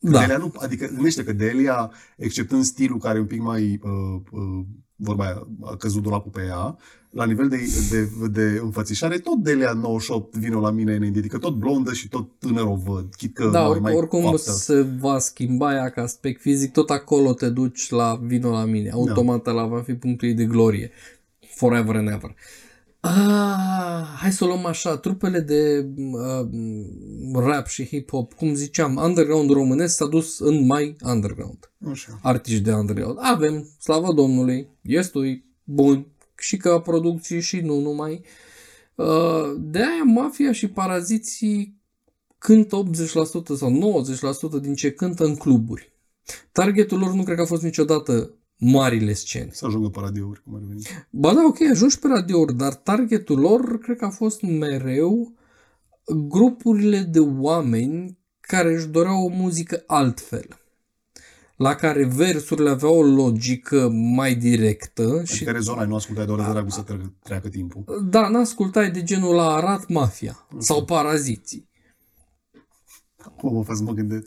[0.00, 4.20] Da, Delia nu, adică gândește că Delia, exceptând stilul care e un pic mai, uh,
[4.30, 4.64] uh,
[4.96, 6.76] vorba aia, a căzut dulapul pe ea,
[7.10, 7.56] la nivel de,
[7.90, 12.28] de, de înfățișare, tot Delia 98 vine la mine în adică tot blondă și tot
[12.38, 14.52] tânăr o văd, chit că da mai, or, mai oricum coaptă.
[14.52, 18.90] se va schimba ea ca aspect fizic, tot acolo te duci la vino la mine.
[18.90, 20.90] Automat la va fi punctul ei de glorie.
[21.54, 22.34] Forever and ever.
[23.00, 26.48] Ah, hai să o luăm așa, trupele de uh,
[27.34, 31.70] rap și hip-hop, cum ziceam, underground românesc s-a dus în mai underground.
[31.90, 32.18] Așa.
[32.22, 33.16] Artiști de underground.
[33.20, 36.06] Avem, slavă Domnului, estui bun
[36.38, 38.24] și ca producții și nu numai.
[38.94, 41.80] Uh, de aia mafia și paraziții
[42.38, 44.02] cântă 80% sau
[44.58, 45.92] 90% din ce cântă în cluburi.
[46.52, 49.48] Targetul lor nu cred că a fost niciodată marile scene.
[49.52, 50.82] Să ajungă pe radiouri, cum ar veni.
[51.10, 55.34] Ba da, ok, ajungi pe radiouri, dar targetul lor cred că a fost mereu
[56.28, 60.48] grupurile de oameni care își doreau o muzică altfel
[61.56, 66.50] la care versurile aveau o logică mai directă și Adică rezona nu ascultai doar de
[66.50, 67.84] dragul să treacă, treacă timpul.
[68.10, 71.68] da, n-ascultai de genul la Arat Mafia sau Paraziții.
[73.36, 74.26] Cum mă fac să mă gândesc?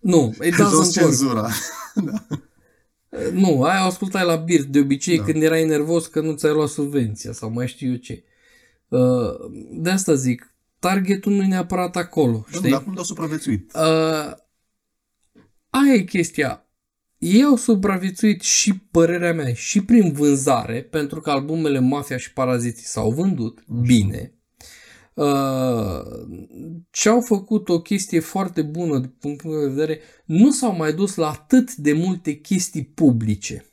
[0.00, 0.90] Nu, it Jos doesn't work.
[0.90, 1.48] cenzura.
[3.32, 5.24] Nu, aia o ascultai la bir de obicei Da.
[5.24, 8.24] când erai nervos că nu ți-ai luat subvenția sau mai știu eu ce.
[8.88, 12.70] Uh, De asta zic, targetul nu e neapărat acolo, Da, știi?
[12.70, 13.72] Dar cum de-au supraviețuit?
[13.74, 14.32] Uh,
[15.70, 16.66] aia e chestia.
[17.18, 22.86] Ei au supraviețuit și părerea mea și prin vânzare, pentru că albumele Mafia și Paraziții
[22.86, 24.34] s-au vândut bine.
[25.14, 26.02] Uh,
[26.90, 30.92] ce au făcut o chestie foarte bună din punctul meu de vedere, nu s-au mai
[30.92, 33.66] dus la atât de multe chestii publice.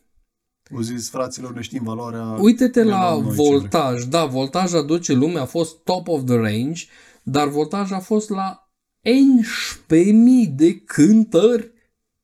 [0.74, 2.38] Au zis, fraților, ne știm valoarea.
[2.40, 4.04] Uite-te ne la luăm noi ce voltaj.
[4.04, 6.86] Da, voltaj aduce lumea, a fost top of the range,
[7.24, 8.72] dar voltaj a fost la
[9.02, 11.72] 11.000 de cântări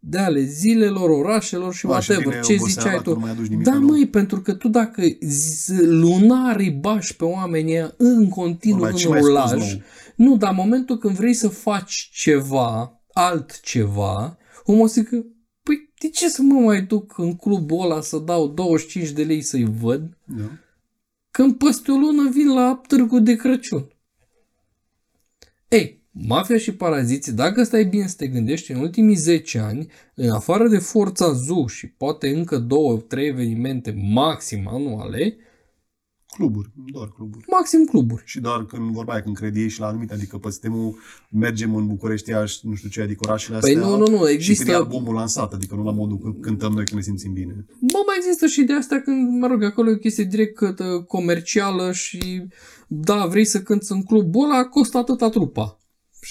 [0.07, 1.98] de ale zilelor, orașelor și vrei.
[1.98, 2.34] A, și whatever.
[2.34, 3.14] vine Ce oboseala ziceai că tu?
[3.14, 3.90] Nu mai aduci nimic Da, nou.
[3.90, 8.94] măi, pentru că tu dacă z- lunar îi bași pe oamenii ăia în continuu Vorba,
[8.94, 9.82] în ce mai scos rulaj, nou?
[10.15, 15.26] nu, dar în momentul când vrei să faci ceva, altceva, omul o să zică,
[15.64, 19.41] păi de ce să mă mai duc în clubul ăla să dau 25 de lei
[19.41, 20.44] să-i văd, Da.
[21.32, 23.90] când peste o lună vin la târgul de Crăciun?
[26.18, 30.30] Ei, Mafia și Paraziții, dacă stai bine să te gândești, în ultimii 10 ani, în
[30.30, 35.38] afară de Forța Zoo și poate încă două, trei evenimente maxim anuale,
[36.38, 37.46] Cluburi, doar cluburi.
[37.48, 38.22] maxim cluburi.
[38.26, 40.98] Și doar când vorba aia, când credi ei și la anumite, adică pe sistemul
[41.32, 43.88] mergem în București, Iași, nu știu ce, adică orașele Păi astea.
[43.90, 46.72] nu, nu, nu, Și există- când e albumul lansat, adică nu la modul că cântăm
[46.74, 47.66] noi când ne simțim bine.
[47.80, 50.76] Bă, mai există și de asta când, mă rog, acolo e o chestie direct uh,
[51.08, 52.44] comercială și
[52.88, 55.80] da, vrei să cânti în clubul ăla, costă atâta trupa.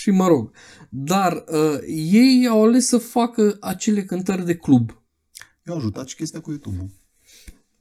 [0.04, 0.50] Și mă rog.
[0.88, 1.78] Dar uh,
[2.12, 5.02] ei au ales să facă acele cântări de club.
[5.66, 6.88] Eu ajutat și chestia cu YouTube-ul.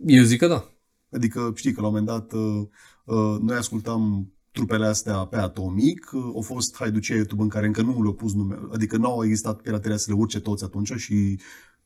[0.06, 0.70] Eu zic că da.
[1.12, 2.62] Adică știi că la un moment dat uh,
[3.06, 7.82] uh, noi ascultam trupele astea pe Atomic, uh, au fost haiducei YouTube în care încă
[7.82, 11.40] nu le-au pus nume, adică nu au existat pirateria să le urce toți atunci și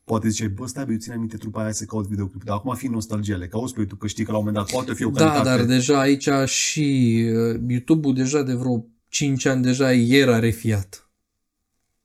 [0.04, 2.74] poate zice, bă, stai, bă, eu țin aminte trupa aia să caut videoclip, dar acum
[2.74, 5.04] fi nostalgia, le cauți pe YouTube, că știi că la un moment dat poate fi
[5.04, 5.48] o Da, calitate.
[5.48, 11.10] dar deja aici și uh, YouTube-ul deja de vreo 5 ani deja era refiat.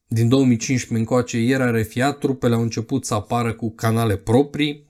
[0.08, 4.86] Din 2015 încoace era refiat, trupele au început să apară cu canale proprii,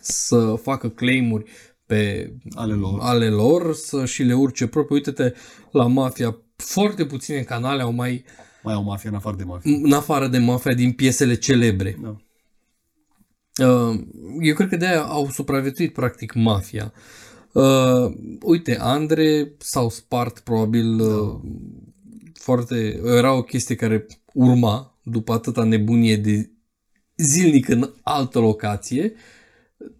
[0.00, 1.50] să facă claimuri
[1.86, 2.98] pe ale lor.
[3.00, 4.96] ale lor, să și le urce propriu.
[4.96, 5.32] Uite-te
[5.70, 8.24] la Mafia, foarte puține canale au mai,
[8.62, 9.70] Mai au mafia în afară de mafia.
[9.82, 11.98] în afară de Mafia, din piesele celebre.
[12.02, 12.16] Da.
[13.66, 14.00] Uh,
[14.40, 16.92] eu cred că de-aia au supraviețuit practic mafia.
[16.94, 17.00] Uh,
[18.42, 21.40] uite, Andre s-au spart probabil uh,
[22.32, 23.00] foarte...
[23.04, 26.50] Era o chestie care urma după atâta nebunie de
[27.16, 29.12] zilnic în altă locație.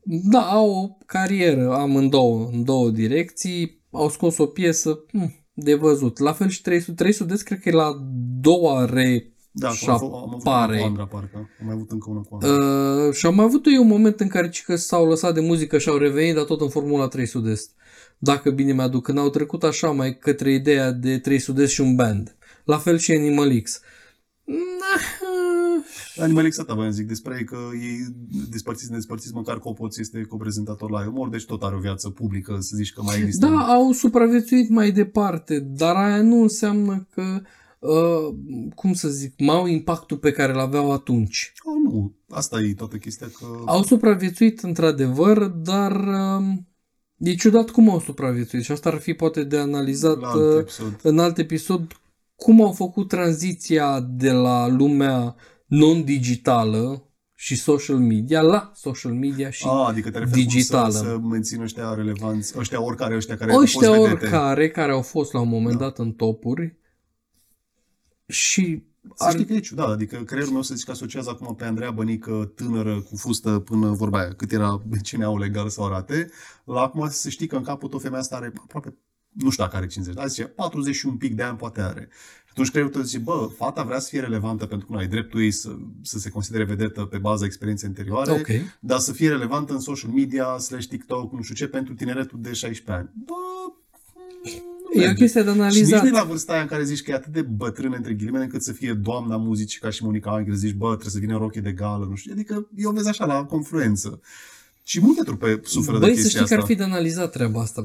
[0.04, 3.82] Da, au o carieră amândouă, în două direcții.
[3.90, 6.18] Au scos o piesă hm, de văzut.
[6.18, 6.92] La fel și 300.
[6.92, 8.06] 300 cred că e la
[8.40, 10.78] doua re Da, și am, avut, am avut una apare.
[10.78, 11.36] cu Andra, parcă.
[11.36, 13.06] Am mai avut încă una cu Andra.
[13.06, 15.40] Uh, și am mai avut eu un moment în care ci că s-au lăsat de
[15.40, 17.70] muzică și au revenit, dar tot în Formula 3 Sud-Est.
[18.18, 21.94] Dacă bine mi-aduc, când au trecut așa mai către ideea de 3 Sud-Est și un
[21.94, 22.36] band.
[22.64, 23.80] La fel și Animal X.
[24.44, 27.98] Na, Animal X voiam zic despre ei că ei
[28.50, 32.76] despărțiți, despărțiți măcar Copoț este coprezentator la Umor, deci tot are o viață publică, să
[32.76, 33.46] zici că mai există.
[33.46, 37.42] Da, au supraviețuit mai departe, dar aia nu înseamnă că Uh,
[38.74, 41.52] cum să zic, mai au impactul pe care îl aveau atunci.
[41.64, 43.46] Oh, nu, asta e toată chestia că...
[43.66, 46.44] Au supraviețuit într-adevăr, dar uh,
[47.18, 50.58] e ciudat cum au supraviețuit și asta ar fi poate de analizat La alt uh,
[50.60, 50.98] episod.
[51.02, 52.00] în alt episod
[52.34, 55.34] cum au făcut tranziția de la lumea
[55.66, 57.00] non-digitală
[57.34, 60.90] și social media la social media și A, adică te referi digitală.
[60.90, 64.24] Să, să mențină ăștia relevanți, ăștia oricare, ăștia care ăștia au fost vedete.
[64.24, 65.84] oricare care au fost la un moment Da.
[65.84, 66.78] dat în topuri
[68.26, 68.82] și
[69.14, 71.90] Să știi că e ciudat, adică creierul meu să zic că asociază acum pe Andreea
[71.90, 76.30] Bănică tânără cu fustă până vorba aia, cât era BCN-ul legal să o arate,
[76.64, 78.96] la acum să știi că în capul tot femeia asta are aproape,
[79.28, 82.08] nu știu dacă are 50, dar zice 40 și un pic de ani poate are.
[82.44, 85.06] Și atunci creierul tău zice, bă, fata vrea să fie relevantă pentru că nu ai
[85.06, 88.48] dreptul ei să, să se considere vedetă pe baza experienței anterioare, ok.
[88.80, 92.52] dar să fie relevantă în social media, slash TikTok, nu știu ce, pentru tineretul de
[92.52, 93.10] 16 ani.
[93.24, 93.34] Bă,
[94.94, 95.14] nu E o merge.
[95.22, 96.02] chestie de Și nici analizat.
[96.02, 98.44] nu e la vârsta aia în care zici că e atât de bătrână între ghilimele
[98.44, 101.38] încât să fie doamna muzicii ca și Monica Angel, zici, bă, trebuie să vină în
[101.38, 102.32] rochie de gală, nu știu.
[102.32, 104.20] Adică eu vezi așa la confluență.
[104.82, 106.56] Și multe trupe suferă de Băi, să chestia știi că asta.
[106.56, 107.80] ar fi de analizat treaba asta.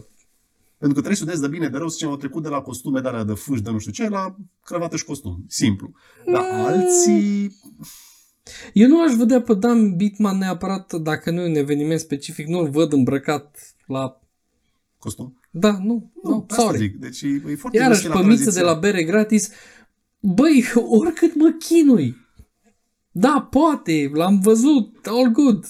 [0.78, 2.61] Pentru că trebuie să vezi de bine, de rău, să zicem, au trecut de la
[2.61, 5.45] costume de alea de fâși, de nu știu ce, la cravată și costum.
[5.48, 5.91] Simplu.
[6.32, 6.60] Dar Mm.
[6.65, 7.56] alții...
[8.73, 12.69] Eu nu aș vedea pe Dan Bitman neapărat, dacă nu e un eveniment specific, nu-l
[12.69, 14.19] văd îmbrăcat la...
[14.99, 15.40] Costum?
[15.52, 16.78] Da, nu, Nu, nu, asta sorry.
[16.78, 16.95] zic.
[16.95, 18.73] Deci e, e foarte Iarăși, vesel la pămiță de tranziție.
[18.73, 19.49] la bere gratis.
[20.19, 20.65] Băi,
[20.99, 22.15] oricât mă chinui.
[23.11, 25.65] Da, poate, l-am văzut, all good.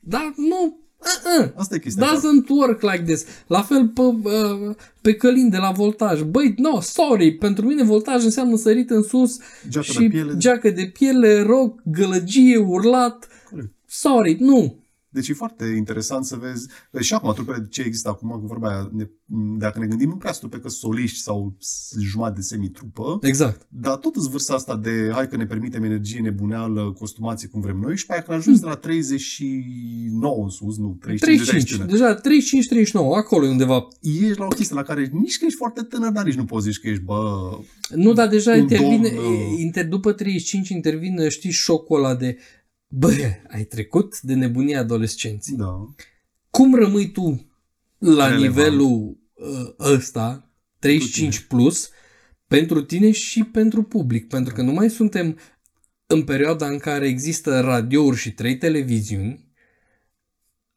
[0.00, 1.50] Dar nu, uh-uh.
[1.56, 2.06] Asta e chestia.
[2.06, 3.24] Doesn't work like this.
[3.46, 6.22] La fel pe, uh, pe călin de la voltaj.
[6.22, 9.38] Băi, no, sorry, pentru mine voltaj înseamnă sărit în sus
[9.68, 10.36] Geacă și de piele.
[10.36, 13.28] geacă de piele, rock, gălăgie, urlat.
[13.50, 13.72] Corect.
[13.86, 14.76] Sorry, nu.
[15.10, 16.68] Deci e foarte interesant să vezi
[17.00, 19.04] și acum trupele ce există acum, cu vorba aia, ne,
[19.58, 23.66] dacă ne gândim, nu prea sunt trupe că soliști sau s- jumătate de semitrupă, Exact.
[23.70, 27.76] dar tot îți vârsta asta de hai că ne permitem energie nebuneală, costumație cum vrem
[27.78, 31.90] noi și pe aia când ajungi de la 39 în sus, nu, 35, 35, 35
[31.90, 32.14] deja
[33.14, 33.88] 35-39, acolo e undeva.
[34.00, 36.64] ești la o chestie la care nici că ești foarte tânăr, dar nici nu poți
[36.66, 37.50] zici că ești, bă,
[37.94, 42.36] Nu, dar deja Un intervine, domn, uh, inter, după 35 intervine, știi, șocul ăla de
[42.88, 43.12] bă,
[43.48, 45.56] ai trecut de nebunia adolescenții.
[45.56, 45.86] da.
[46.50, 47.46] Cum rămâi tu
[47.98, 48.40] la Relevant.
[48.40, 51.90] nivelul uh, ăsta, 35 plus,
[52.46, 54.28] pentru tine și pentru public?
[54.28, 55.38] Pentru că nu mai suntem
[56.06, 59.46] în perioada în care există radiouri și trei televiziuni,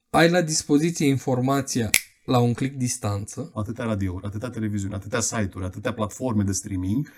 [0.09, 1.89] ai la dispoziție informația
[2.25, 3.51] la un click distanță.
[3.55, 7.11] Atâtea radiouri, atâtea televiziuni, atâtea site-uri, atâtea platforme de streaming.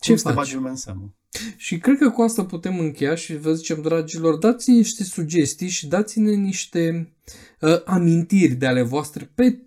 [0.00, 0.44] Ce cum să te faci?
[0.44, 1.14] bagi lumea în seamă?
[1.56, 5.86] Și cred că cu asta putem încheia și vă zicem, dragilor, dați niște sugestii și
[5.86, 7.12] dați-ne niște
[7.60, 9.60] uh, amintiri de ale voastre pe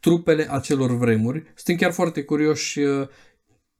[0.00, 1.42] trupele acelor vremuri.
[1.54, 3.08] Suntem chiar foarte curioși uh,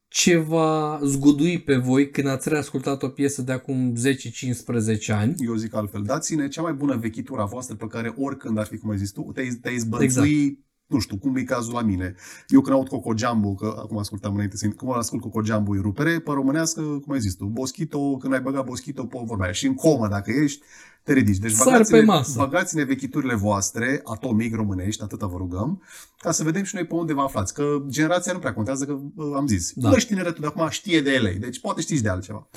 [0.08, 5.34] ce va zgudui pe voi când ați reascultat o piesă de acum 10-15 ani.
[5.38, 8.78] Eu zic altfel, dați-ne cea mai bună vechitură a voastră pe care oricând ar fi,
[8.78, 10.67] cum ai zis tu, te-ai, te-ai zbănțui, exact.
[10.88, 12.14] Nu știu, cum e cazul la mine.
[12.48, 15.80] Eu când aud Coco Jumbo, că acum ascultam înainte, să cum ascult Coco Jumbo e
[15.80, 19.52] rupere, pe românească, cum ai zis tu, Boschito, când ai băgat Boschito pe vorba aia.
[19.52, 20.62] Și în comă, dacă ești,
[21.02, 21.38] te ridici.
[21.38, 22.38] Deci Sar băgați-ne, pe masă.
[22.38, 25.82] băgați-ne vechiturile voastre, atomic românești, atâta vă rugăm,
[26.18, 27.54] ca să vedem și noi pe unde vă aflați.
[27.54, 29.72] Că generația nu prea contează, că uh, am zis.
[29.74, 29.88] Da.
[29.88, 29.94] Da.
[29.94, 32.48] Bă, tineretul de acum știe de ele, deci poate știți de altceva.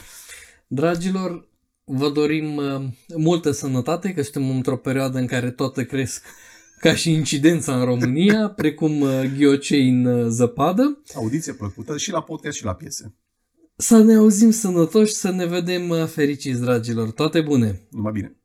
[0.67, 1.47] Dragilor,
[1.83, 2.83] vă dorim uh,
[3.15, 6.23] multă sănătate, că suntem într-o perioadă în care toate cresc
[6.81, 11.01] ca și incidența în România, precum uh, ghiocei în uh, zăpadă.
[11.15, 13.15] Audiție plăcută și la podcast și la piese.
[13.75, 17.11] Să ne auzim sănătoși, să ne vedem uh, fericiți, dragilor.
[17.11, 17.81] Toate bune!
[17.89, 18.35] Numai bine.